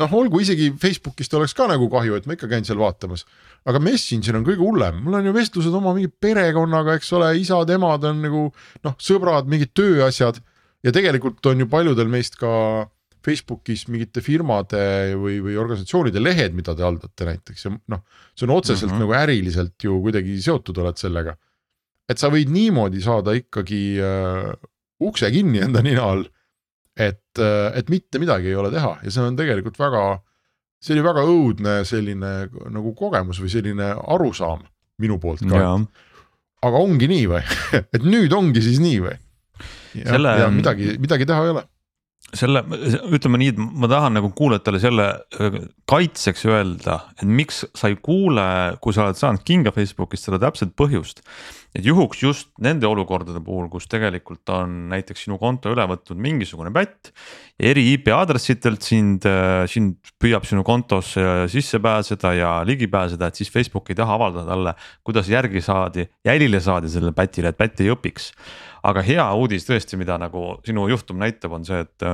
noh, 0.00 0.16
olgu 0.18 0.40
isegi 0.42 0.70
Facebookist 0.80 1.34
oleks 1.38 1.54
ka 1.56 1.68
nagu 1.70 1.88
kahju, 1.92 2.16
et 2.18 2.26
ma 2.28 2.36
ikka 2.36 2.48
käin 2.50 2.66
seal 2.66 2.80
vaatamas. 2.80 3.26
aga 3.66 3.80
Messenger 3.82 4.38
on 4.38 4.44
kõige 4.46 4.62
hullem, 4.62 5.00
mul 5.04 5.18
on 5.18 5.26
ju 5.26 5.32
vestlused 5.34 5.74
oma 5.74 5.94
mingi 5.96 6.08
perekonnaga, 6.08 6.96
eks 6.98 7.12
ole, 7.18 7.32
isad-emad 7.40 8.04
on 8.10 8.20
nagu 8.22 8.42
noh, 8.86 8.98
sõbrad, 8.98 9.48
mingid 9.50 9.74
tööasjad. 9.76 10.42
ja 10.84 10.92
tegelikult 10.92 11.44
on 11.50 11.64
ju 11.64 11.66
paljudel 11.70 12.08
meist 12.08 12.36
ka 12.38 12.86
Facebookis 13.26 13.88
mingite 13.90 14.22
firmade 14.22 15.16
või, 15.18 15.40
või 15.42 15.56
organisatsioonide 15.58 16.22
lehed, 16.22 16.54
mida 16.54 16.76
te 16.76 16.84
haldate 16.86 17.26
näiteks 17.26 17.66
ja 17.66 17.72
noh, 17.74 18.04
see 18.36 18.46
on 18.46 18.54
otseselt 18.54 18.92
mm 18.92 18.96
-hmm. 18.96 19.02
nagu 19.02 19.16
äriliselt 19.18 19.88
ju 19.88 19.98
kuidagi 20.04 20.38
seotud 20.42 20.78
oled 20.78 21.00
sellega. 21.00 21.36
et 22.08 22.18
sa 22.22 22.28
võid 22.30 22.52
niimoodi 22.54 23.00
saada 23.02 23.32
ikkagi 23.34 23.98
äh, 23.98 24.52
ukse 25.02 25.30
kinni 25.30 25.58
enda 25.64 25.82
nina 25.82 26.04
all. 26.06 26.24
Et, 26.96 27.38
äh, 27.38 27.68
et 27.78 27.92
mitte 27.92 28.20
midagi 28.22 28.50
ei 28.52 28.58
ole 28.58 28.72
teha 28.74 28.96
ja 29.04 29.12
see 29.12 29.24
on 29.24 29.36
tegelikult 29.38 29.78
väga, 29.80 30.04
see 30.82 30.96
oli 30.96 31.04
väga 31.04 31.26
õudne 31.28 31.76
selline 31.88 32.32
nagu 32.72 32.94
kogemus 32.96 33.40
või 33.42 33.52
selline 33.52 33.92
arusaam 34.16 34.64
minu 35.02 35.20
poolt 35.20 35.44
ka. 35.44 35.62
aga 36.66 36.82
ongi 36.82 37.08
nii 37.12 37.30
või 37.30 37.44
et 37.94 38.04
nüüd 38.04 38.32
ongi 38.36 38.64
siis 38.64 38.80
nii 38.82 39.00
või? 39.04 39.16
Selle... 39.96 40.36
ja 40.40 40.50
midagi, 40.52 40.96
midagi 41.00 41.28
teha 41.28 41.44
ei 41.44 41.54
ole 41.54 41.64
selle, 42.34 42.62
ütleme 43.14 43.38
nii, 43.40 43.52
et 43.54 43.58
ma 43.60 43.88
tahan 43.90 44.16
nagu 44.18 44.32
kuulajatele 44.36 44.80
selle 44.82 45.06
äh, 45.38 45.60
kaitseks 45.88 46.46
öelda, 46.48 46.98
et 47.20 47.28
miks 47.28 47.62
sa 47.76 47.90
ei 47.90 47.98
kuule, 48.02 48.46
kui 48.82 48.96
sa 48.96 49.04
oled 49.06 49.18
saanud 49.18 49.44
kinga 49.46 49.72
Facebookist 49.74 50.26
seda 50.26 50.40
täpset 50.42 50.74
põhjust. 50.78 51.22
et 51.76 51.84
juhuks 51.84 52.22
just 52.22 52.48
nende 52.62 52.88
olukordade 52.88 53.40
puhul, 53.44 53.68
kus 53.68 53.84
tegelikult 53.92 54.48
on 54.48 54.86
näiteks 54.88 55.26
sinu 55.26 55.36
konto 55.38 55.70
üle 55.74 55.84
võtnud 55.86 56.18
mingisugune 56.18 56.72
pätt. 56.74 57.12
eri 57.60 57.92
IP 57.92 58.10
aadressidelt 58.16 58.82
sind, 58.82 59.26
äh, 59.28 59.64
sind 59.70 60.00
püüab 60.18 60.48
sinu 60.48 60.64
kontosse 60.66 61.46
sisse 61.52 61.78
pääseda 61.78 62.34
ja 62.34 62.52
ligi 62.66 62.90
pääseda, 62.90 63.28
et 63.28 63.38
siis 63.38 63.52
Facebook 63.52 63.90
ei 63.90 63.98
taha 64.02 64.18
avaldada 64.18 64.50
talle, 64.50 64.74
kuidas 65.04 65.30
järgi 65.30 65.62
saadi, 65.62 66.08
jälile 66.26 66.60
saadi 66.60 66.90
sellele 66.90 67.14
pätile, 67.14 67.54
et 67.54 67.60
pätt 67.60 67.80
ei 67.80 67.94
õpiks 67.94 68.32
aga 68.86 69.02
hea 69.06 69.26
uudis 69.38 69.66
tõesti, 69.66 69.98
mida 70.00 70.18
nagu 70.20 70.56
sinu 70.66 70.88
juhtum 70.90 71.18
näitab, 71.22 71.56
on 71.58 71.66
see, 71.66 71.82
et 71.82 72.06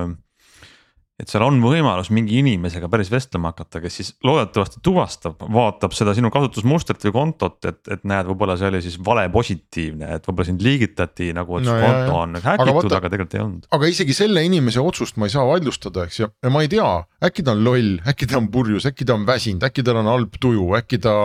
et 1.23 1.31
seal 1.31 1.45
on 1.45 1.59
võimalus 1.63 2.09
mingi 2.15 2.39
inimesega 2.41 2.89
päris 2.91 3.11
vestlema 3.13 3.53
hakata, 3.53 3.83
kes 3.85 3.99
siis 3.99 4.09
loodetavasti 4.27 4.81
tuvastab, 4.83 5.45
vaatab 5.55 5.95
seda 5.95 6.15
sinu 6.17 6.33
kasutusmustrit 6.35 7.05
või 7.07 7.15
kontot, 7.15 7.59
et, 7.69 7.79
et 7.95 8.03
näed, 8.09 8.27
võib-olla 8.31 8.57
see 8.59 8.71
oli 8.73 8.81
siis 8.83 8.97
vale 9.05 9.29
positiivne, 9.33 10.09
et 10.17 10.27
võib-olla 10.27 10.49
sind 10.49 10.65
liigitati 10.67 11.31
nagu, 11.37 11.61
et 11.61 11.69
no, 11.69 11.77
su 11.77 11.87
konto 11.87 12.19
on 12.25 12.37
häkitud, 12.41 12.89
aga, 12.89 12.99
aga 12.99 13.13
tegelikult 13.15 13.39
ei 13.39 13.45
olnud. 13.45 13.71
aga 13.79 13.91
isegi 13.93 14.17
selle 14.19 14.43
inimese 14.49 14.83
otsust 14.83 15.21
ma 15.21 15.29
ei 15.29 15.37
saa 15.37 15.47
vaidlustada, 15.47 16.09
eks 16.09 16.23
ju, 16.25 16.31
ja 16.43 16.53
ma 16.53 16.65
ei 16.65 16.73
tea, 16.73 16.91
äkki 17.29 17.47
ta 17.47 17.55
on 17.55 17.65
loll, 17.69 17.97
äkki 18.09 18.31
ta 18.33 18.41
on 18.41 18.51
purjus, 18.55 18.89
äkki 18.91 19.07
ta 19.07 19.19
on 19.19 19.29
väsinud, 19.29 19.69
äkki 19.69 19.87
tal 19.87 20.03
on 20.03 20.11
halb 20.11 20.41
tuju, 20.43 20.73
äkki 20.81 20.99
ta 21.07 21.17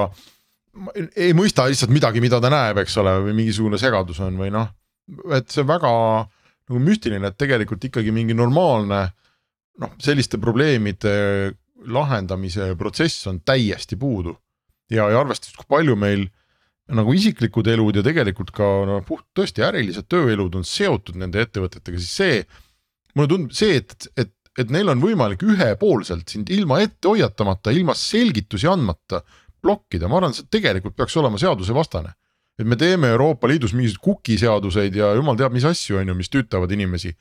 ei 1.17 1.33
mõista 1.33 1.65
lihtsalt 1.65 1.89
midagi, 1.95 2.21
mida 2.21 2.37
ta 2.43 2.51
näeb, 2.53 2.83
eks 2.83 2.99
ole, 3.01 3.15
või 3.25 3.39
mingisugune 3.39 3.81
segadus 3.81 4.21
on 4.21 4.37
või 4.37 4.53
noh 4.53 4.75
et 5.35 5.53
see 5.53 5.65
väga 5.67 5.91
nagu 6.67 6.81
müstiline, 6.83 7.29
et 7.29 7.37
tegelikult 7.39 7.85
ikkagi 7.87 8.11
mingi 8.15 8.35
normaalne 8.35 9.05
noh, 9.81 9.93
selliste 10.03 10.39
probleemide 10.41 11.13
lahendamise 11.87 12.73
protsess 12.79 13.27
on 13.29 13.41
täiesti 13.45 13.95
puudu. 13.95 14.35
ja, 14.91 15.09
ja 15.11 15.19
arvestades, 15.19 15.55
kui 15.55 15.67
palju 15.69 15.95
meil 15.99 16.27
nagu 16.95 17.13
isiklikud 17.13 17.67
elud 17.67 17.99
ja 17.99 18.03
tegelikult 18.05 18.53
ka 18.55 18.67
no 18.87 19.01
puht 19.07 19.25
tõesti 19.35 19.63
ärilised 19.67 20.07
tööelud 20.07 20.55
on 20.55 20.63
seotud 20.67 21.19
nende 21.19 21.41
ettevõtetega, 21.43 21.99
siis 21.99 22.15
see. 22.15 22.37
mulle 23.15 23.31
tundub 23.31 23.55
see, 23.55 23.81
et, 23.81 24.07
et, 24.15 24.31
et 24.59 24.71
neil 24.71 24.89
on 24.93 25.01
võimalik 25.03 25.43
ühepoolselt 25.43 26.29
sind 26.31 26.49
ilma 26.53 26.79
ette 26.83 27.09
hoiatamata, 27.09 27.73
ilma 27.75 27.95
selgitusi 27.97 28.69
andmata 28.71 29.21
blokkida, 29.63 30.07
ma 30.07 30.21
arvan, 30.21 30.35
see 30.37 30.47
tegelikult 30.51 30.95
peaks 30.95 31.17
olema 31.19 31.39
seadusevastane. 31.41 32.13
Et 32.57 32.65
me 32.65 32.77
teeme 32.79 33.11
Euroopa 33.13 33.49
Liidus 33.49 33.75
mingisuguseid 33.77 34.03
cookie 34.03 34.37
seaduseid 34.41 34.95
ja 34.97 35.11
jumal 35.17 35.37
teab, 35.39 35.53
mis 35.55 35.67
asju 35.67 35.99
on 36.01 36.09
ju, 36.11 36.15
mis 36.17 36.31
tüütavad 36.33 36.71
inimesi. 36.73 37.13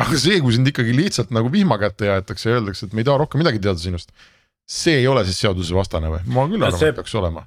aga 0.00 0.18
see, 0.18 0.40
kui 0.40 0.54
sind 0.56 0.68
ikkagi 0.70 0.92
lihtsalt 0.96 1.32
nagu 1.34 1.50
vihma 1.52 1.78
kätte 1.80 2.08
jäetakse 2.08 2.50
ja 2.50 2.58
öeldakse, 2.58 2.86
et 2.86 2.92
me 2.96 3.02
ei 3.02 3.08
taha 3.08 3.22
rohkem 3.24 3.42
midagi 3.42 3.62
teada 3.62 3.78
sinust. 3.78 4.12
see 4.70 5.00
ei 5.00 5.08
ole 5.08 5.24
siis 5.24 5.40
seadusevastane 5.42 6.12
või? 6.12 6.20
ma 6.26 6.46
küll 6.50 6.66
arvan, 6.66 6.86
et 6.90 7.00
peaks 7.00 7.16
olema 7.18 7.46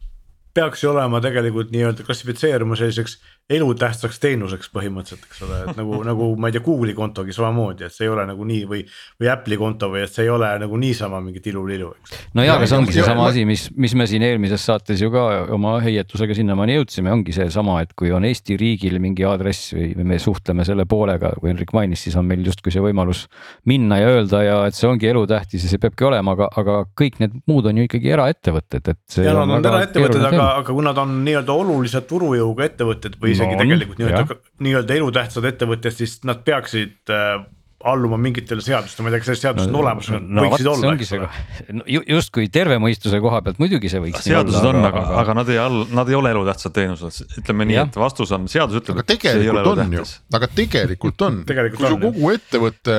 peaks 0.54 0.84
ju 0.84 0.92
olema 0.92 1.22
tegelikult 1.22 1.72
nii-öelda 1.74 2.06
klassifitseeruma 2.06 2.78
selliseks 2.78 3.18
elutähtsaks 3.52 4.22
teenuseks 4.24 4.70
põhimõtteliselt, 4.72 5.26
eks 5.28 5.42
ole, 5.44 5.58
et 5.68 5.80
nagu, 5.80 5.98
nagu 6.10 6.28
ma 6.40 6.48
ei 6.48 6.56
tea, 6.56 6.64
Google'i 6.64 6.96
kontogi 6.96 7.36
samamoodi, 7.36 7.88
et 7.88 7.96
see 7.96 8.08
ei 8.08 8.12
ole 8.14 8.24
nagu 8.30 8.46
nii 8.48 8.62
või. 8.70 8.84
või 9.20 9.30
Apple'i 9.34 9.58
konto 9.60 9.90
või 9.92 10.06
et 10.06 10.14
see 10.14 10.24
ei 10.24 10.32
ole 10.32 10.48
nagu 10.62 10.78
niisama 10.80 11.20
mingi 11.24 11.42
tilulilu, 11.44 11.90
eks. 12.00 12.14
no 12.38 12.46
jaa, 12.46 12.56
aga 12.56 12.70
see 12.70 12.80
ongi 12.80 12.96
seesama 12.96 13.28
asi, 13.28 13.44
mis, 13.50 13.66
mis 13.76 13.96
me 14.00 14.08
siin 14.08 14.24
eelmises 14.24 14.64
saates 14.64 15.02
ju 15.04 15.12
ka 15.12 15.26
oma 15.56 15.76
heietusega 15.84 16.38
sinnamaani 16.38 16.78
jõudsime, 16.78 17.12
ongi 17.12 17.36
seesama, 17.36 17.82
et 17.84 17.92
kui 18.00 18.14
on 18.16 18.24
Eesti 18.28 18.56
riigil 18.60 18.96
mingi 19.04 19.28
aadress 19.28 19.74
või 19.76 20.08
me 20.14 20.20
suhtleme 20.24 20.64
selle 20.68 20.88
poolega, 20.90 21.34
kui 21.40 21.52
Henrik 21.52 21.76
mainis, 21.76 22.06
siis 22.08 22.16
on 22.20 22.28
meil 22.30 22.46
justkui 22.48 22.72
see 22.72 22.84
võimalus 22.84 23.26
minna 23.70 24.00
ja 24.00 24.14
öelda 24.14 24.44
ja 24.46 24.58
et 24.70 24.80
see 24.80 24.88
ongi 24.88 25.12
elutähtis 25.12 25.68
ja 25.68 25.74
see 25.74 25.84
peabki 25.84 26.08
olema, 26.08 26.38
aga, 26.38 26.48
aga 26.64 26.80
kõik 27.00 27.20
need 27.20 27.36
muud 27.50 27.68
on 27.68 27.82
ju 27.82 27.90
ikkagi 27.90 28.16
eraettevõtted, 28.16 28.92
et. 28.94 29.20
ja 29.20 29.36
nad 29.36 29.58
on 29.58 29.70
eraettevõtted, 29.74 30.24
aga, 30.32 30.48
aga 30.64 30.72
kui 30.72 30.88
nad 30.88 31.04
on 31.04 31.20
nii-öelda 31.28 31.60
olulise 31.60 32.04
turujõuga 32.08 32.70
ettevõtted 32.72 33.20
või 33.20 33.33
isegi 33.36 33.58
no, 33.58 33.64
tegelikult 33.64 34.00
nii-öelda, 34.02 34.40
nii-öelda 34.68 34.96
elutähtsad 35.02 35.50
ettevõtted, 35.50 35.96
siis 35.98 36.20
nad 36.28 36.42
peaksid 36.48 37.14
äh, 37.14 37.44
alluma 37.84 38.18
mingitele 38.18 38.64
seadustele, 38.64 39.04
ma 39.04 39.12
ei 39.12 39.16
tea, 39.16 39.22
kas 39.22 39.30
sellised 39.30 39.46
seadused 39.48 39.72
on 39.74 39.80
olemas 39.82 40.10
no,, 40.14 40.20
no, 40.24 40.46
võiksid 40.46 40.68
no, 40.68 40.74
olla, 40.78 40.94
eks 40.96 41.12
ole. 41.18 42.04
justkui 42.14 42.48
terve 42.54 42.78
mõistuse 42.82 43.20
koha 43.24 43.42
pealt 43.46 43.60
muidugi 43.62 43.92
see 43.92 44.02
võiks. 44.04 44.24
seadused 44.24 44.70
on, 44.70 44.80
aga, 44.80 45.04
aga, 45.04 45.18
aga 45.24 45.36
nad 45.42 45.52
ei 45.52 45.60
all, 45.62 45.84
nad 45.96 46.12
ei 46.12 46.18
ole 46.18 46.32
elutähtsad 46.36 46.76
teenused, 46.76 47.36
ütleme 47.42 47.68
nii, 47.70 47.80
et 47.84 48.00
vastus 48.00 48.32
on, 48.36 48.48
seadus 48.52 48.80
ütleb. 48.80 49.02
aga 49.02 49.08
tegelikult 49.14 49.84
on 49.84 49.98
ju, 50.00 50.06
aga 50.40 50.52
tegelikult 50.62 51.28
on. 51.28 51.42
Kui 51.74 51.90
su 51.90 52.00
kogu 52.06 52.32
ettevõte 52.34 52.98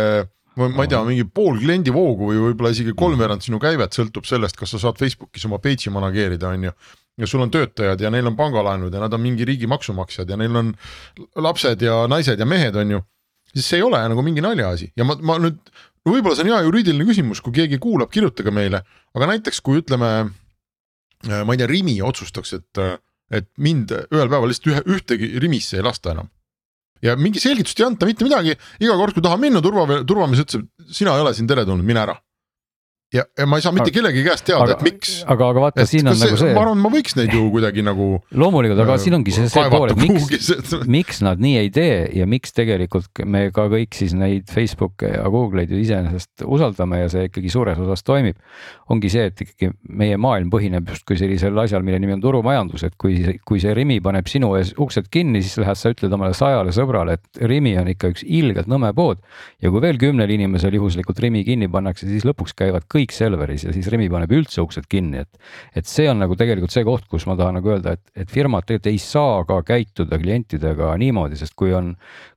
ma 0.61 0.85
ei 0.85 0.91
tea, 0.91 1.01
mingi 1.07 1.24
pool 1.26 1.57
kliendivoogu 1.59 2.28
või 2.30 2.43
võib-olla 2.49 2.74
isegi 2.74 2.95
kolmveerand 2.99 3.43
sinu 3.43 3.59
käivet 3.62 3.97
sõltub 3.97 4.28
sellest, 4.28 4.59
kas 4.59 4.74
sa 4.74 4.82
saad 4.85 5.01
Facebookis 5.01 5.49
oma 5.49 5.59
page'i 5.62 5.91
manageerida, 5.95 6.53
on 6.55 6.68
ju 6.68 6.74
ja 7.19 7.27
sul 7.27 7.45
on 7.45 7.51
töötajad 7.51 8.01
ja 8.01 8.11
neil 8.11 8.27
on 8.27 8.37
pangalaenud 8.37 8.95
ja 8.95 9.03
nad 9.05 9.15
on 9.15 9.23
mingi 9.23 9.47
riigi 9.47 9.69
maksumaksjad 9.71 10.31
ja 10.31 10.39
neil 10.41 10.57
on 10.57 10.73
lapsed 11.37 11.83
ja 11.83 12.05
naised 12.11 12.41
ja 12.41 12.47
mehed, 12.47 12.77
on 12.77 12.97
ju. 12.97 13.03
siis 13.55 13.69
see 13.69 13.79
ei 13.79 13.87
ole 13.87 14.01
nagu 14.11 14.23
mingi 14.27 14.43
naljaasi 14.43 14.91
ja 14.97 15.07
ma, 15.07 15.17
ma 15.23 15.39
nüüd, 15.43 15.61
no 16.05 16.15
võib-olla 16.17 16.37
see 16.37 16.47
on 16.47 16.53
hea 16.53 16.62
juriidiline 16.67 17.07
küsimus, 17.09 17.43
kui 17.45 17.55
keegi 17.55 17.79
kuulab, 17.83 18.11
kirjutage 18.11 18.51
meile, 18.55 18.83
aga 19.15 19.31
näiteks 19.31 19.62
kui 19.65 19.81
ütleme. 19.83 20.12
ma 21.25 21.55
ei 21.55 21.61
tea, 21.61 21.71
Rimi 21.71 22.01
otsustaks, 22.03 22.53
et, 22.59 22.83
et 23.31 23.49
mind 23.57 23.95
ühel 23.95 24.29
päeval 24.29 24.51
lihtsalt 24.51 24.73
ühe, 24.73 24.83
ühtegi 24.99 25.31
Rimisse 25.41 25.79
ei 25.79 25.87
lasta 25.87 26.12
enam 26.12 26.29
ja 27.05 27.15
mingi 27.21 27.41
selgitust 27.41 27.81
ei 27.81 27.87
anta 27.87 28.09
mitte 28.09 28.27
midagi, 28.27 28.57
iga 28.83 28.99
kord, 28.99 29.15
kui 29.15 29.23
tahan 29.23 29.41
minna, 29.41 29.62
turva, 29.62 30.03
turvamees 30.09 30.45
ütleb, 30.45 30.67
sina 30.91 31.15
ei 31.15 31.23
ole 31.23 31.35
siin 31.37 31.49
teretulnud, 31.49 31.87
mine 31.87 32.03
ära 32.03 32.19
ja, 33.15 33.25
ja 33.39 33.47
ma 33.47 33.59
ei 33.59 33.65
saa 33.65 33.73
mitte 33.75 33.89
aga, 33.89 33.95
kellegi 33.99 34.25
käest 34.27 34.47
teada, 34.49 34.75
et 34.75 34.83
miks. 34.85 35.15
aga, 35.31 35.49
aga 35.53 35.62
vaata, 35.69 35.87
siin 35.89 36.09
on 36.11 36.19
nagu 36.19 36.39
see. 36.41 36.53
ma 36.57 36.65
arvan, 36.65 36.81
ma 36.83 36.91
võiks 36.93 37.17
neid 37.19 37.33
ju 37.35 37.47
kuidagi 37.53 37.85
nagu. 37.87 38.09
loomulikult, 38.35 38.81
aga 38.85 38.97
äh, 38.97 39.03
siin 39.05 39.17
ongi 39.19 39.35
see, 39.35 39.49
see 39.53 39.65
pool, 39.73 39.93
et 39.93 40.01
miks, 40.01 40.51
miks 40.97 41.21
nad 41.25 41.43
nii 41.43 41.57
ei 41.62 41.71
tee 41.75 41.99
ja 42.19 42.27
miks 42.31 42.55
tegelikult 42.57 43.25
me 43.31 43.47
ka 43.55 43.67
kõik 43.73 43.97
siis 43.97 44.15
neid 44.19 44.51
Facebook'e 44.53 45.15
ja 45.15 45.25
Google'id 45.33 45.73
ju 45.73 45.81
iseenesest 45.83 46.45
usaldame 46.45 47.05
ja 47.05 47.11
see 47.12 47.29
ikkagi 47.31 47.53
suures 47.53 47.81
osas 47.81 48.05
toimib. 48.07 48.39
ongi 48.93 49.09
see, 49.12 49.29
et 49.31 49.41
ikkagi 49.47 49.71
meie 49.89 50.19
maailm 50.21 50.51
põhineb 50.53 50.91
justkui 50.93 51.17
sellisel 51.21 51.57
asjal, 51.62 51.85
mille 51.87 51.99
nimi 52.03 52.17
on 52.19 52.25
turumajandus, 52.25 52.85
et 52.89 52.99
kui, 53.01 53.17
kui 53.47 53.62
see 53.62 53.73
Rimi 53.77 54.01
paneb 54.05 54.29
sinu 54.31 54.53
ees 54.59 54.75
uksed 54.81 55.09
kinni, 55.12 55.41
siis 55.45 55.57
lähed 55.62 55.79
sa 55.81 55.93
ütled 55.95 56.12
omale 56.12 56.37
sajale 56.37 56.75
sõbrale, 56.75 57.17
et 57.19 57.45
Rimi 57.49 57.73
on 57.81 57.89
ikka 57.95 58.12
üks 58.12 58.27
ilgelt 58.27 58.69
nõme 58.71 58.93
pood. 58.97 59.23
ja 59.62 59.71
kui 59.73 59.81
veel 59.81 59.99
kümnel 60.01 60.31
inimesel 60.31 60.77
juhuslikult 60.77 61.19
Rimi 61.23 61.45
kinni 61.47 61.71
pannakse, 61.73 62.09
siis 62.11 62.27
lõpuks 62.29 62.57
käivad 62.59 62.85
kõik 62.93 63.04
kõik 63.05 63.15
Selveris 63.15 63.67
ja 63.67 63.75
siis 63.75 63.89
Rimi 63.93 64.09
paneb 64.13 64.33
üldse 64.35 64.63
uksed 64.65 64.89
kinni, 64.91 65.23
et. 65.25 65.41
et 65.77 65.89
see 65.89 66.09
on 66.11 66.21
nagu 66.23 66.37
tegelikult 66.39 66.73
see 66.75 66.85
koht, 66.87 67.07
kus 67.11 67.29
ma 67.29 67.37
tahan 67.39 67.59
nagu 67.61 67.75
öelda, 67.77 67.95
et, 67.99 68.05
et 68.25 68.31
firmad 68.31 68.67
tegelikult 68.67 68.93
ei 68.93 69.01
saa 69.03 69.45
ka 69.49 69.61
käituda 69.67 70.19
klientidega 70.21 70.95
niimoodi, 71.01 71.39
sest 71.41 71.57
kui 71.59 71.75
on, 71.77 71.93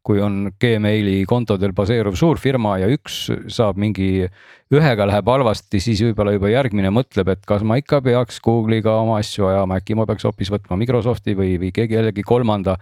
kui 0.06 0.22
on 0.24 0.52
Gmaili 0.60 1.24
kontodel 1.30 1.74
baseeruv 1.78 2.18
suur 2.20 2.42
firma 2.42 2.78
ja 2.82 2.92
üks 2.92 3.28
saab 3.54 3.80
mingi, 3.82 4.28
ühega 4.74 5.06
läheb 5.08 5.30
halvasti, 5.32 5.80
siis 5.80 6.02
võib-olla 6.04 6.34
juba 6.36 6.50
järgmine 6.52 6.90
mõtleb, 6.92 7.30
et 7.32 7.44
kas 7.48 7.64
ma 7.68 7.78
ikka 7.80 8.02
peaks 8.04 8.42
Google'iga 8.44 8.98
oma 9.00 9.20
asju 9.22 9.48
ajama, 9.48 9.78
äkki 9.80 9.96
ma 9.96 10.08
peaks 10.10 10.28
hoopis 10.28 10.52
võtma 10.52 10.76
Microsofti 10.82 11.36
või, 11.38 11.54
või 11.62 11.72
keegi 11.76 11.96
jällegi 11.96 12.26
kolmanda. 12.28 12.76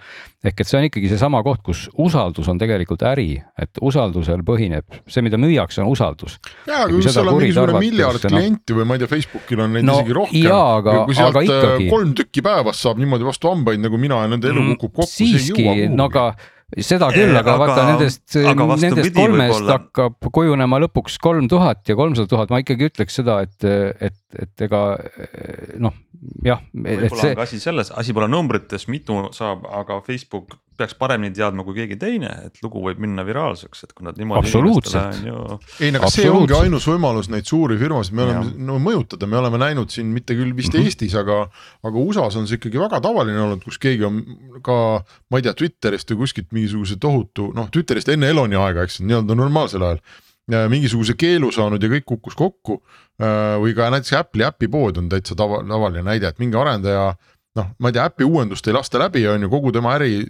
ehk 0.46 0.62
et 0.62 0.70
see 0.70 0.80
on 0.80 0.88
ikkagi 0.88 1.12
seesama 1.12 1.44
koht, 1.46 1.62
kus 1.66 1.86
usaldus 2.02 2.50
on 2.50 2.58
tegelikult 2.62 3.06
äri, 3.06 3.38
et 3.62 3.82
usaldusel 3.82 4.42
põhineb, 4.46 4.86
see, 5.06 5.22
mida 5.26 5.38
müüakse, 5.42 5.84
on 5.84 5.92
usaldus. 5.94 6.40
ja, 6.66 6.86
aga 6.86 6.90
kui 6.94 7.06
sul 7.06 7.30
on 7.30 7.40
mingisugune 7.40 7.84
miljard 7.84 8.26
no, 8.26 8.34
klienti 8.34 8.80
või 8.80 8.90
ma 8.90 8.98
ei 8.98 9.04
tea, 9.04 9.12
Facebookil 9.14 9.64
on 9.68 9.78
neid 9.78 9.86
no, 9.86 10.00
isegi 10.02 10.18
rohkem. 10.20 10.52
Aga, 10.56 10.98
kui 11.06 11.18
sealt 11.18 11.40
äh, 11.44 11.86
kolm 11.92 12.18
tükki 12.18 12.42
päevas 12.46 12.82
saab 12.82 12.98
niimoodi 13.02 13.28
vastu 13.28 13.52
hambaid 13.52 13.84
nagu 13.84 14.02
mina 14.02 14.24
ja 14.24 14.34
nende 14.34 14.50
elu 14.50 14.62
mm, 14.62 14.82
kukub 14.82 15.04
kokku, 15.04 15.12
see 15.12 15.38
ei 15.38 15.50
jõua 15.52 15.62
kuhugi. 15.62 15.88
no 15.94 16.10
aga 16.10 16.28
seda 16.82 17.10
küll, 17.14 17.36
aga, 17.36 17.54
aga 17.54 17.56
vaata 17.62 17.86
nendest, 17.92 18.24
nendest 18.36 19.16
kolmest 19.16 19.70
hakkab 19.70 20.30
kujunema 20.34 20.80
lõpuks 20.86 21.20
kolm 21.22 21.50
tuhat 21.52 21.86
ja 21.90 21.98
kolmsada 21.98 22.32
tuhat, 22.32 22.52
ma 22.54 22.62
ikkagi 22.64 22.90
ütleks 22.90 23.20
seda, 23.22 23.40
et, 23.46 23.68
et, 24.10 24.18
et 24.42 24.66
ega 24.66 24.82
noh, 25.82 25.96
jah. 26.46 26.64
võib-olla 26.74 27.32
on 27.32 27.40
ka 27.42 27.48
asi 27.48 27.62
selles, 27.62 27.94
asi 27.94 28.16
pole 28.18 28.30
numbrites, 28.32 28.88
mitu 28.92 29.28
saab, 29.36 29.68
aga 29.70 30.02
Facebook 30.06 30.58
peaks 30.78 30.96
paremini 31.00 31.34
teadma 31.36 31.64
kui 31.66 31.76
keegi 31.78 31.98
teine, 32.00 32.30
et 32.48 32.60
lugu 32.64 32.82
võib 32.84 33.00
minna 33.04 33.24
viraalseks, 33.28 33.86
et 33.88 33.94
kui 33.96 34.06
nad 34.08 34.18
niimoodi. 34.20 34.48
absoluutselt. 34.48 35.22
ei 35.84 35.94
no 35.94 36.02
aga 36.02 36.12
see 36.14 36.28
ongi 36.32 36.56
ainus 36.58 36.88
võimalus 36.90 37.30
neid 37.32 37.48
suuri 37.50 37.78
firmasid, 37.80 38.16
me 38.18 38.26
oleme 38.26 38.54
no 38.70 38.78
mõjutada, 38.84 39.30
me 39.30 39.40
oleme 39.40 39.62
näinud 39.62 39.94
siin 39.94 40.12
mitte 40.16 40.38
küll 40.38 40.56
vist 40.58 40.74
mm 40.74 40.82
-hmm. 40.82 40.92
Eestis, 40.92 41.16
aga, 41.20 41.46
aga 41.84 42.04
USA-s 42.04 42.40
on 42.42 42.48
see 42.48 42.60
ikkagi 42.60 42.82
väga 42.82 43.02
tavaline 43.04 43.42
olnud, 43.48 43.64
kus 43.64 43.80
keegi 43.82 44.06
on 44.06 44.22
ka, 44.64 44.78
ma 45.30 45.42
ei 45.42 45.48
tea, 45.48 45.54
Twitterist 45.54 46.12
või 46.12 46.26
kuskilt 46.26 46.52
mingisuguse 46.52 47.00
tohutu 47.00 47.52
noh, 47.56 47.70
Twitterist 47.72 48.10
enne 48.10 48.30
Eloni 48.30 48.56
aega, 48.56 48.84
eks 48.84 49.02
nii-öelda 49.02 49.36
normaalsel 49.36 49.82
ajal. 49.82 50.00
mingisuguse 50.70 51.16
keelu 51.18 51.48
saanud 51.52 51.82
ja 51.82 51.90
kõik 51.90 52.04
kukkus 52.06 52.36
kokku 52.38 52.84
või 53.18 53.74
ka 53.74 53.90
näiteks 53.90 54.14
Apple'i 54.14 54.46
äpipood 54.46 54.98
on 54.98 55.10
täitsa 55.10 55.36
tava, 55.36 55.64
tavaline 55.64 56.04
näide, 56.04 56.28
et 56.28 56.40
mingi 56.40 56.58
arendaja 56.58 57.16
noh, 57.60 57.72
ma 57.80 57.90
ei 57.90 57.96
tea, 57.96 58.06
äpi 58.10 58.28
uuendust 58.28 58.68
ei 58.68 58.76
lasta 58.76 59.00
läbi, 59.02 59.24
on 59.32 59.46
ju, 59.46 59.52
kogu 59.52 59.72
tema 59.76 59.96
äri 59.98 60.22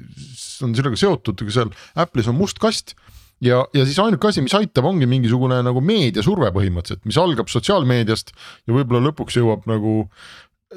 on 0.66 0.76
sellega 0.78 1.00
seotud, 1.00 1.44
seal 1.52 1.72
Apple'is 2.00 2.30
on 2.32 2.38
must 2.38 2.62
kast. 2.62 2.96
ja, 3.44 3.64
ja 3.76 3.86
siis 3.86 4.00
ainuke 4.00 4.30
asi, 4.30 4.44
mis 4.46 4.56
aitab, 4.56 4.88
ongi 4.88 5.08
mingisugune 5.10 5.60
nagu 5.66 5.82
meediasurve 5.84 6.52
põhimõtteliselt, 6.56 7.04
mis 7.08 7.20
algab 7.20 7.52
sotsiaalmeediast 7.52 8.32
ja 8.68 8.76
võib-olla 8.76 9.10
lõpuks 9.10 9.40
jõuab 9.42 9.68
nagu 9.70 10.06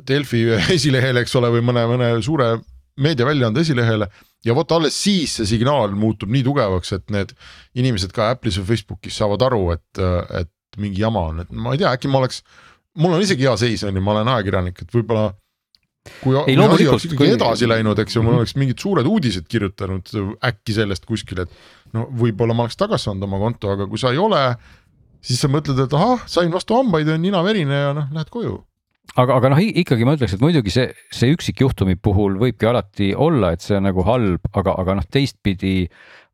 Delfi 0.08 0.44
esilehele, 0.76 1.22
eks 1.24 1.36
ole, 1.38 1.52
või 1.54 1.64
mõne, 1.70 1.84
mõne 1.90 2.10
suure 2.24 2.56
meediaväljaande 2.98 3.62
esilehele. 3.62 4.08
ja 4.44 4.54
vot 4.54 4.72
alles 4.72 4.96
siis 4.96 5.36
see 5.38 5.46
signaal 5.46 5.94
muutub 5.98 6.30
nii 6.30 6.44
tugevaks, 6.46 6.92
et 6.96 7.10
need 7.14 7.34
inimesed 7.78 8.14
ka 8.14 8.32
Apple'is 8.34 8.58
või 8.62 8.72
Facebookis 8.72 9.18
saavad 9.20 9.44
aru, 9.46 9.64
et, 9.74 10.02
et 10.40 10.80
mingi 10.80 11.02
jama 11.02 11.28
on, 11.30 11.44
et 11.44 11.52
ma 11.52 11.74
ei 11.74 11.82
tea, 11.82 11.92
äkki 11.94 12.10
ma 12.10 12.22
oleks, 12.22 12.42
mul 12.98 13.14
on 13.16 13.22
isegi 13.22 13.46
hea 13.46 13.54
seis, 13.60 13.84
on 13.86 13.94
ju, 13.94 14.02
ma 14.02 14.16
olen 14.16 14.30
ajakirjanik, 14.34 14.82
et 14.82 14.94
võib-olla 14.94 15.30
kui, 16.22 16.34
kui 16.34 16.56
asi 16.64 16.88
oleks 16.88 17.06
ikkagi 17.08 17.20
kui... 17.20 17.32
edasi 17.36 17.68
läinud, 17.68 17.98
eks 18.02 18.16
ju, 18.16 18.22
mul 18.26 18.40
oleks 18.40 18.54
mingid 18.60 18.80
suured 18.82 19.08
uudised 19.08 19.48
kirjutanud 19.50 20.12
äkki 20.44 20.76
sellest 20.76 21.06
kuskil, 21.08 21.44
et 21.44 21.96
no 21.96 22.08
võib-olla 22.20 22.56
ma 22.56 22.66
oleks 22.66 22.78
tagasi 22.80 23.08
saanud 23.08 23.28
oma 23.28 23.40
konto, 23.42 23.72
aga 23.74 23.88
kui 23.90 24.00
sa 24.00 24.12
ei 24.14 24.20
ole, 24.22 24.42
siis 25.24 25.40
sa 25.42 25.50
mõtled, 25.52 25.80
et 25.84 25.96
ahah, 25.96 26.24
sain 26.30 26.52
vastu 26.54 26.76
hambaid, 26.78 27.10
on 27.14 27.22
nina 27.24 27.42
verine 27.46 27.84
ja 27.84 27.94
noh, 27.96 28.10
lähed 28.14 28.32
koju. 28.34 28.58
Aga, 29.18 29.38
aga 29.38 29.54
noh, 29.54 29.62
ikkagi 29.82 30.04
ma 30.04 30.14
ütleks, 30.18 30.36
et 30.36 30.44
muidugi 30.44 30.72
see, 30.72 30.90
see 31.14 31.32
üksikjuhtumi 31.32 31.96
puhul 32.02 32.36
võibki 32.40 32.68
alati 32.68 33.14
olla, 33.16 33.54
et 33.54 33.64
see 33.64 33.78
on 33.78 33.88
nagu 33.88 34.04
halb, 34.06 34.44
aga, 34.52 34.76
aga 34.82 34.98
noh, 35.00 35.08
teistpidi 35.08 35.88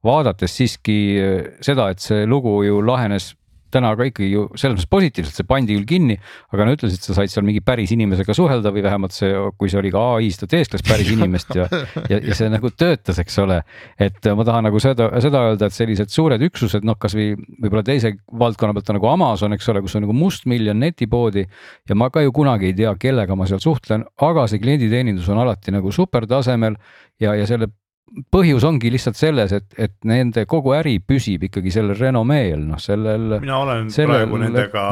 vaadates 0.05 0.53
siiski 0.59 0.99
seda, 1.65 1.89
et 1.95 2.03
see 2.03 2.27
lugu 2.29 2.59
ju 2.67 2.83
lahenes 2.85 3.33
täna 3.75 3.91
ka 3.99 4.07
ikkagi 4.09 4.31
ju 4.33 4.45
selles 4.55 4.79
mõttes 4.79 4.91
positiivselt, 4.91 5.37
see 5.39 5.49
pandi 5.49 5.77
küll 5.77 5.89
kinni, 5.89 6.17
aga 6.55 6.67
no 6.67 6.75
ütlesid, 6.77 7.03
sa 7.05 7.17
said 7.19 7.33
seal 7.33 7.47
mingi 7.47 7.63
päris 7.65 7.93
inimesega 7.95 8.37
suhelda 8.37 8.73
või 8.75 8.85
vähemalt 8.87 9.17
see, 9.17 9.33
kui 9.59 9.73
see 9.73 9.81
oli 9.81 9.93
ka 9.95 10.05
ai, 10.15 10.31
siis 10.31 10.41
ta 10.43 10.49
teeskles 10.51 10.85
päris 10.87 11.13
inimest 11.15 11.55
ja, 11.59 11.69
ja, 12.13 12.19
ja 12.19 12.39
see 12.39 12.51
nagu 12.53 12.71
töötas, 12.75 13.21
eks 13.23 13.39
ole. 13.43 13.61
et 14.01 14.31
ma 14.37 14.47
tahan 14.47 14.69
nagu 14.69 14.83
seda, 14.83 15.11
seda 15.25 15.45
öelda, 15.51 15.69
et 15.69 15.77
sellised 15.77 16.13
suured 16.15 16.43
üksused, 16.49 16.87
noh, 16.87 16.99
kasvõi 17.01 17.35
võib-olla 17.37 17.85
teise 17.87 18.15
valdkonna 18.33 18.77
pealt 18.77 18.93
on 18.93 19.01
nagu 19.01 19.11
Amazon, 19.13 19.57
eks 19.57 19.71
ole, 19.73 19.85
kus 19.85 19.99
on 19.99 20.07
nagu 20.07 20.17
mustmiljon 20.17 20.81
netipoodi 20.81 21.45
ja 21.45 21.99
ma 21.99 22.11
ka 22.15 22.25
ju 22.25 22.35
kunagi 22.35 22.71
ei 22.71 22.79
tea, 22.79 22.95
kellega 23.01 23.37
ma 23.39 23.49
seal 23.51 23.63
suhtlen, 23.63 24.07
aga 24.23 24.49
see 24.51 24.63
klienditeenindus 24.63 25.31
on 25.33 25.43
alati 25.45 25.75
nagu 25.75 25.93
supertasemel 25.95 26.79
ja, 27.21 27.35
ja 27.35 27.47
selle 27.49 27.71
põhjus 28.35 28.65
ongi 28.69 28.93
lihtsalt 28.95 29.19
selles, 29.19 29.53
et, 29.57 29.67
et 29.81 29.95
nende 30.07 30.45
kogu 30.51 30.75
äri 30.77 30.99
püsib 31.03 31.49
ikkagi 31.49 31.73
sellel 31.75 31.99
renomeel, 31.99 32.65
noh 32.69 32.81
sellel. 32.83 33.39
mina 33.43 33.61
olen 33.65 33.93
sellel, 33.95 34.25
praegu 34.25 34.41
nendega 34.43 34.87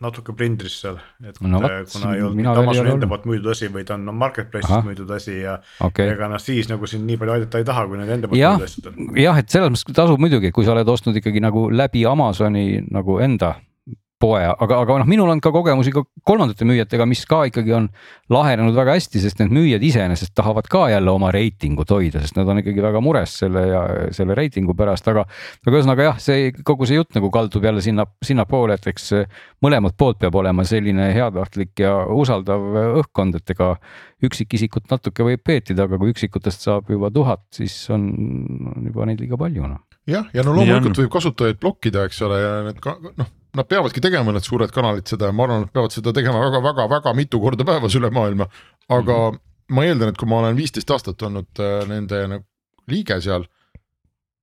natuke 0.00 0.32
prindris 0.32 0.78
seal, 0.80 0.96
et 1.20 1.36
no, 1.44 1.60
võt, 1.60 1.90
kuna 1.92 2.14
ei 2.16 2.22
olnud 2.24 2.60
Amazoni 2.62 2.94
enda 2.94 3.08
poolt 3.10 3.26
müüdud 3.28 3.50
asi, 3.52 3.68
vaid 3.72 3.90
on 3.92 4.06
no, 4.08 4.14
marketplace'is 4.16 4.86
müüdud 4.86 5.10
asi 5.12 5.34
ja 5.42 5.58
okay. 5.84 6.08
ega 6.14 6.30
nad 6.32 6.40
siis 6.40 6.70
nagu 6.70 6.88
sind 6.88 7.04
nii 7.08 7.18
palju 7.20 7.34
aidata 7.36 7.60
ei 7.60 7.66
taha, 7.68 7.84
kui 7.88 8.00
nende 8.00 8.16
enda 8.16 8.30
poolt 8.30 8.40
müüdud 8.40 8.68
asjad 8.68 8.88
on. 8.92 9.10
jah, 9.20 9.40
et 9.42 9.52
selles 9.52 9.74
mõttes 9.74 9.98
tasub 9.98 10.22
muidugi, 10.22 10.52
kui 10.56 10.64
sa 10.64 10.72
oled 10.72 10.88
ostnud 10.88 11.20
ikkagi 11.20 11.42
nagu 11.44 11.66
läbi 11.74 12.06
Amazoni 12.08 12.80
nagu 12.88 13.18
enda 13.20 13.58
poe, 14.20 14.40
aga, 14.44 14.80
aga 14.84 14.98
noh, 15.00 15.08
minul 15.08 15.30
on 15.32 15.40
ka 15.42 15.52
kogemusi 15.54 15.92
ka 15.94 16.02
kolmandate 16.28 16.66
müüjatega, 16.68 17.06
mis 17.08 17.22
ka 17.28 17.42
ikkagi 17.48 17.72
on 17.76 17.88
lahenenud 18.32 18.76
väga 18.76 18.94
hästi, 18.98 19.22
sest 19.22 19.40
need 19.40 19.54
müüjad 19.56 19.84
iseenesest 19.86 20.34
tahavad 20.36 20.68
ka 20.70 20.84
jälle 20.92 21.12
oma 21.12 21.32
reitingut 21.34 21.90
hoida, 21.94 22.20
sest 22.22 22.36
nad 22.36 22.48
on 22.52 22.60
ikkagi 22.60 22.84
väga 22.84 23.02
mures 23.04 23.38
selle 23.42 23.64
ja 23.70 23.82
selle 24.16 24.36
reitingu 24.38 24.76
pärast, 24.78 25.08
aga. 25.10 25.24
aga 25.64 25.76
ühesõnaga 25.76 26.08
jah, 26.10 26.20
see 26.22 26.50
kogu 26.66 26.88
see 26.88 27.00
jutt 27.00 27.16
nagu 27.16 27.32
kaldub 27.32 27.64
jälle 27.64 27.84
sinna, 27.84 28.06
sinnapoole, 28.24 28.76
et 28.76 28.90
eks 28.92 29.10
mõlemalt 29.64 29.96
poolt 30.00 30.20
peab 30.20 30.36
olema 30.40 30.66
selline 30.68 31.10
heatahtlik 31.16 31.80
ja 31.80 31.96
usaldav 32.12 32.66
õhkkond, 33.02 33.40
et 33.40 33.56
ega 33.56 33.74
üksikisikut 34.26 34.90
natuke 34.92 35.24
võib 35.24 35.42
peetida, 35.44 35.88
aga 35.88 35.96
kui 36.00 36.12
üksikutest 36.12 36.68
saab 36.68 36.92
juba 36.92 37.08
tuhat, 37.14 37.46
siis 37.56 37.74
on, 37.94 38.10
on 38.76 38.90
juba 38.92 39.08
neid 39.08 39.24
liiga 39.24 39.40
palju 39.40 39.64
noh 39.64 39.80
jah, 40.08 40.28
ja 40.34 40.44
no 40.44 40.54
loomulikult 40.56 41.02
võib 41.02 41.12
kasutajaid 41.12 41.60
blokkida, 41.60 42.06
eks 42.08 42.20
ole, 42.26 42.40
ja 42.40 42.56
need 42.66 42.80
ka 42.82 42.96
noh, 43.00 43.28
nad 43.56 43.68
peavadki 43.70 44.02
tegema, 44.04 44.34
need 44.34 44.46
suured 44.46 44.72
kanalid 44.74 45.08
seda 45.10 45.30
ja 45.30 45.36
ma 45.36 45.46
arvan, 45.46 45.64
nad 45.66 45.72
peavad 45.74 45.94
seda 45.94 46.12
tegema 46.16 46.42
väga-väga-väga 46.46 47.14
mitu 47.18 47.40
korda 47.42 47.66
päevas 47.66 47.96
üle 47.98 48.10
maailma. 48.14 48.48
aga 48.88 49.16
mm 49.16 49.36
-hmm. 49.36 49.40
ma 49.76 49.84
eeldan, 49.84 50.08
et 50.08 50.18
kui 50.18 50.28
ma 50.28 50.38
olen 50.42 50.56
viisteist 50.56 50.90
aastat 50.90 51.22
olnud 51.22 51.58
äh, 51.58 51.88
nende 51.88 52.26
nagu 52.28 52.44
liige 52.88 53.20
seal 53.20 53.46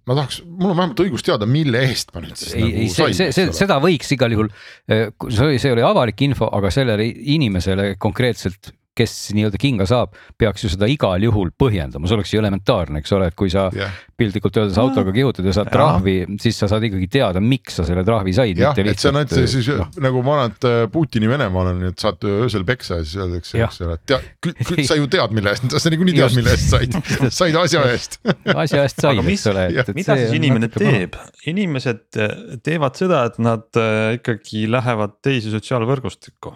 ma 0.07 0.15
tahaks, 0.15 0.41
mul 0.45 0.71
on 0.71 0.77
vähemalt 0.77 0.99
õigus 1.03 1.23
teada, 1.23 1.45
mille 1.45 1.83
eest 1.89 2.13
ma 2.15 2.21
nüüd 2.23 2.35
siis 2.39 2.55
ei, 2.55 2.63
nagu 2.63 2.81
ei, 2.83 2.89
sain. 2.89 3.13
see, 3.13 3.31
see, 3.35 3.51
seda 3.55 3.79
võiks 3.83 4.11
igal 4.15 4.31
juhul, 4.31 4.51
äh, 4.87 5.09
see 5.27 5.45
oli, 5.45 5.59
see 5.59 5.73
oli 5.75 5.83
avalik 5.83 6.21
info, 6.21 6.47
aga 6.47 6.71
sellele 6.71 7.07
inimesele 7.35 7.95
konkreetselt 7.99 8.71
kes 8.97 9.13
nii-öelda 9.37 9.59
kinga 9.61 9.87
saab, 9.89 10.15
peaks 10.39 10.65
ju 10.65 10.71
seda 10.73 10.89
igal 10.91 11.23
juhul 11.23 11.51
põhjendama, 11.59 12.09
see 12.09 12.17
oleks 12.17 12.33
ju 12.33 12.41
elementaarne, 12.41 13.01
eks 13.03 13.13
ole, 13.17 13.29
et 13.31 13.37
kui 13.37 13.51
sa 13.53 13.67
yeah. 13.75 13.93
piltlikult 14.17 14.57
öeldes 14.61 14.79
autoga 14.81 15.13
kihutad 15.15 15.47
ja 15.47 15.55
saad 15.55 15.71
trahvi, 15.73 16.17
siis 16.41 16.59
sa 16.59 16.69
saad 16.71 16.85
ikkagi 16.87 17.09
teada, 17.17 17.41
miks 17.43 17.79
sa 17.79 17.85
selle 17.87 18.03
trahvi 18.07 18.35
said. 18.35 18.59
jah, 18.61 18.77
et 18.77 19.01
see 19.01 19.11
on 19.11 19.21
ainult 19.21 19.35
see 19.35 19.49
siis 19.51 19.69
no. 19.77 19.87
nagu 20.03 20.23
ma 20.25 20.37
arvan, 20.37 20.55
et 20.55 20.69
äh, 20.69 20.79
Putini 20.91 21.29
Venemaal 21.29 21.71
on, 21.73 21.83
et 21.91 22.03
saad 22.03 22.27
öösel 22.27 22.65
peksa 22.67 23.01
ja 23.01 23.07
siis 23.07 23.21
öeldakse, 23.21 23.61
eks 23.61 23.81
ole, 23.85 23.97
et 23.97 24.13
tead, 24.13 24.85
sa 24.89 24.99
ju 24.99 25.09
tead, 25.11 25.35
mille 25.37 25.53
eest, 25.53 25.67
sa 25.77 25.93
niikuinii 25.93 26.17
tead, 26.17 26.37
mille 26.37 26.55
eest 26.55 26.73
said, 26.73 26.99
said 27.39 27.59
asja 27.63 27.83
eest 27.93 28.19
asja 28.63 28.83
eest 28.85 29.03
said, 29.03 29.23
eks 29.23 29.47
ole. 29.53 29.67
mida 29.97 30.19
siis 30.21 30.37
inimene 30.37 30.71
teeb, 30.73 31.17
inimesed 31.49 32.21
äh, 32.21 32.37
teevad 32.65 32.99
seda, 32.99 33.25
et 33.31 33.41
nad 33.43 33.81
äh, 33.81 34.17
ikkagi 34.19 34.65
lähevad 34.71 35.19
teise 35.25 35.53
sotsiaalvõrgustikku 35.53 36.55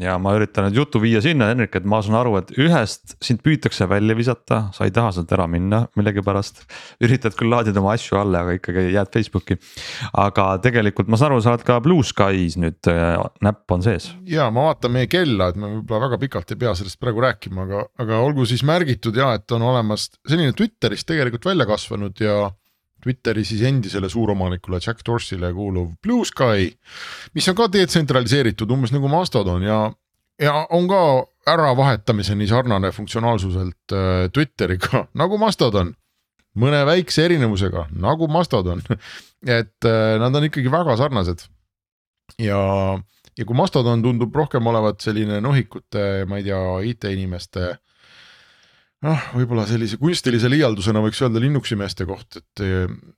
ja 0.00 0.16
ma 0.22 0.32
üritan 0.36 0.68
nüüd 0.68 0.78
jutu 0.80 1.00
viia 1.02 1.20
sinna, 1.24 1.50
Henrik, 1.50 1.74
et 1.78 1.86
ma 1.88 2.00
saan 2.04 2.18
aru, 2.20 2.36
et 2.40 2.52
ühest 2.60 3.16
sind 3.24 3.42
püütakse 3.44 3.88
välja 3.90 4.16
visata, 4.18 4.60
sa 4.76 4.86
ei 4.86 4.94
taha 4.94 5.12
sealt 5.16 5.32
ära 5.34 5.46
minna 5.50 5.82
millegipärast. 5.98 6.62
üritad 7.02 7.36
küll 7.38 7.50
laadida 7.52 7.80
oma 7.82 7.94
asju 7.96 8.18
alla, 8.20 8.44
aga 8.44 8.58
ikkagi 8.58 8.86
jääd 8.94 9.12
Facebooki. 9.14 9.58
aga 10.12 10.46
tegelikult 10.62 11.08
ma 11.08 11.18
saan 11.20 11.32
aru, 11.32 11.42
sa 11.44 11.54
oled 11.54 11.66
ka 11.66 11.80
Blue 11.84 12.06
Sky's 12.06 12.58
nüüd, 12.60 12.80
äh, 12.90 13.16
näpp 13.42 13.72
on 13.72 13.82
sees. 13.86 14.12
ja 14.28 14.50
ma 14.50 14.70
vaatan 14.70 14.94
meie 14.94 15.10
kella, 15.10 15.50
et 15.50 15.60
me 15.60 15.74
võib-olla 15.76 16.06
väga 16.08 16.20
pikalt 16.26 16.54
ei 16.54 16.60
pea 16.60 16.74
sellest 16.78 17.00
praegu 17.00 17.24
rääkima, 17.26 17.66
aga, 17.66 17.84
aga 18.04 18.22
olgu 18.24 18.46
siis 18.46 18.64
märgitud 18.66 19.16
ja 19.16 19.34
et 19.38 19.50
on 19.56 19.62
olemas 19.62 20.10
selline 20.28 20.54
Twitterist 20.56 21.08
tegelikult 21.08 21.50
välja 21.50 21.66
kasvanud 21.66 22.20
ja 22.20 22.50
Twitteri 23.02 23.44
siis 23.44 23.62
endisele 23.66 24.08
suuromanikule 24.08 24.80
Jack 24.86 25.04
Dorsey'le 25.06 25.52
kuuluv 25.56 25.94
Blue 26.02 26.26
Sky, 26.28 26.70
mis 27.34 27.48
on 27.48 27.56
ka 27.58 27.68
detsentraliseeritud 27.72 28.70
umbes 28.70 28.92
nagu 28.94 29.08
Mastodon 29.08 29.64
ja, 29.64 29.80
ja 30.42 30.66
on 30.70 30.88
ka 30.90 31.00
äravahetamiseni 31.50 32.46
sarnane 32.50 32.92
funktsionaalsuselt 32.92 33.94
äh, 33.96 34.28
Twitteriga 34.32 35.06
nagu 35.22 35.38
Mastodon. 35.38 35.94
mõne 36.58 36.80
väikse 36.86 37.24
erinevusega 37.28 37.86
nagu 38.02 38.26
Mastodon 38.28 38.82
et 39.58 39.86
äh, 39.86 40.16
nad 40.20 40.34
on 40.34 40.48
ikkagi 40.48 40.72
väga 40.72 40.96
sarnased. 41.00 41.46
ja, 42.38 42.60
ja 43.38 43.44
kui 43.46 43.56
Mastodon 43.56 44.02
tundub 44.02 44.34
rohkem 44.34 44.66
olevat 44.66 45.00
selline 45.00 45.40
nohikute, 45.40 46.26
ma 46.28 46.40
ei 46.40 46.44
tea, 46.44 46.60
IT-inimeste 46.92 47.76
noh, 49.06 49.26
võib-olla 49.36 49.66
sellise 49.68 49.98
kunstilise 50.00 50.50
liialdusena 50.52 51.02
võiks 51.04 51.20
öelda 51.24 51.42
Linuxi 51.42 51.78
meeste 51.78 52.06
koht, 52.08 52.40
et, 52.40 52.64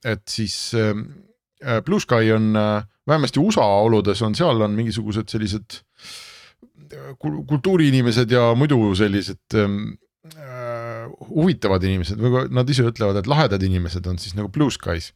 et 0.07 0.24
siis 0.30 0.57
äh, 0.78 1.80
Blue 1.87 2.03
Sky 2.03 2.33
on 2.35 2.53
äh, 2.59 2.85
vähemasti 3.07 3.41
USA 3.41 3.64
oludes 3.83 4.22
on 4.22 4.37
seal 4.39 4.62
on 4.62 4.76
mingisugused 4.78 5.33
sellised 5.33 5.78
äh, 5.78 7.12
kultuuriinimesed 7.49 8.30
ja 8.30 8.53
muidu 8.59 8.78
sellised 8.99 9.59
ähm, 9.59 9.97
äh, 10.37 11.09
huvitavad 11.28 11.83
inimesed 11.87 12.20
või 12.22 12.47
nad 12.55 12.70
ise 12.70 12.87
ütlevad, 12.87 13.18
et 13.18 13.30
lahedad 13.30 13.62
inimesed 13.62 14.07
on 14.07 14.20
siis 14.22 14.37
nagu 14.39 14.53
Blue 14.53 14.70
Skies 14.70 15.12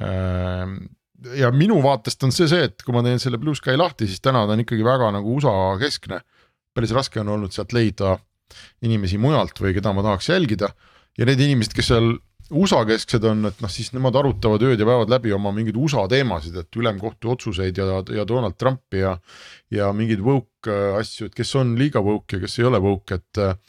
äh,. 0.00 0.76
ja 1.38 1.50
minu 1.54 1.80
vaatest 1.84 2.24
on 2.26 2.34
see 2.34 2.48
see, 2.50 2.68
et 2.68 2.84
kui 2.84 2.96
ma 2.96 3.04
teen 3.06 3.22
selle 3.22 3.40
Blue 3.40 3.56
Sky 3.56 3.78
lahti, 3.80 4.08
siis 4.10 4.20
täna 4.24 4.44
ta 4.44 4.56
on 4.56 4.64
ikkagi 4.64 4.84
väga 4.84 5.12
nagu 5.16 5.36
USA 5.38 5.78
keskne. 5.80 6.20
päris 6.74 6.92
raske 6.92 7.20
on 7.20 7.28
olnud 7.28 7.54
sealt 7.54 7.72
leida 7.72 8.18
inimesi 8.84 9.18
mujalt 9.20 9.58
või 9.60 9.74
keda 9.76 9.92
ma 9.94 10.04
tahaks 10.06 10.28
jälgida. 10.30 10.70
ja 11.18 11.26
need 11.26 11.40
inimesed, 11.40 11.74
kes 11.76 11.92
seal 11.92 12.16
USA 12.52 12.82
kesksed 12.84 13.24
on, 13.24 13.46
et 13.48 13.60
noh, 13.64 13.70
siis 13.72 13.88
nemad 13.94 14.16
arutavad 14.20 14.62
ööd 14.66 14.80
ja 14.80 14.86
päevad 14.86 15.12
läbi 15.12 15.32
oma 15.32 15.52
mingeid 15.54 15.78
USA 15.80 16.04
teemasid, 16.10 16.56
et 16.60 16.76
ülemkohtu 16.76 17.30
otsuseid 17.32 17.78
ja, 17.80 18.02
ja 18.12 18.26
Donald 18.28 18.58
Trumpi 18.60 19.00
ja. 19.00 19.14
ja 19.72 19.92
mingeid 19.96 20.20
woke 20.24 20.68
äh, 20.68 20.98
asju, 21.00 21.30
et 21.30 21.38
kes 21.38 21.54
on 21.60 21.72
liiga 21.80 22.02
woke 22.04 22.36
ja 22.36 22.44
kes 22.44 22.58
ei 22.60 22.68
ole 22.68 22.82
woke, 22.84 23.20
et. 23.20 23.62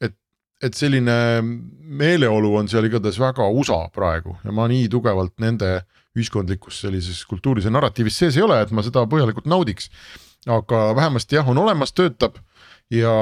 et, 0.00 0.16
et 0.60 0.76
selline 0.76 1.14
meeleolu 1.40 2.52
on 2.58 2.68
seal 2.68 2.84
igatahes 2.84 3.16
väga 3.20 3.46
USA 3.48 3.86
praegu 3.94 4.36
ja 4.44 4.52
ma 4.52 4.68
nii 4.68 4.90
tugevalt 4.92 5.38
nende 5.40 5.78
ühiskondlikus 6.18 6.82
sellises 6.84 7.22
kultuuris 7.30 7.64
ja 7.64 7.72
narratiivis 7.72 8.18
sees 8.20 8.36
ei 8.36 8.44
ole, 8.44 8.58
et 8.60 8.72
ma 8.74 8.84
seda 8.84 9.06
põhjalikult 9.08 9.48
naudiks. 9.48 9.88
aga 10.48 10.90
vähemasti 10.96 11.36
jah, 11.36 11.48
on 11.48 11.58
olemas, 11.58 11.92
töötab 11.96 12.36
ja 12.90 13.12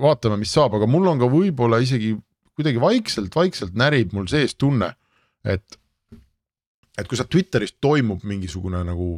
vaatame, 0.00 0.38
mis 0.40 0.52
saab, 0.54 0.76
aga 0.78 0.88
mul 0.90 1.06
on 1.12 1.22
ka 1.22 1.28
võib-olla 1.30 1.80
isegi 1.82 2.14
kuidagi 2.54 2.80
vaikselt-vaikselt 2.82 3.74
närib 3.78 4.14
mul 4.14 4.26
sees 4.30 4.54
tunne, 4.58 4.92
et, 5.44 5.78
et 6.98 7.08
kui 7.08 7.18
sealt 7.18 7.30
Twitterist 7.30 7.80
toimub 7.82 8.24
mingisugune 8.26 8.82
nagu 8.86 9.16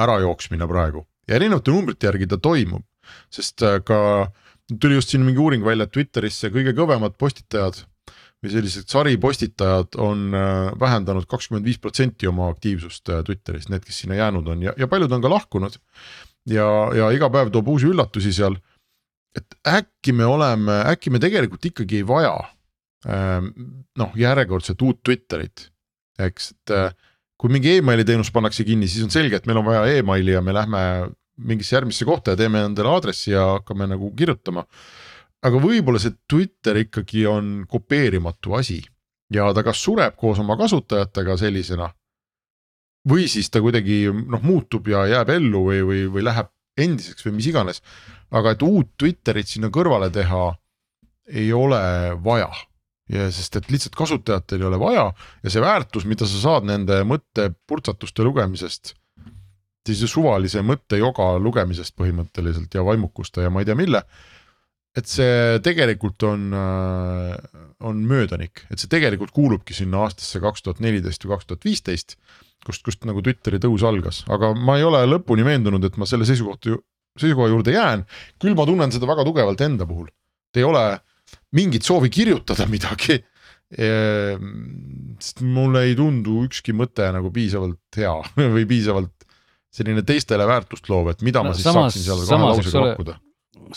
ärajooksmine 0.00 0.68
praegu 0.68 1.04
ja 1.28 1.38
erinevate 1.38 1.72
numbrite 1.72 2.08
järgi 2.08 2.28
ta 2.30 2.38
toimub, 2.42 2.84
sest 3.32 3.62
äh, 3.66 3.78
ka 3.86 4.30
tuli 4.70 4.98
just 4.98 5.12
siin 5.12 5.24
mingi 5.26 5.40
uuring 5.42 5.64
välja, 5.66 5.86
et 5.86 5.94
Twitterisse 5.94 6.50
kõige 6.54 6.74
kõvemad 6.76 7.16
postitajad 7.20 7.84
või 8.40 8.52
sellised 8.54 8.88
saripostitajad 8.90 9.98
on 10.00 10.30
äh, 10.36 10.70
vähendanud 10.80 11.28
kakskümmend 11.30 11.66
viis 11.66 11.80
protsenti 11.82 12.28
oma 12.30 12.48
aktiivsust 12.52 13.12
äh, 13.12 13.22
Twitteris, 13.26 13.68
need, 13.72 13.84
kes 13.86 14.02
sinna 14.04 14.18
jäänud 14.20 14.48
on 14.48 14.64
ja, 14.68 14.74
ja 14.80 14.88
paljud 14.90 15.12
on 15.12 15.22
ka 15.24 15.32
lahkunud. 15.32 15.78
ja, 16.48 16.66
ja 16.96 17.10
iga 17.14 17.30
päev 17.30 17.52
toob 17.52 17.68
uusi 17.68 17.90
üllatusi 17.90 18.32
seal 18.32 18.56
et 19.36 19.58
äkki 19.68 20.14
me 20.16 20.26
oleme, 20.26 20.80
äkki 20.90 21.12
me 21.12 21.20
tegelikult 21.22 21.70
ikkagi 21.70 22.00
ei 22.00 22.06
vaja 22.06 22.34
ähm, 23.08 23.52
noh, 23.98 24.16
järjekordset 24.18 24.82
uut 24.82 25.02
Twitterit, 25.06 25.68
eks, 26.18 26.50
et 26.56 26.74
äh, 26.74 26.90
kui 27.40 27.52
mingi 27.52 27.78
emaili 27.78 28.04
teenus 28.04 28.32
pannakse 28.34 28.66
kinni, 28.68 28.88
siis 28.90 29.06
on 29.06 29.14
selge, 29.14 29.40
et 29.40 29.46
meil 29.48 29.60
on 29.62 29.68
vaja 29.68 29.86
emaili 30.00 30.34
ja 30.34 30.42
me 30.44 30.54
lähme 30.56 30.82
mingisse 31.40 31.76
järgmisse 31.76 32.04
kohta 32.04 32.34
ja 32.34 32.40
teeme 32.40 32.64
endale 32.66 32.90
aadressi 32.92 33.32
ja 33.32 33.46
hakkame 33.54 33.86
nagu 33.88 34.10
kirjutama. 34.16 34.66
aga 35.40 35.60
võib-olla 35.62 36.00
see 36.02 36.12
Twitter 36.28 36.76
ikkagi 36.82 37.24
on 37.26 37.64
kopeerimatu 37.68 38.58
asi 38.58 38.82
ja 39.32 39.46
ta 39.56 39.64
kas 39.64 39.80
sureb 39.80 40.16
koos 40.20 40.38
oma 40.42 40.56
kasutajatega 40.60 41.36
sellisena. 41.40 41.88
või 43.08 43.28
siis 43.32 43.48
ta 43.48 43.62
kuidagi 43.64 44.10
noh, 44.12 44.42
muutub 44.44 44.88
ja 44.88 45.06
jääb 45.08 45.30
ellu 45.32 45.62
või, 45.70 45.80
või, 45.80 46.02
või 46.12 46.24
läheb 46.26 46.50
endiseks 46.78 47.26
või 47.26 47.38
mis 47.38 47.50
iganes 47.50 47.82
aga 48.30 48.54
et 48.54 48.64
uut 48.64 48.94
Twitterit 48.98 49.50
sinna 49.50 49.70
kõrvale 49.74 50.10
teha 50.14 50.50
ei 51.30 51.52
ole 51.54 51.80
vaja. 52.24 52.50
ja 53.10 53.26
sest, 53.34 53.56
et 53.58 53.70
lihtsalt 53.72 53.96
kasutajatel 53.98 54.60
ei 54.62 54.68
ole 54.68 54.78
vaja 54.78 55.08
ja 55.42 55.50
see 55.50 55.62
väärtus, 55.62 56.06
mida 56.06 56.28
sa 56.30 56.42
saad 56.44 56.66
nende 56.68 57.02
mõttepurtsatuste 57.06 58.26
lugemisest. 58.26 58.94
sellise 59.86 60.06
suvalise 60.06 60.62
mõttejoga 60.62 61.32
lugemisest 61.42 61.96
põhimõtteliselt 61.98 62.74
ja 62.74 62.84
vaimukuste 62.86 63.42
ja 63.42 63.50
ma 63.50 63.62
ei 63.62 63.66
tea 63.66 63.74
mille. 63.74 64.04
et 64.96 65.06
see 65.06 65.58
tegelikult 65.62 66.22
on, 66.26 66.52
äh, 66.54 67.36
on 67.80 68.04
möödanik, 68.06 68.66
et 68.70 68.78
see 68.78 68.90
tegelikult 68.90 69.30
kuulubki 69.30 69.74
sinna 69.74 70.04
aastasse 70.06 70.40
kaks 70.40 70.62
tuhat 70.62 70.80
neliteist 70.80 71.24
või 71.24 71.36
kaks 71.36 71.46
tuhat 71.46 71.64
viisteist. 71.64 72.16
Kust, 72.66 72.84
kust 72.86 73.04
nagu 73.08 73.22
Twitteri 73.24 73.60
tõus 73.62 73.84
algas, 73.86 74.22
aga 74.30 74.52
ma 74.56 74.78
ei 74.78 74.86
ole 74.86 75.02
lõpuni 75.08 75.46
veendunud, 75.46 75.84
et 75.86 75.98
ma 76.00 76.08
selle 76.08 76.28
seisukohta, 76.28 76.76
seisukoha 77.20 77.50
juurde 77.52 77.74
jään. 77.76 78.04
küll 78.40 78.56
ma 78.58 78.66
tunnen 78.68 78.92
seda 78.92 79.08
väga 79.10 79.26
tugevalt 79.28 79.60
enda 79.64 79.88
puhul, 79.88 80.10
ei 80.56 80.66
ole 80.66 80.84
mingit 81.56 81.86
soovi 81.86 82.10
kirjutada 82.12 82.66
midagi 82.70 83.20
Ehm, 83.70 85.14
sest 85.22 85.44
mulle 85.46 85.84
ei 85.86 85.92
tundu 85.94 86.40
ükski 86.48 86.72
mõte 86.74 87.06
nagu 87.14 87.30
piisavalt 87.30 87.98
hea 88.00 88.16
või 88.56 88.64
piisavalt 88.66 89.28
selline 89.70 90.02
teistele 90.02 90.46
väärtust 90.50 90.90
loov, 90.90 91.12
et 91.12 91.22
mida 91.22 91.44
no, 91.44 91.52
ma 91.52 91.54
siis 91.54 91.68
samas, 91.68 91.94
saaksin 91.94 92.08
seal 92.08 92.24
kahe 92.26 92.48
lausega 92.48 92.82
pakkuda. 92.88 93.14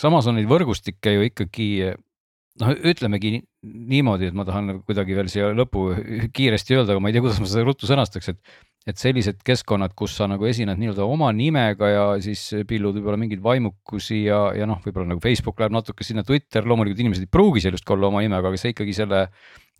samas 0.02 0.26
on 0.26 0.40
neid 0.40 0.50
võrgustikke 0.50 1.12
ju 1.14 1.28
ikkagi 1.28 1.68
noh, 1.94 2.74
ütlemegi 2.90 3.36
niimoodi, 3.62 4.32
et 4.32 4.34
ma 4.34 4.42
tahan 4.48 4.80
kuidagi 4.82 5.14
veel 5.14 5.30
siia 5.30 5.52
lõppu 5.54 5.86
kiiresti 6.34 6.80
öelda, 6.80 6.96
aga 6.96 7.04
ma 7.04 7.12
ei 7.12 7.14
tea, 7.14 7.22
kuidas 7.22 7.38
ma 7.44 7.52
seda 7.52 7.62
ruttu 7.68 7.86
sõnastaks, 7.86 8.34
et 8.34 8.58
et 8.84 9.00
sellised 9.00 9.38
keskkonnad, 9.46 9.94
kus 9.96 10.12
sa 10.18 10.28
nagu 10.28 10.44
esined 10.44 10.76
nii-öelda 10.76 11.06
oma 11.08 11.30
nimega 11.32 11.88
ja 11.88 12.06
siis 12.20 12.42
pillud 12.68 12.98
võib-olla 12.98 13.16
mingeid 13.20 13.40
vaimukusi 13.44 14.26
ja, 14.26 14.46
ja 14.56 14.68
noh, 14.68 14.82
võib-olla 14.84 15.14
nagu 15.14 15.24
Facebook 15.24 15.62
läheb 15.62 15.72
natuke 15.72 16.04
sinna, 16.04 16.24
Twitter, 16.26 16.66
loomulikult 16.68 17.00
inimesed 17.00 17.24
ei 17.24 17.32
pruugi 17.32 17.64
seal 17.64 17.78
just 17.78 17.88
olla 17.90 18.10
oma 18.10 18.20
nimega, 18.24 18.52
aga 18.52 18.60
see 18.60 18.74
ikkagi 18.74 18.96
selle 18.96 19.24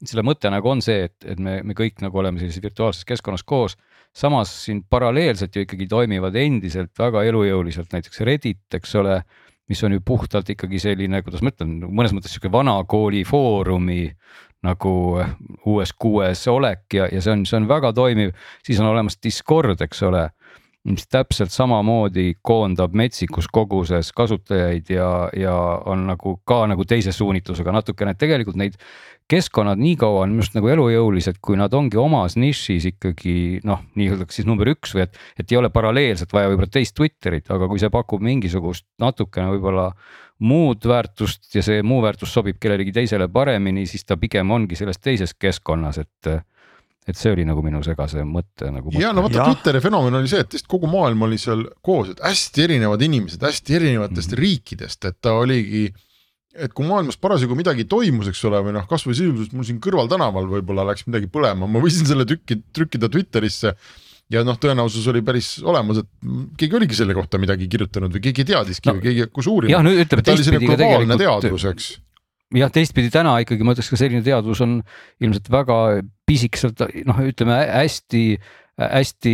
selle 0.03 0.25
mõte 0.27 0.51
nagu 0.53 0.71
on 0.71 0.83
see, 0.85 1.07
et, 1.09 1.17
et 1.27 1.41
me, 1.41 1.59
me 1.67 1.77
kõik 1.77 2.03
nagu 2.05 2.19
oleme 2.21 2.41
sellises 2.41 2.63
virtuaalses 2.65 3.07
keskkonnas 3.09 3.45
koos. 3.47 3.77
samas 4.15 4.51
siin 4.65 4.85
paralleelselt 4.91 5.57
ju 5.57 5.65
ikkagi 5.65 5.89
toimivad 5.91 6.37
endiselt 6.39 6.93
väga 6.99 7.25
elujõuliselt 7.27 7.95
näiteks 7.95 8.21
Reddit, 8.27 8.67
eks 8.75 8.95
ole, 9.01 9.23
mis 9.69 9.83
on 9.83 9.97
ju 9.97 10.01
puhtalt 10.05 10.51
ikkagi 10.55 10.79
selline, 10.79 11.23
kuidas 11.23 11.43
ma 11.43 11.51
ütlen, 11.51 11.81
mõnes 11.89 12.15
mõttes 12.15 12.35
sihuke 12.35 12.53
vanakooli 12.53 13.25
foorumi 13.27 14.05
nagu 14.65 14.95
uues 15.67 15.93
kuues 15.93 16.47
olek 16.49 16.97
ja, 16.97 17.09
ja 17.13 17.21
see 17.21 17.37
on, 17.37 17.45
see 17.49 17.59
on 17.61 17.69
väga 17.71 17.93
toimiv, 17.97 18.35
siis 18.65 18.81
on 18.81 18.91
olemas 18.93 19.21
Discord, 19.23 19.81
eks 19.85 20.03
ole 20.09 20.29
mis 20.85 21.07
täpselt 21.09 21.53
samamoodi 21.53 22.35
koondab 22.45 22.93
metsikus 22.93 23.47
koguses 23.53 24.11
kasutajaid 24.13 24.91
ja, 24.93 25.09
ja 25.37 25.55
on 25.89 26.05
nagu 26.11 26.37
ka 26.45 26.67
nagu 26.69 26.85
teise 26.85 27.13
suunitlusega 27.13 27.73
natukene, 27.73 28.13
et 28.13 28.21
tegelikult 28.21 28.59
neid 28.61 28.77
keskkonnad 29.31 29.81
nii 29.81 29.95
kaua 29.97 30.27
on 30.27 30.35
minu 30.35 30.45
arust 30.45 30.59
nagu 30.59 30.69
elujõulised, 30.69 31.39
kui 31.41 31.57
nad 31.57 31.73
ongi 31.75 31.97
omas 32.01 32.37
nišis 32.37 32.91
ikkagi 32.93 33.63
noh, 33.65 33.81
nii-öelda 33.97 34.29
siis 34.29 34.49
number 34.49 34.69
üks 34.75 34.93
või 34.97 35.07
et, 35.07 35.17
et 35.41 35.55
ei 35.55 35.61
ole 35.61 35.73
paralleelselt 35.73 36.37
vaja 36.37 36.53
võib-olla 36.53 36.69
teist 36.77 36.97
Twitterit, 36.99 37.49
aga 37.55 37.69
kui 37.71 37.81
see 37.81 37.93
pakub 37.93 38.25
mingisugust 38.25 38.85
natukene 39.01 39.55
võib-olla 39.55 39.89
muud 40.39 40.87
väärtust 40.89 41.55
ja 41.55 41.63
see 41.63 41.83
muu 41.87 42.01
väärtus 42.03 42.33
sobib 42.35 42.59
kellelegi 42.61 42.93
teisele 42.93 43.29
paremini, 43.29 43.87
siis 43.87 44.05
ta 44.05 44.17
pigem 44.19 44.51
ongi 44.51 44.77
selles 44.79 44.99
teises 44.99 45.35
keskkonnas, 45.39 46.01
et 46.03 46.35
et 47.05 47.19
see 47.21 47.35
oli 47.35 47.45
nagu 47.45 47.61
minu 47.65 47.83
segase 47.85 48.25
mõtte 48.25 48.71
nagu. 48.73 48.93
ja 48.97 49.13
no 49.13 49.27
vaata 49.27 49.51
Twitteri 49.51 49.83
fenomen 49.85 50.17
oli 50.21 50.31
see, 50.31 50.41
et 50.41 50.57
lihtsalt 50.57 50.71
kogu 50.73 50.89
maailm 50.91 51.27
oli 51.27 51.39
seal 51.41 51.67
koos, 51.85 52.15
et 52.15 52.23
hästi 52.25 52.65
erinevad 52.65 53.05
inimesed 53.05 53.45
hästi 53.45 53.77
erinevatest 53.77 54.31
mm 54.31 54.35
-hmm. 54.35 54.41
riikidest, 54.41 55.05
et 55.05 55.19
ta 55.21 55.35
oligi. 55.37 55.93
et 56.55 56.73
kui 56.73 56.87
maailmas 56.87 57.19
parasjagu 57.19 57.55
midagi 57.59 57.85
toimus, 57.85 58.29
eks 58.31 58.45
ole, 58.45 58.61
või 58.63 58.73
noh, 58.77 58.87
kasvõi 58.87 59.15
sisuliselt 59.15 59.53
mul 59.53 59.65
siin 59.67 59.81
kõrval 59.83 60.09
tänaval 60.09 60.47
võib-olla 60.47 60.85
läks 60.87 61.07
midagi 61.07 61.27
põlema, 61.27 61.67
ma 61.67 61.81
võisin 61.83 62.07
selle 62.07 62.25
tükki 62.25 62.63
trükkida 62.73 63.09
Twitterisse. 63.09 63.75
Ja 64.33 64.45
noh, 64.47 64.57
tõenäosus 64.61 65.07
oli 65.13 65.23
päris 65.27 65.57
olemas, 65.65 66.01
et 66.03 66.33
keegi 66.61 66.79
oligi 66.81 66.97
selle 66.99 67.17
kohta 67.17 67.41
midagi 67.43 67.69
kirjutanud 67.71 68.15
või 68.15 68.25
keegi 68.25 68.47
teadiski 68.49 68.91
no, 68.91 68.97
või 68.99 69.07
keegi 69.09 69.27
hakkas 69.27 69.51
uurima. 69.53 69.75
jah, 69.77 69.85
no 69.85 69.93
ütleme 69.93 70.27
teistpidi 70.27 70.71
ka 70.71 70.81
tegelikult. 70.81 71.87
jah, 72.61 72.75
teistpidi 72.75 73.13
täna 73.15 73.37
ikkagi 73.45 73.67
ma 73.67 73.77
ütleks 73.77 73.93
ka 73.93 74.01
selline 74.01 74.25
teadvus 74.27 74.65
on 74.65 74.79
ilmselt 75.25 75.51
väga 75.53 75.79
pisikeselt 76.29 76.85
noh, 77.05 77.25
ütleme 77.29 77.61
hästi 77.69 78.27
hästi 78.75 79.33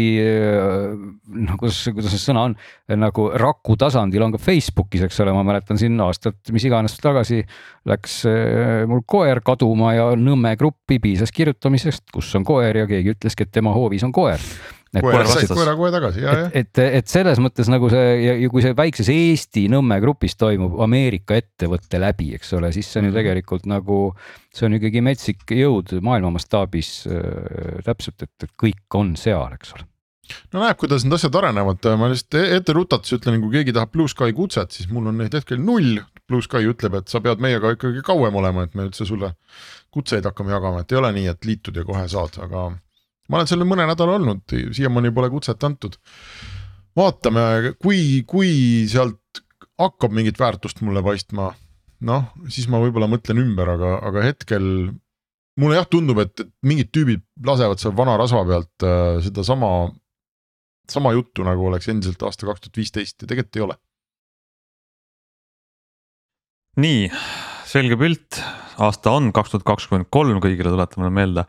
noh, 1.32 1.54
kuidas, 1.56 1.78
kuidas 1.94 2.12
see 2.12 2.20
sõna 2.20 2.42
on 2.48 2.56
nagu 3.00 3.28
raku 3.40 3.76
tasandil 3.80 4.26
on 4.26 4.34
ka 4.34 4.40
Facebookis, 4.42 5.06
eks 5.06 5.22
ole, 5.24 5.32
ma 5.32 5.44
mäletan 5.48 5.80
siin 5.80 5.96
aastat, 6.04 6.36
mis 6.52 6.66
iganes 6.68 6.98
tagasi 7.00 7.40
läks 7.88 8.18
äh, 8.28 8.82
mul 8.90 9.00
koer 9.08 9.40
kaduma 9.44 9.94
ja 9.96 10.10
Nõmme 10.20 10.52
gruppi 10.60 10.98
piisas 11.00 11.32
kirjutamisest, 11.32 12.10
kus 12.12 12.28
on 12.36 12.44
koer 12.44 12.82
ja 12.82 12.84
keegi 12.90 13.14
ütleski, 13.14 13.46
et 13.46 13.54
tema 13.54 13.72
hoovis 13.72 14.04
on 14.04 14.12
koer 14.12 14.44
koera 14.98 15.24
koera 15.46 15.74
kohe 15.78 15.90
tagasi, 15.94 16.22
ja, 16.24 16.32
ja. 16.34 16.46
et, 16.50 16.70
et, 16.74 16.80
et 17.00 17.10
selles 17.10 17.38
mõttes 17.42 17.70
nagu 17.70 17.90
see 17.92 18.06
ja, 18.24 18.34
ja 18.42 18.48
kui 18.50 18.64
see 18.64 18.74
väikses 18.76 19.10
Eesti 19.14 19.66
Nõmme 19.70 20.00
grupis 20.02 20.34
toimub 20.40 20.80
Ameerika 20.82 21.38
ettevõtte 21.38 22.00
läbi, 22.02 22.32
eks 22.38 22.56
ole, 22.58 22.72
siis 22.74 22.90
see 22.90 23.02
on 23.02 23.10
ju 23.10 23.12
mhm. 23.12 23.20
tegelikult 23.20 23.68
nagu, 23.70 24.00
see 24.56 24.66
on 24.66 24.74
ikkagi 24.80 25.04
metsik 25.06 25.54
jõud 25.54 25.94
maailma 26.02 26.34
mastaabis 26.38 26.90
äh, 27.06 27.78
täpselt, 27.86 28.26
et 28.26 28.50
kõik 28.58 28.98
on 28.98 29.14
seal, 29.20 29.54
eks 29.54 29.76
ole 29.78 29.86
no 30.52 30.62
näeb, 30.62 30.78
kuidas 30.80 31.04
need 31.06 31.16
asjad 31.16 31.38
arenevad, 31.40 31.86
ma 31.98 32.10
lihtsalt 32.10 32.38
e-, 32.40 32.50
ette 32.58 32.74
rutates 32.76 33.14
ütlen, 33.16 33.40
kui 33.42 33.54
keegi 33.54 33.74
tahab 33.76 33.92
Blue 33.94 34.10
Sky 34.10 34.34
kutset, 34.36 34.74
siis 34.76 34.90
mul 34.92 35.10
on 35.10 35.18
neid 35.20 35.34
hetkel 35.36 35.60
null. 35.62 36.00
Blue 36.30 36.44
Sky 36.44 36.68
ütleb, 36.70 36.94
et 37.00 37.10
sa 37.10 37.18
pead 37.24 37.42
meiega 37.42 37.72
ikkagi 37.74 38.04
kauem 38.06 38.36
olema, 38.38 38.66
et 38.66 38.76
me 38.78 38.86
üldse 38.86 39.06
sulle 39.08 39.32
kutseid 39.94 40.26
hakkame 40.28 40.54
jagama, 40.54 40.84
et 40.84 40.94
ei 40.94 41.00
ole 41.00 41.10
nii, 41.16 41.26
et 41.32 41.48
liitud 41.48 41.78
ja 41.78 41.86
kohe 41.86 42.04
saad, 42.10 42.38
aga 42.44 42.68
ma 43.30 43.38
olen 43.38 43.50
seal 43.50 43.62
mõne 43.68 43.86
nädala 43.88 44.18
olnud, 44.18 44.42
siiamaani 44.74 45.12
pole 45.14 45.30
kutset 45.30 45.62
antud. 45.66 45.96
vaatame, 46.98 47.74
kui, 47.78 48.24
kui 48.26 48.50
sealt 48.90 49.42
hakkab 49.80 50.12
mingit 50.12 50.38
väärtust 50.40 50.82
mulle 50.84 51.02
paistma, 51.06 51.52
noh, 52.04 52.26
siis 52.50 52.66
ma 52.68 52.80
võib-olla 52.82 53.08
mõtlen 53.08 53.38
ümber, 53.40 53.70
aga, 53.76 53.92
aga 54.10 54.24
hetkel 54.26 54.66
mulle 55.60 55.78
jah 55.78 55.86
tundub, 55.90 56.18
et 56.24 56.42
mingid 56.66 56.90
tüübid 56.94 57.22
lasevad 57.46 57.80
seal 57.80 57.94
vana 57.96 58.16
rasva 58.20 58.42
pealt 58.48 58.86
äh, 58.86 59.20
sedasama, 59.24 59.70
sama 60.90 61.14
juttu 61.14 61.46
nagu 61.46 61.68
oleks 61.68 61.88
endiselt 61.92 62.22
aasta 62.26 62.48
kaks 62.48 62.66
tuhat 62.66 62.82
viisteist 62.82 63.22
ja 63.22 63.30
tegelikult 63.30 63.60
ei 63.60 63.66
ole. 63.68 63.78
nii, 66.80 67.08
selge 67.68 67.96
pilt, 68.00 68.38
aasta 68.80 69.12
on 69.12 69.30
kaks 69.36 69.52
tuhat 69.52 69.66
kakskümmend 69.68 70.08
kolm, 70.14 70.38
kõigile 70.42 70.72
tuletame 70.72 71.10
meelde 71.12 71.44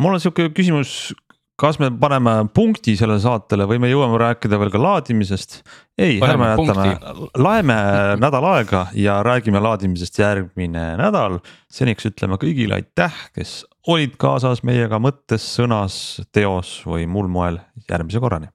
mul 0.00 0.16
on 0.16 0.22
sihuke 0.22 0.48
küsimus, 0.56 1.12
kas 1.60 1.78
me 1.80 1.90
paneme 2.00 2.32
punkti 2.56 2.94
sellele 2.98 3.20
saatele 3.22 3.66
või 3.68 3.80
me 3.82 3.90
jõuame 3.90 4.20
rääkida 4.20 4.58
veel 4.60 4.72
ka 4.72 4.80
laadimisest? 4.80 5.60
ei, 6.00 6.16
ärme 6.24 6.52
jätame, 6.54 6.86
laeme 7.36 7.80
nädal 8.20 8.46
aega 8.54 8.86
ja 8.96 9.18
räägime 9.26 9.60
laadimisest 9.60 10.22
järgmine 10.22 10.86
nädal. 11.00 11.40
seniks 11.72 12.08
ütleme 12.08 12.40
kõigile 12.40 12.80
aitäh, 12.80 13.26
kes 13.36 13.60
olid 13.88 14.16
kaasas 14.20 14.64
meiega 14.64 15.00
mõttes, 15.02 15.44
sõnas, 15.58 16.22
teos 16.32 16.80
või 16.86 17.06
muul 17.10 17.28
moel, 17.28 17.60
järgmise 17.90 18.22
korrani 18.22 18.52